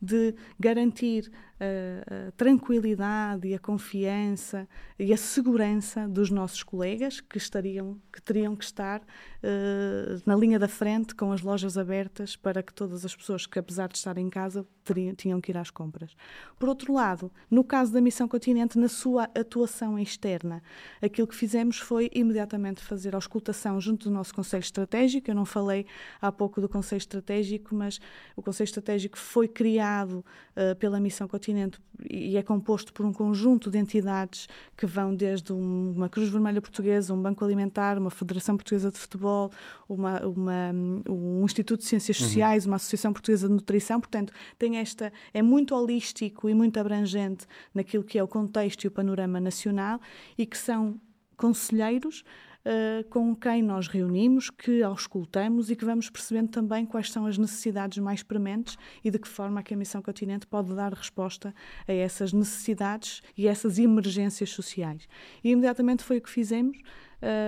de 0.00 0.34
garantir 0.58 1.30
a, 1.60 2.28
a, 2.28 2.32
tranquilidade 2.32 3.48
e 3.48 3.54
a 3.54 3.58
confiança 3.58 4.68
e 4.98 5.12
a 5.12 5.16
segurança 5.16 6.08
dos 6.08 6.30
nossos 6.30 6.62
colegas 6.62 7.20
que 7.20 7.36
estariam 7.36 8.00
que 8.12 8.22
teriam 8.22 8.54
que 8.54 8.64
estar 8.64 9.00
uh, 9.00 10.22
na 10.24 10.36
linha 10.36 10.58
da 10.58 10.68
frente 10.68 11.14
com 11.14 11.32
as 11.32 11.40
lojas 11.40 11.76
abertas 11.76 12.36
para 12.36 12.62
que 12.62 12.72
todas 12.72 13.04
as 13.04 13.14
pessoas 13.14 13.46
que 13.46 13.58
apesar 13.58 13.88
de 13.88 13.96
estar 13.96 14.16
em 14.18 14.30
casa 14.30 14.66
teriam, 14.84 15.14
tinham 15.14 15.40
que 15.40 15.50
ir 15.50 15.56
às 15.56 15.70
compras. 15.70 16.16
Por 16.58 16.68
outro 16.68 16.92
lado, 16.92 17.30
no 17.50 17.64
caso 17.64 17.92
da 17.92 18.00
Missão 18.00 18.28
Continente, 18.28 18.78
na 18.78 18.88
sua 18.88 19.24
atuação 19.34 19.98
externa, 19.98 20.62
aquilo 21.02 21.26
que 21.26 21.34
fizemos 21.34 21.78
foi 21.78 22.10
imediatamente 22.14 22.82
fazer 22.82 23.14
a 23.14 23.18
auscultação 23.18 23.80
junto 23.80 24.08
do 24.08 24.14
nosso 24.14 24.34
Conselho 24.34 24.62
Estratégico. 24.62 25.30
Eu 25.30 25.34
não 25.34 25.44
falei 25.44 25.86
há 26.20 26.30
pouco 26.32 26.60
do 26.60 26.68
Conselho 26.68 26.98
Estratégico, 26.98 27.74
mas 27.74 28.00
o 28.36 28.42
Conselho 28.42 28.66
Estratégico 28.66 29.18
foi 29.18 29.48
criado 29.48 30.24
uh, 30.56 30.74
pela 30.76 31.00
Missão 31.00 31.28
Continente 31.28 31.47
continente 31.48 31.80
e 32.08 32.36
é 32.36 32.42
composto 32.42 32.92
por 32.92 33.04
um 33.04 33.12
conjunto 33.12 33.70
de 33.70 33.78
entidades 33.78 34.48
que 34.76 34.86
vão 34.86 35.14
desde 35.14 35.52
uma 35.52 36.08
Cruz 36.08 36.28
Vermelha 36.28 36.60
Portuguesa, 36.60 37.12
um 37.12 37.20
Banco 37.20 37.44
Alimentar, 37.44 37.98
uma 37.98 38.10
Federação 38.10 38.56
Portuguesa 38.56 38.90
de 38.90 38.98
Futebol, 38.98 39.50
uma, 39.88 40.20
uma 40.26 40.70
um 41.08 41.44
Instituto 41.44 41.80
de 41.80 41.86
Ciências 41.86 42.20
uhum. 42.20 42.26
Sociais, 42.26 42.66
uma 42.66 42.76
Associação 42.76 43.12
Portuguesa 43.12 43.48
de 43.48 43.54
Nutrição. 43.54 44.00
Portanto, 44.00 44.32
tem 44.58 44.76
esta 44.76 45.12
é 45.32 45.42
muito 45.42 45.74
holístico 45.74 46.48
e 46.48 46.54
muito 46.54 46.78
abrangente 46.78 47.46
naquilo 47.74 48.04
que 48.04 48.18
é 48.18 48.22
o 48.22 48.28
contexto 48.28 48.84
e 48.84 48.88
o 48.88 48.90
panorama 48.90 49.40
nacional 49.40 50.00
e 50.36 50.44
que 50.44 50.56
são 50.56 51.00
conselheiros 51.36 52.24
uh, 52.68 53.08
com 53.08 53.34
quem 53.34 53.62
nós 53.62 53.88
reunimos, 53.88 54.50
que 54.50 54.82
auscultamos 54.82 55.70
e 55.70 55.76
que 55.76 55.84
vamos 55.84 56.10
percebendo 56.10 56.50
também 56.50 56.84
quais 56.84 57.10
são 57.10 57.24
as 57.26 57.38
necessidades 57.38 57.98
mais 57.98 58.22
prementes 58.22 58.76
e 59.02 59.10
de 59.10 59.18
que 59.18 59.26
forma 59.26 59.60
a 59.60 59.62
que 59.62 59.74
a 59.74 59.76
Missão 59.76 60.02
Continente 60.02 60.46
pode 60.46 60.74
dar 60.74 60.92
resposta 60.92 61.54
a 61.86 61.92
essas 61.92 62.32
necessidades 62.32 63.22
e 63.36 63.48
essas 63.48 63.78
emergências 63.78 64.50
sociais. 64.50 65.08
E 65.42 65.50
imediatamente 65.50 66.04
foi 66.04 66.18
o 66.18 66.22
que 66.22 66.30
fizemos. 66.30 66.78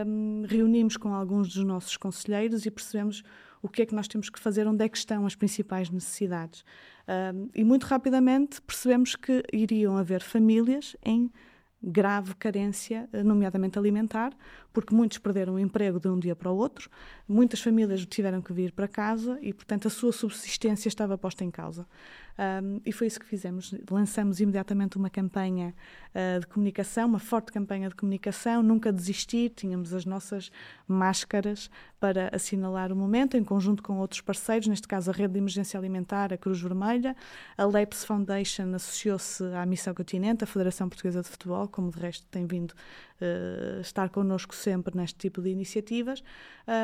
Um, 0.06 0.44
reunimos 0.48 0.96
com 0.96 1.14
alguns 1.14 1.54
dos 1.54 1.64
nossos 1.64 1.96
conselheiros 1.96 2.66
e 2.66 2.70
percebemos 2.70 3.22
o 3.62 3.68
que 3.68 3.82
é 3.82 3.86
que 3.86 3.94
nós 3.94 4.08
temos 4.08 4.28
que 4.28 4.40
fazer, 4.40 4.66
onde 4.66 4.84
é 4.84 4.88
que 4.88 4.96
estão 4.96 5.26
as 5.26 5.36
principais 5.36 5.90
necessidades. 5.90 6.64
Um, 7.06 7.48
e 7.54 7.62
muito 7.62 7.84
rapidamente 7.84 8.60
percebemos 8.62 9.14
que 9.14 9.44
iriam 9.52 9.96
haver 9.96 10.22
famílias 10.22 10.96
em 11.04 11.30
grave 11.82 12.34
carência, 12.34 13.08
eh, 13.12 13.22
nomeadamente 13.22 13.78
alimentar, 13.78 14.32
porque 14.72 14.94
muitos 14.94 15.18
perderam 15.18 15.54
o 15.54 15.58
emprego 15.58 15.98
de 15.98 16.08
um 16.08 16.18
dia 16.18 16.34
para 16.36 16.50
o 16.50 16.56
outro, 16.56 16.90
muitas 17.28 17.60
famílias 17.60 18.04
tiveram 18.06 18.40
que 18.40 18.52
vir 18.52 18.72
para 18.72 18.88
casa 18.88 19.38
e, 19.40 19.52
portanto, 19.52 19.88
a 19.88 19.90
sua 19.90 20.12
subsistência 20.12 20.88
estava 20.88 21.16
posta 21.18 21.44
em 21.44 21.50
causa. 21.50 21.86
Um, 22.40 22.80
e 22.86 22.92
foi 22.92 23.06
isso 23.06 23.20
que 23.20 23.26
fizemos. 23.26 23.74
Lançamos 23.90 24.40
imediatamente 24.40 24.96
uma 24.96 25.10
campanha 25.10 25.74
uh, 26.14 26.40
de 26.40 26.46
comunicação, 26.46 27.06
uma 27.06 27.18
forte 27.18 27.52
campanha 27.52 27.90
de 27.90 27.94
comunicação, 27.94 28.62
nunca 28.62 28.90
desistir. 28.90 29.50
Tínhamos 29.50 29.92
as 29.92 30.06
nossas 30.06 30.50
máscaras 30.88 31.70
para 31.98 32.34
assinalar 32.34 32.90
o 32.92 32.96
momento, 32.96 33.36
em 33.36 33.44
conjunto 33.44 33.82
com 33.82 33.98
outros 33.98 34.22
parceiros, 34.22 34.68
neste 34.68 34.88
caso 34.88 35.10
a 35.10 35.12
Rede 35.12 35.34
de 35.34 35.38
Emergência 35.38 35.78
Alimentar, 35.78 36.32
a 36.32 36.38
Cruz 36.38 36.58
Vermelha, 36.58 37.14
a 37.58 37.64
Leps 37.66 38.04
Foundation 38.06 38.74
associou-se 38.74 39.44
à 39.52 39.66
Missão 39.66 39.92
Continente, 39.92 40.42
a 40.42 40.46
Federação 40.46 40.88
Portuguesa 40.88 41.20
de 41.20 41.28
Futebol, 41.28 41.68
como 41.68 41.90
de 41.90 42.00
resto 42.00 42.26
tem 42.30 42.46
vindo 42.46 42.70
uh, 42.70 43.80
estar 43.82 44.08
connosco 44.08 44.54
sempre 44.60 44.96
neste 44.96 45.18
tipo 45.18 45.42
de 45.42 45.50
iniciativas, 45.50 46.22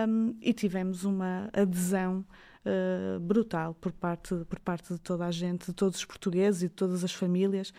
um, 0.08 0.34
e 0.40 0.52
tivemos 0.52 1.04
uma 1.04 1.48
adesão 1.52 2.24
uh, 2.64 3.20
brutal 3.20 3.74
por 3.74 3.92
parte, 3.92 4.34
por 4.48 4.58
parte 4.58 4.92
de 4.92 5.00
toda 5.00 5.26
a 5.26 5.30
gente, 5.30 5.66
de 5.66 5.72
todos 5.72 5.98
os 5.98 6.04
portugueses 6.04 6.62
e 6.62 6.68
de 6.68 6.74
todas 6.74 7.04
as 7.04 7.12
famílias. 7.12 7.72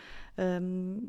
Um, 0.62 1.00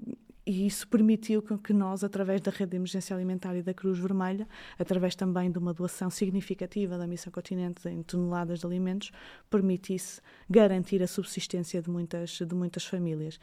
e 0.49 0.65
isso 0.65 0.87
permitiu 0.87 1.43
que 1.43 1.71
nós, 1.71 2.03
através 2.03 2.41
da 2.41 2.49
rede 2.49 2.71
de 2.71 2.77
emergência 2.77 3.15
alimentar 3.15 3.55
e 3.55 3.61
da 3.61 3.71
Cruz 3.71 3.99
Vermelha, 3.99 4.47
através 4.79 5.15
também 5.15 5.51
de 5.51 5.59
uma 5.59 5.75
doação 5.75 6.09
significativa 6.09 6.97
da 6.97 7.05
Missão 7.05 7.31
Continente 7.31 7.87
em 7.87 8.01
toneladas 8.01 8.61
de 8.61 8.65
alimentos, 8.65 9.11
permitisse 9.47 10.21
garantir 10.49 11.03
a 11.03 11.07
subsistência 11.07 11.83
de 11.83 11.89
muitas, 11.91 12.31
de 12.31 12.55
muitas 12.55 12.83
famílias. 12.83 13.39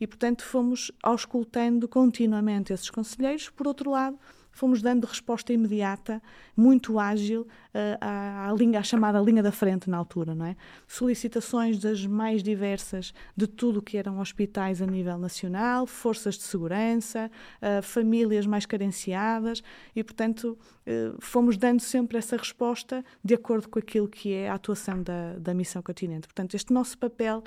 E, 0.00 0.06
portanto, 0.06 0.42
fomos 0.42 0.90
auscultando 1.00 1.86
continuamente 1.86 2.72
esses 2.72 2.90
conselheiros. 2.90 3.48
Por 3.50 3.68
outro 3.68 3.92
lado, 3.92 4.18
fomos 4.58 4.82
dando 4.82 5.04
resposta 5.04 5.52
imediata, 5.52 6.20
muito 6.56 6.98
ágil, 6.98 7.42
uh, 7.42 7.78
à, 8.00 8.50
à, 8.50 8.52
linha, 8.52 8.80
à 8.80 8.82
chamada 8.82 9.20
linha 9.20 9.40
da 9.40 9.52
frente 9.52 9.88
na 9.88 9.96
altura, 9.96 10.34
não 10.34 10.46
é? 10.46 10.56
Solicitações 10.84 11.78
das 11.78 12.04
mais 12.04 12.42
diversas 12.42 13.14
de 13.36 13.46
tudo 13.46 13.80
que 13.80 13.96
eram 13.96 14.18
hospitais 14.18 14.82
a 14.82 14.86
nível 14.86 15.16
nacional, 15.16 15.86
forças 15.86 16.34
de 16.34 16.42
segurança, 16.42 17.30
uh, 17.62 17.80
famílias 17.84 18.46
mais 18.46 18.66
carenciadas 18.66 19.62
e, 19.94 20.02
portanto, 20.02 20.58
uh, 20.58 21.16
fomos 21.20 21.56
dando 21.56 21.78
sempre 21.80 22.18
essa 22.18 22.36
resposta 22.36 23.04
de 23.22 23.34
acordo 23.34 23.68
com 23.68 23.78
aquilo 23.78 24.08
que 24.08 24.32
é 24.32 24.50
a 24.50 24.54
atuação 24.54 25.00
da, 25.04 25.34
da 25.38 25.54
Missão 25.54 25.80
Continente. 25.82 26.26
Portanto, 26.26 26.56
este 26.56 26.72
nosso 26.72 26.98
papel 26.98 27.44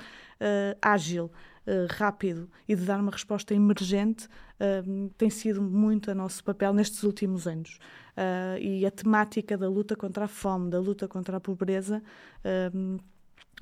ágil, 0.80 1.30
rápido 1.88 2.50
e 2.66 2.74
de 2.74 2.84
dar 2.84 2.98
uma 2.98 3.12
resposta 3.12 3.54
emergente 3.54 4.26
uh, 4.62 5.10
tem 5.18 5.28
sido 5.28 5.60
muito 5.60 6.10
o 6.10 6.14
nosso 6.14 6.44
papel 6.44 6.72
nestes 6.72 7.02
últimos 7.02 7.46
anos. 7.46 7.78
Uh, 8.16 8.58
e 8.60 8.86
a 8.86 8.90
temática 8.90 9.58
da 9.58 9.68
luta 9.68 9.96
contra 9.96 10.26
a 10.26 10.28
fome, 10.28 10.70
da 10.70 10.78
luta 10.78 11.08
contra 11.08 11.36
a 11.38 11.40
pobreza, 11.40 12.02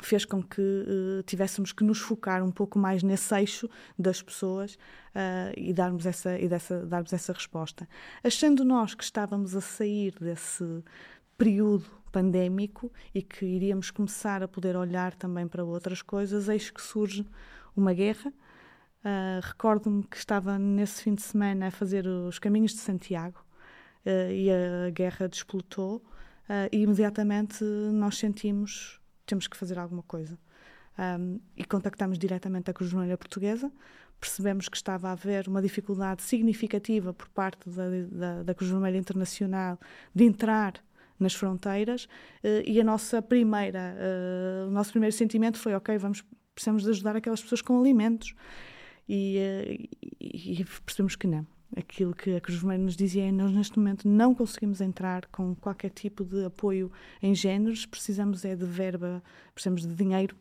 fez 0.00 0.24
com 0.24 0.42
que 0.42 0.60
uh, 0.60 1.22
tivéssemos 1.24 1.72
que 1.72 1.84
nos 1.84 1.98
focar 1.98 2.42
um 2.42 2.50
pouco 2.50 2.78
mais 2.78 3.02
nesse 3.02 3.34
eixo 3.34 3.68
das 3.98 4.22
pessoas 4.22 4.74
uh, 4.74 5.52
e, 5.56 5.72
darmos 5.72 6.06
essa, 6.06 6.38
e 6.38 6.48
dessa, 6.48 6.84
darmos 6.86 7.12
essa 7.12 7.32
resposta. 7.32 7.88
Achando 8.22 8.64
nós 8.64 8.94
que 8.94 9.04
estávamos 9.04 9.54
a 9.54 9.60
sair 9.60 10.14
desse 10.20 10.82
período 11.36 11.86
pandémico 12.12 12.92
e 13.14 13.22
que 13.22 13.44
iríamos 13.44 13.90
começar 13.90 14.42
a 14.42 14.48
poder 14.48 14.76
olhar 14.76 15.14
também 15.14 15.46
para 15.46 15.64
outras 15.64 16.02
coisas, 16.02 16.48
eis 16.48 16.70
que 16.70 16.82
surge 16.82 17.26
uma 17.76 17.92
guerra. 17.92 18.32
Uh, 19.04 19.40
Recordo-me 19.42 20.04
que 20.04 20.16
estava 20.16 20.58
nesse 20.58 21.02
fim 21.02 21.14
de 21.14 21.22
semana 21.22 21.68
a 21.68 21.70
fazer 21.70 22.06
os 22.06 22.38
caminhos 22.38 22.72
de 22.72 22.78
Santiago 22.78 23.44
e 24.32 24.48
a 24.50 24.88
guerra 24.90 25.28
desplotou 25.28 26.02
e 26.72 26.78
imediatamente 26.78 27.62
nós 27.62 28.16
sentimos 28.16 29.00
temos 29.30 29.46
que 29.46 29.56
fazer 29.56 29.78
alguma 29.78 30.02
coisa. 30.02 30.38
Um, 30.98 31.40
e 31.56 31.64
contactamos 31.64 32.18
diretamente 32.18 32.70
a 32.70 32.74
Cruz 32.74 32.90
Vermelha 32.90 33.16
Portuguesa, 33.16 33.72
percebemos 34.20 34.68
que 34.68 34.76
estava 34.76 35.08
a 35.08 35.12
haver 35.12 35.48
uma 35.48 35.62
dificuldade 35.62 36.22
significativa 36.22 37.14
por 37.14 37.28
parte 37.28 37.70
da, 37.70 37.84
da, 38.10 38.42
da 38.42 38.54
Cruz 38.54 38.70
Vermelha 38.70 38.98
Internacional 38.98 39.78
de 40.14 40.24
entrar 40.24 40.74
nas 41.18 41.32
fronteiras 41.32 42.04
uh, 42.04 42.62
e 42.66 42.80
a 42.80 42.84
nossa 42.84 43.22
primeira, 43.22 43.94
uh, 43.96 44.68
o 44.68 44.70
nosso 44.70 44.90
primeiro 44.90 45.14
sentimento 45.14 45.58
foi 45.58 45.74
ok, 45.74 45.96
vamos 45.96 46.24
precisamos 46.54 46.82
de 46.82 46.90
ajudar 46.90 47.16
aquelas 47.16 47.40
pessoas 47.40 47.62
com 47.62 47.78
alimentos 47.78 48.34
e, 49.08 49.38
uh, 49.38 49.88
e, 50.20 50.60
e 50.60 50.64
percebemos 50.64 51.16
que 51.16 51.26
não. 51.26 51.46
Aquilo 51.76 52.12
que 52.12 52.34
a 52.34 52.40
Cruz 52.40 52.58
Vermelha 52.58 52.82
nos 52.82 52.96
dizia 52.96 53.28
é 53.28 53.30
nós 53.30 53.52
neste 53.52 53.78
momento 53.78 54.08
não 54.08 54.34
conseguimos 54.34 54.80
entrar 54.80 55.26
com 55.26 55.54
qualquer 55.54 55.90
tipo 55.90 56.24
de 56.24 56.44
apoio 56.44 56.90
em 57.22 57.32
géneros, 57.32 57.86
precisamos 57.86 58.44
é 58.44 58.56
de 58.56 58.64
verba, 58.64 59.22
precisamos 59.54 59.86
de 59.86 59.94
dinheiro 59.94 60.36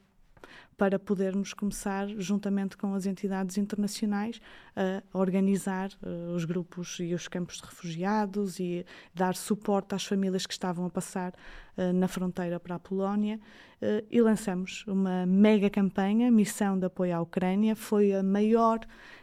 para 0.80 0.98
podermos 0.98 1.54
começar, 1.54 2.08
juntamente 2.18 2.78
com 2.78 2.94
as 2.94 3.06
entidades 3.06 3.58
internacionais, 3.58 4.40
a 4.74 5.18
organizar 5.18 5.90
uh, 6.02 6.34
os 6.34 6.46
grupos 6.46 7.00
e 7.02 7.14
os 7.14 7.28
campos 7.28 7.58
de 7.58 7.64
refugiados 7.64 8.62
e 8.62 8.86
dar 9.14 9.36
suporte 9.36 9.94
às 9.94 10.06
famílias 10.06 10.46
que 10.46 10.54
estavam 10.54 10.86
a 10.86 10.90
passar 10.90 11.34
uh, 11.78 11.92
na 11.92 12.08
fronteira 12.08 12.62
para 12.62 12.76
a 12.76 12.80
Polónia. 12.80 13.42
Uh, 13.82 14.08
e 14.10 14.22
lançamos 14.22 14.86
uma 14.88 15.26
mega 15.26 15.70
campanha, 15.70 16.32
Missão 16.32 16.80
de 16.80 16.86
Apoio 16.86 17.18
à 17.18 17.22
Ucrânia. 17.22 17.76
Foi 17.76 18.14
a 18.14 18.24
maior 18.24 18.80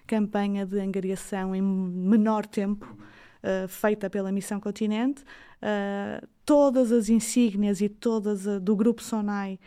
campanha 0.07 0.67
de 0.67 0.79
angariação 0.79 1.55
em 1.55 1.63
menor 1.63 2.45
tempo. 2.45 2.87
Uh, 3.43 3.69
feita 3.69 4.11
pela 4.11 4.33
Missão 4.33 4.59
Continente, 4.59 5.23
uh, 5.23 6.27
todas 6.45 6.91
as 6.91 7.09
insígnias 7.09 7.81
e 7.81 7.89
todas 7.89 8.45
do 8.61 8.75
Grupo 8.75 9.01
SONAI 9.01 9.61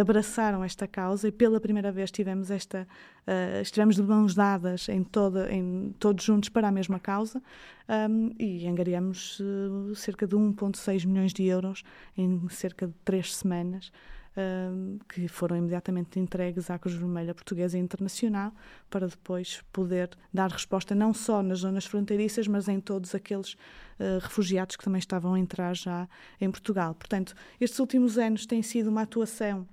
abraçaram 0.00 0.64
esta 0.64 0.86
causa 0.86 1.28
e 1.28 1.32
pela 1.32 1.60
primeira 1.60 1.92
vez 1.92 2.10
tivemos 2.10 2.50
esta 2.50 2.86
uh, 3.26 3.60
estivemos 3.60 3.96
de 3.96 4.02
mãos 4.02 4.34
dadas 4.34 4.88
em 4.88 5.02
toda 5.04 5.52
em 5.52 5.94
todos 5.98 6.24
juntos 6.24 6.48
para 6.48 6.68
a 6.68 6.72
mesma 6.72 6.98
causa 6.98 7.42
um, 7.88 8.30
e 8.38 8.66
angariamos 8.66 9.40
uh, 9.40 9.94
cerca 9.94 10.26
de 10.26 10.34
1.6 10.36 11.06
milhões 11.06 11.32
de 11.32 11.44
euros 11.44 11.84
em 12.16 12.48
cerca 12.48 12.86
de 12.86 12.94
três 13.04 13.34
semanas 13.34 13.92
um, 14.36 14.98
que 15.08 15.28
foram 15.28 15.56
imediatamente 15.56 16.18
entregues 16.18 16.70
à 16.70 16.78
Cruz 16.78 16.96
Vermelha 16.96 17.34
Portuguesa 17.34 17.78
e 17.78 17.80
Internacional 17.80 18.52
para 18.90 19.06
depois 19.06 19.62
poder 19.72 20.10
dar 20.32 20.50
resposta 20.50 20.94
não 20.94 21.14
só 21.14 21.42
nas 21.42 21.60
zonas 21.60 21.86
fronteiriças, 21.86 22.48
mas 22.48 22.68
em 22.68 22.80
todos 22.80 23.14
aqueles 23.14 23.52
uh, 23.52 24.18
refugiados 24.20 24.76
que 24.76 24.84
também 24.84 24.98
estavam 24.98 25.34
a 25.34 25.38
entrar 25.38 25.74
já 25.74 26.08
em 26.40 26.50
Portugal. 26.50 26.94
Portanto, 26.94 27.34
estes 27.60 27.78
últimos 27.78 28.18
anos 28.18 28.46
tem 28.46 28.62
sido 28.62 28.88
uma 28.90 29.02
atuação 29.02 29.66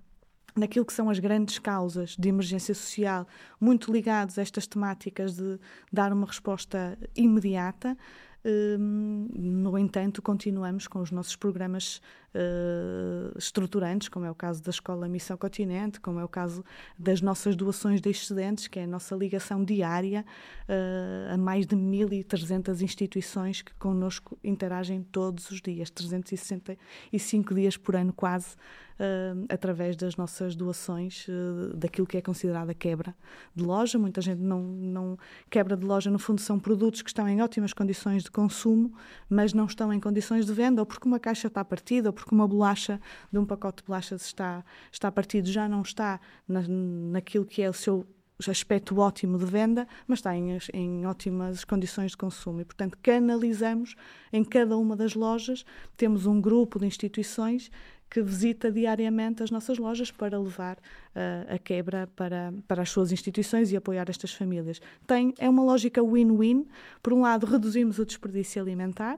naquilo 0.56 0.86
que 0.86 0.94
são 0.94 1.10
as 1.10 1.20
grandes 1.20 1.60
causas 1.60 2.16
de 2.18 2.30
emergência 2.30 2.74
social, 2.74 3.28
muito 3.60 3.92
ligados 3.92 4.38
a 4.38 4.42
estas 4.42 4.68
temáticas 4.68 5.36
de 5.36 5.60
dar 5.92 6.12
uma 6.14 6.26
resposta 6.26 6.98
imediata. 7.16 7.98
Hum, 8.44 9.28
no 9.34 9.78
entanto, 9.78 10.22
continuamos 10.22 10.88
com 10.88 11.00
os 11.00 11.12
nossos 11.12 11.36
programas 11.36 12.02
uh, 12.36 13.38
estruturantes, 13.38 14.10
como 14.10 14.26
é 14.26 14.32
o 14.32 14.36
caso 14.36 14.62
da 14.64 14.70
Escola 14.70 15.08
Missão 15.08 15.38
Continente, 15.38 16.00
como 16.00 16.20
é 16.20 16.24
o 16.24 16.28
caso 16.28 16.64
das 16.98 17.22
nossas 17.22 17.56
doações 17.56 18.02
de 18.02 18.10
excedentes, 18.10 18.68
que 18.68 18.80
é 18.80 18.84
a 18.84 18.88
nossa 18.88 19.16
ligação 19.16 19.64
diária 19.64 20.26
uh, 20.68 21.34
a 21.34 21.38
mais 21.38 21.66
de 21.66 21.76
1.300 21.76 22.82
instituições 22.82 23.62
que 23.62 23.74
connosco 23.76 24.38
interagem 24.44 25.04
todos 25.12 25.50
os 25.52 25.62
dias, 25.62 25.90
365 25.90 27.54
dias 27.54 27.78
por 27.78 27.96
ano 27.96 28.14
quase, 28.14 28.56
uh, 29.00 29.46
através 29.50 29.96
das 29.96 30.16
nossas 30.16 30.56
doações, 30.56 31.28
daquilo 31.76 32.08
que 32.08 32.18
é 32.18 32.22
considerada 32.22 32.74
quebra 32.74 33.16
de 33.56 33.64
loja. 33.64 33.98
Muita 33.98 34.22
gente 34.22 34.40
não, 34.40 34.62
não. 34.62 35.18
Quebra 35.50 35.76
de 35.76 35.86
loja, 35.86 36.10
no 36.10 36.20
fundo, 36.20 36.40
são 36.42 36.60
produtos 36.60 37.02
que 37.02 37.10
estão 37.10 37.28
em 37.28 37.42
ótimas 37.42 37.74
condições 37.74 38.24
de 38.24 38.32
consumo, 38.32 38.94
mas 39.30 39.54
não 39.54 39.66
estão 39.66 39.92
em 39.94 40.00
condições 40.00 40.46
de 40.46 40.54
venda, 40.54 40.82
ou 40.82 40.86
porque 40.86 41.08
uma 41.08 41.20
caixa 41.20 41.48
está 41.48 41.64
partida, 41.64 42.10
ou 42.10 42.14
porque 42.22 42.36
uma 42.36 42.48
bolacha 42.48 43.02
de 43.32 43.40
um 43.40 43.46
pacote 43.46 43.82
de 43.82 43.88
bolachas 43.88 44.24
está, 44.24 44.64
está 44.92 45.12
partido, 45.12 45.50
já 45.50 45.68
não 45.68 45.82
está 45.82 46.20
na, 46.48 46.62
naquilo 46.68 47.44
que 47.44 47.64
é 47.64 47.70
o 47.70 47.74
seu 47.74 48.06
aspecto 48.48 49.00
ótimo 49.00 49.40
de 49.40 49.46
venda, 49.46 49.88
mas 50.08 50.20
está 50.20 50.36
em, 50.36 50.56
em, 50.72 51.06
ótimas 51.06 51.64
condições 51.64 52.12
de 52.12 52.18
consumo. 52.18 52.62
E, 52.62 52.66
portanto, 52.66 52.96
canalizamos 53.02 53.96
em 54.32 54.44
cada 54.44 54.78
uma 54.78 54.96
das 54.96 55.16
lojas, 55.16 55.66
temos 55.98 56.28
um 56.28 56.40
grupo 56.40 56.78
de 56.78 56.86
instituições 56.86 57.72
que 58.08 58.22
visita 58.22 58.72
diariamente 58.72 59.42
as 59.42 59.50
nossas 59.50 59.80
lojas 59.80 60.12
para 60.12 60.38
levar 60.38 60.78
uh, 60.78 61.56
a 61.56 61.58
quebra 61.58 62.08
para, 62.16 62.54
para 62.68 62.84
as 62.84 62.90
suas 62.90 63.12
instituições 63.12 63.72
e 63.72 63.78
apoiar 63.78 64.10
estas 64.10 64.34
famílias. 64.34 64.80
Tem, 65.08 65.34
é 65.40 65.50
uma 65.50 65.64
lógica 65.64 66.04
win-win. 66.04 66.68
Por 67.02 67.14
um 67.14 67.22
lado, 67.22 67.48
reduzimos 67.48 68.00
o 68.00 68.06
desperdício 68.06 68.62
alimentar, 68.62 69.18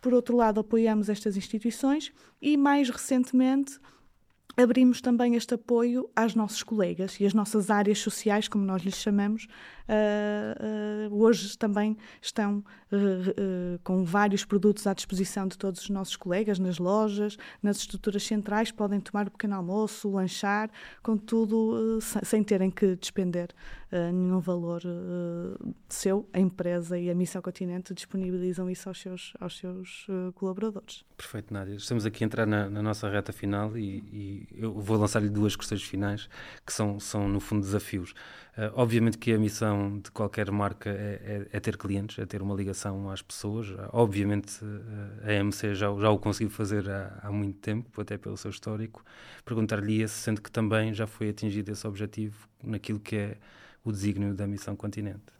por 0.00 0.14
outro 0.14 0.36
lado, 0.36 0.60
apoiamos 0.60 1.08
estas 1.08 1.36
instituições 1.36 2.12
e, 2.40 2.56
mais 2.56 2.88
recentemente, 2.90 3.78
abrimos 4.56 5.00
também 5.00 5.34
este 5.34 5.54
apoio 5.54 6.10
às 6.14 6.34
nossos 6.34 6.62
colegas 6.62 7.18
e 7.20 7.26
às 7.26 7.34
nossas 7.34 7.70
áreas 7.70 7.98
sociais, 7.98 8.48
como 8.48 8.64
nós 8.64 8.82
lhes 8.82 8.96
chamamos, 8.96 9.46
uh, 9.88 11.14
hoje 11.14 11.56
também 11.56 11.96
estão 12.20 12.58
uh, 12.92 13.78
com 13.82 14.04
vários 14.04 14.44
produtos 14.44 14.86
à 14.86 14.92
disposição 14.92 15.46
de 15.46 15.56
todos 15.56 15.82
os 15.82 15.90
nossos 15.90 16.16
colegas 16.16 16.58
nas 16.58 16.78
lojas, 16.78 17.36
nas 17.62 17.78
estruturas 17.78 18.22
centrais, 18.22 18.70
podem 18.70 19.00
tomar 19.00 19.28
o 19.28 19.30
pequeno 19.30 19.56
almoço, 19.56 20.10
lanchar, 20.10 20.70
contudo, 21.02 21.98
sem 22.22 22.42
terem 22.42 22.70
que 22.70 22.96
despender 22.96 23.48
nenhum 24.12 24.40
valor 24.40 24.82
seu. 25.88 26.28
A 26.32 26.38
empresa 26.38 26.98
e 26.98 27.10
a 27.10 27.14
Missão 27.14 27.40
Continente 27.40 27.94
disponibilizam 27.94 28.68
isso 28.68 28.88
aos 28.88 29.00
seus, 29.00 29.32
aos 29.40 29.56
seus 29.56 30.06
colaboradores. 30.34 31.04
Perfeito, 31.16 31.52
Nádia. 31.52 31.74
Estamos 31.74 32.04
aqui 32.04 32.22
a 32.22 32.26
entrar 32.26 32.46
na, 32.46 32.68
na 32.68 32.82
nossa 32.82 33.08
reta 33.08 33.32
final 33.32 33.76
e, 33.78 33.98
e 34.12 34.48
eu 34.56 34.72
vou 34.74 34.98
lançar-lhe 34.98 35.30
duas 35.30 35.56
questões 35.56 35.82
finais 35.82 36.28
que 36.66 36.72
são, 36.72 37.00
são 37.00 37.28
no 37.28 37.40
fundo, 37.40 37.62
desafios. 37.62 38.12
Obviamente 38.74 39.16
que 39.16 39.32
a 39.32 39.38
missão 39.38 39.77
de 40.02 40.10
qualquer 40.10 40.50
marca 40.50 40.90
é, 40.90 41.46
é, 41.52 41.56
é, 41.56 41.60
ter 41.60 41.76
clientes, 41.76 42.18
é 42.18 42.26
ter 42.26 42.42
uma 42.42 42.54
ligação 42.54 43.10
às 43.10 43.22
pessoas. 43.22 43.68
Obviamente 43.92 44.64
uh, 44.64 45.28
a 45.28 45.40
AMC 45.40 45.74
já, 45.74 45.86
já 45.98 46.10
o 46.10 46.18
conseguiu 46.18 46.50
fazer 46.50 46.88
há, 46.88 47.20
há, 47.22 47.30
muito 47.30 47.58
tempo, 47.58 48.00
até 48.00 48.18
pelo 48.18 48.36
seu 48.36 48.50
histórico. 48.50 49.04
Perguntar-lhe 49.44 50.06
se 50.08 50.14
sente 50.14 50.40
que 50.40 50.50
também 50.50 50.92
já 50.92 51.06
foi 51.06 51.30
atingido 51.30 51.70
esse 51.70 51.86
objetivo 51.86 52.48
naquilo 52.62 53.00
que 53.00 53.16
é 53.16 53.36
o 53.84 53.92
desígnio 53.92 54.34
da 54.34 54.46
missão 54.46 54.76
Continente. 54.76 55.37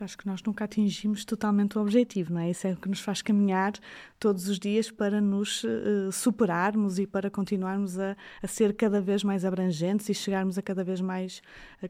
Eu 0.00 0.06
acho 0.06 0.16
que 0.16 0.26
nós 0.26 0.42
nunca 0.42 0.64
atingimos 0.64 1.26
totalmente 1.26 1.76
o 1.76 1.82
objetivo, 1.82 2.32
não 2.32 2.40
é? 2.40 2.48
Isso 2.48 2.66
é 2.66 2.72
o 2.72 2.76
que 2.76 2.88
nos 2.88 3.00
faz 3.00 3.20
caminhar 3.20 3.74
todos 4.18 4.48
os 4.48 4.58
dias 4.58 4.90
para 4.90 5.20
nos 5.20 5.62
uh, 5.62 6.10
superarmos 6.10 6.98
e 6.98 7.06
para 7.06 7.28
continuarmos 7.28 7.98
a, 7.98 8.16
a, 8.42 8.46
ser 8.46 8.74
cada 8.74 8.98
vez 8.98 9.22
mais 9.22 9.44
abrangentes 9.44 10.08
e 10.08 10.14
chegarmos 10.14 10.56
a 10.56 10.62
cada 10.62 10.82
vez 10.82 11.02
mais 11.02 11.42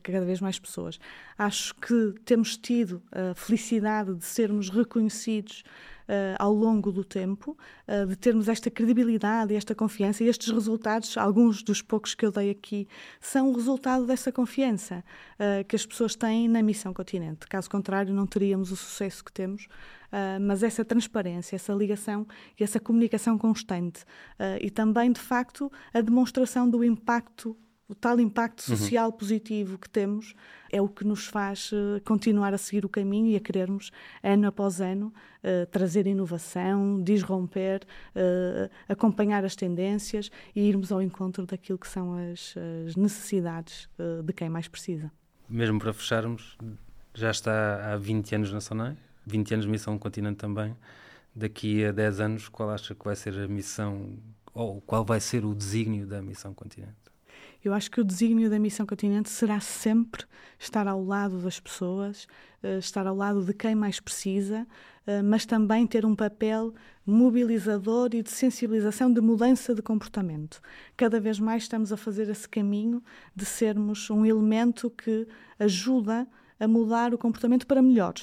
cada 0.03 0.25
vez 0.25 0.41
mais 0.41 0.59
pessoas. 0.59 0.99
Acho 1.39 1.73
que 1.77 2.13
temos 2.25 2.57
tido 2.57 3.01
a 3.13 3.33
felicidade 3.37 4.13
de 4.17 4.25
sermos 4.25 4.71
reconhecidos 4.71 5.63
ao 6.39 6.53
longo 6.53 6.91
do 6.91 7.05
tempo, 7.05 7.57
uh, 7.87 8.07
de 8.07 8.17
termos 8.17 8.49
esta 8.49 8.71
credibilidade, 8.71 9.55
esta 9.55 9.75
confiança 9.75 10.25
e 10.25 10.29
estes 10.29 10.51
resultados, 10.51 11.17
alguns 11.17 11.63
dos 11.63 11.83
poucos 11.83 12.15
que 12.15 12.25
eu 12.25 12.33
dei 12.33 12.51
aqui, 12.51 12.89
são 13.21 13.51
o 13.51 13.55
resultado 13.55 14.07
dessa 14.07 14.33
confiança 14.33 15.05
uh, 15.35 15.65
que 15.67 15.77
as 15.77 15.87
pessoas 15.87 16.15
têm 16.15 16.49
na 16.49 16.63
missão 16.63 16.93
continente. 16.93 17.47
Caso 17.47 17.71
contrário, 17.71 18.13
não 18.13 18.27
teríamos 18.27 18.73
o 18.73 18.77
sucesso 18.77 19.25
que 19.25 19.33
temos. 19.33 19.67
Uh, 20.11 20.41
mas 20.41 20.65
essa 20.65 20.85
transparência, 20.85 21.55
essa 21.55 21.73
ligação 21.73 22.27
e 22.59 22.65
essa 22.65 22.81
comunicação 22.81 23.39
constante 23.39 24.03
uh, 24.03 24.59
e 24.61 24.69
também, 24.69 25.13
de 25.13 25.21
facto, 25.21 25.71
a 25.95 26.01
demonstração 26.01 26.69
do 26.69 26.83
impacto 26.83 27.57
o 27.91 27.95
tal 27.95 28.21
impacto 28.21 28.61
uhum. 28.61 28.77
social 28.77 29.07
uhum. 29.07 29.17
positivo 29.17 29.77
que 29.77 29.91
temos 29.91 30.37
é 30.71 30.81
o 30.81 30.89
que 30.89 31.05
nos 31.05 31.27
faz 31.27 31.73
uh, 31.73 32.01
continuar 32.05 32.55
a 32.55 32.59
seguir 32.59 32.85
o 32.85 32.89
caminho 32.89 33.27
e 33.27 33.35
a 33.35 33.41
querermos, 33.41 33.91
ano 34.23 34.47
após 34.47 34.81
ano, 34.81 35.13
uh, 35.43 35.67
trazer 35.67 36.07
inovação, 36.07 37.03
disromper, 37.03 37.83
uh, 38.15 38.71
acompanhar 38.89 39.45
as 39.45 39.57
tendências 39.57 40.31
e 40.55 40.61
irmos 40.61 40.93
ao 40.93 41.03
encontro 41.03 41.45
daquilo 41.45 41.79
que 41.79 41.89
são 41.89 42.15
as, 42.31 42.55
as 42.87 42.95
necessidades 42.95 43.89
de 44.25 44.33
quem 44.33 44.49
mais 44.49 44.69
precisa. 44.69 45.11
Mesmo 45.49 45.81
para 45.81 45.93
fecharmos, 45.93 46.57
já 47.13 47.33
está 47.33 47.93
há 47.93 47.97
20 47.97 48.37
anos 48.37 48.53
na 48.53 48.61
SONAI, 48.61 48.97
20 49.27 49.55
anos 49.55 49.67
de 49.67 49.73
Missão 49.73 49.99
Continente 49.99 50.37
também. 50.37 50.77
Daqui 51.35 51.85
a 51.85 51.91
10 51.91 52.21
anos, 52.21 52.49
qual 52.49 52.71
acha 52.71 52.95
que 52.95 53.05
vai 53.05 53.17
ser 53.17 53.35
a 53.35 53.49
missão, 53.49 54.17
ou 54.55 54.81
qual 54.81 55.05
vai 55.05 55.21
ser 55.21 55.45
o 55.45 55.55
desígnio 55.55 56.07
da 56.07 56.23
Missão 56.23 56.55
Continente? 56.55 57.10
Eu 57.63 57.75
acho 57.75 57.91
que 57.91 58.01
o 58.01 58.05
desígnio 58.05 58.49
da 58.49 58.59
Missão 58.59 58.87
Continente 58.87 59.29
será 59.29 59.61
sempre 59.61 60.25
estar 60.59 60.87
ao 60.87 61.05
lado 61.05 61.39
das 61.39 61.61
pessoas, 61.61 62.27
eh, 62.63 62.79
estar 62.79 63.07
ao 63.07 63.15
lado 63.15 63.45
de 63.45 63.53
quem 63.53 63.75
mais 63.75 64.01
precisa, 64.01 64.67
eh, 65.07 65.21
mas 65.21 65.45
também 65.45 65.87
ter 65.87 66.07
um 66.07 66.15
papel 66.17 66.73
mobilizador 67.05 68.11
e 68.15 68.23
de 68.23 68.31
sensibilização, 68.31 69.13
de 69.13 69.21
mudança 69.21 69.75
de 69.75 69.83
comportamento. 69.83 70.61
Cada 70.97 71.21
vez 71.21 71.39
mais 71.39 71.65
estamos 71.65 71.93
a 71.93 71.97
fazer 71.97 72.29
esse 72.31 72.49
caminho 72.49 73.03
de 73.37 73.45
sermos 73.45 74.09
um 74.09 74.25
elemento 74.25 74.89
que 74.91 75.27
ajuda 75.59 76.27
a 76.59 76.67
mudar 76.67 77.13
o 77.13 77.19
comportamento 77.19 77.67
para 77.67 77.83
melhor 77.83 78.15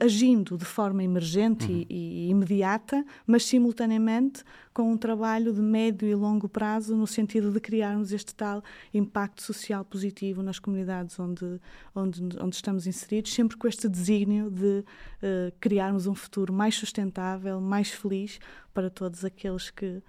agindo 0.00 0.56
de 0.56 0.64
forma 0.64 1.04
emergente 1.04 1.70
uhum. 1.70 1.84
e, 1.88 2.26
e, 2.26 2.30
imediata, 2.30 3.04
mas 3.26 3.44
simultaneamente 3.44 4.42
com 4.72 4.90
um 4.90 4.96
trabalho 4.96 5.52
de 5.52 5.60
médio 5.60 6.08
e 6.08 6.14
longo 6.14 6.48
prazo 6.48 6.96
no 6.96 7.06
sentido 7.06 7.50
de 7.50 7.60
criarmos 7.60 8.10
este 8.10 8.34
tal 8.34 8.62
impacto 8.92 9.42
social 9.42 9.84
positivo 9.84 10.42
nas 10.42 10.58
comunidades 10.58 11.18
onde, 11.20 11.60
onde, 11.94 12.22
onde 12.40 12.56
estamos 12.56 12.86
inseridos, 12.86 13.34
sempre 13.34 13.56
com 13.56 13.68
este 13.68 13.88
desígnio 13.88 14.50
de 14.50 14.84
uh, 15.22 15.52
criarmos 15.60 16.06
um 16.06 16.14
futuro 16.14 16.52
mais 16.52 16.74
sustentável, 16.74 17.60
mais 17.60 17.90
feliz 17.90 18.38
para 18.72 18.88
todos 18.88 19.24
aqueles 19.24 19.70
que 19.70 19.86
uh, 19.86 20.02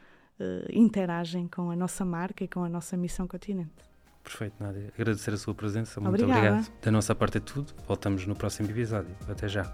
interagem 0.71 1.47
com 1.47 1.69
a 1.71 1.75
nossa 1.75 2.05
marca 2.05 2.43
e 2.43 2.47
com 2.47 2.63
a 2.63 2.69
nossa 2.69 2.95
missão 2.95 3.27
continente. 3.27 3.86
Perfeito, 4.27 4.55
Nádia. 4.59 4.91
Agradecer 4.93 5.33
a 5.33 5.37
sua 5.37 5.55
presença. 5.55 6.01
Muito 6.01 6.21
Obrigada. 6.21 6.47
obrigado. 6.47 6.71
Da 6.81 6.91
nossa 6.91 7.15
parte 7.15 7.37
é 7.37 7.39
tudo. 7.39 7.73
Voltamos 7.87 8.27
no 8.27 8.35
próximo 8.35 8.69
episódio. 8.69 9.15
Até 9.29 9.47
já. 9.47 9.73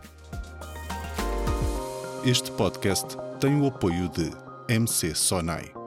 Este 2.23 2.51
podcast 2.51 3.17
tem 3.39 3.59
o 3.59 3.65
apoio 3.65 4.07
de 4.09 4.31
MC 4.69 5.15
Sonai. 5.15 5.82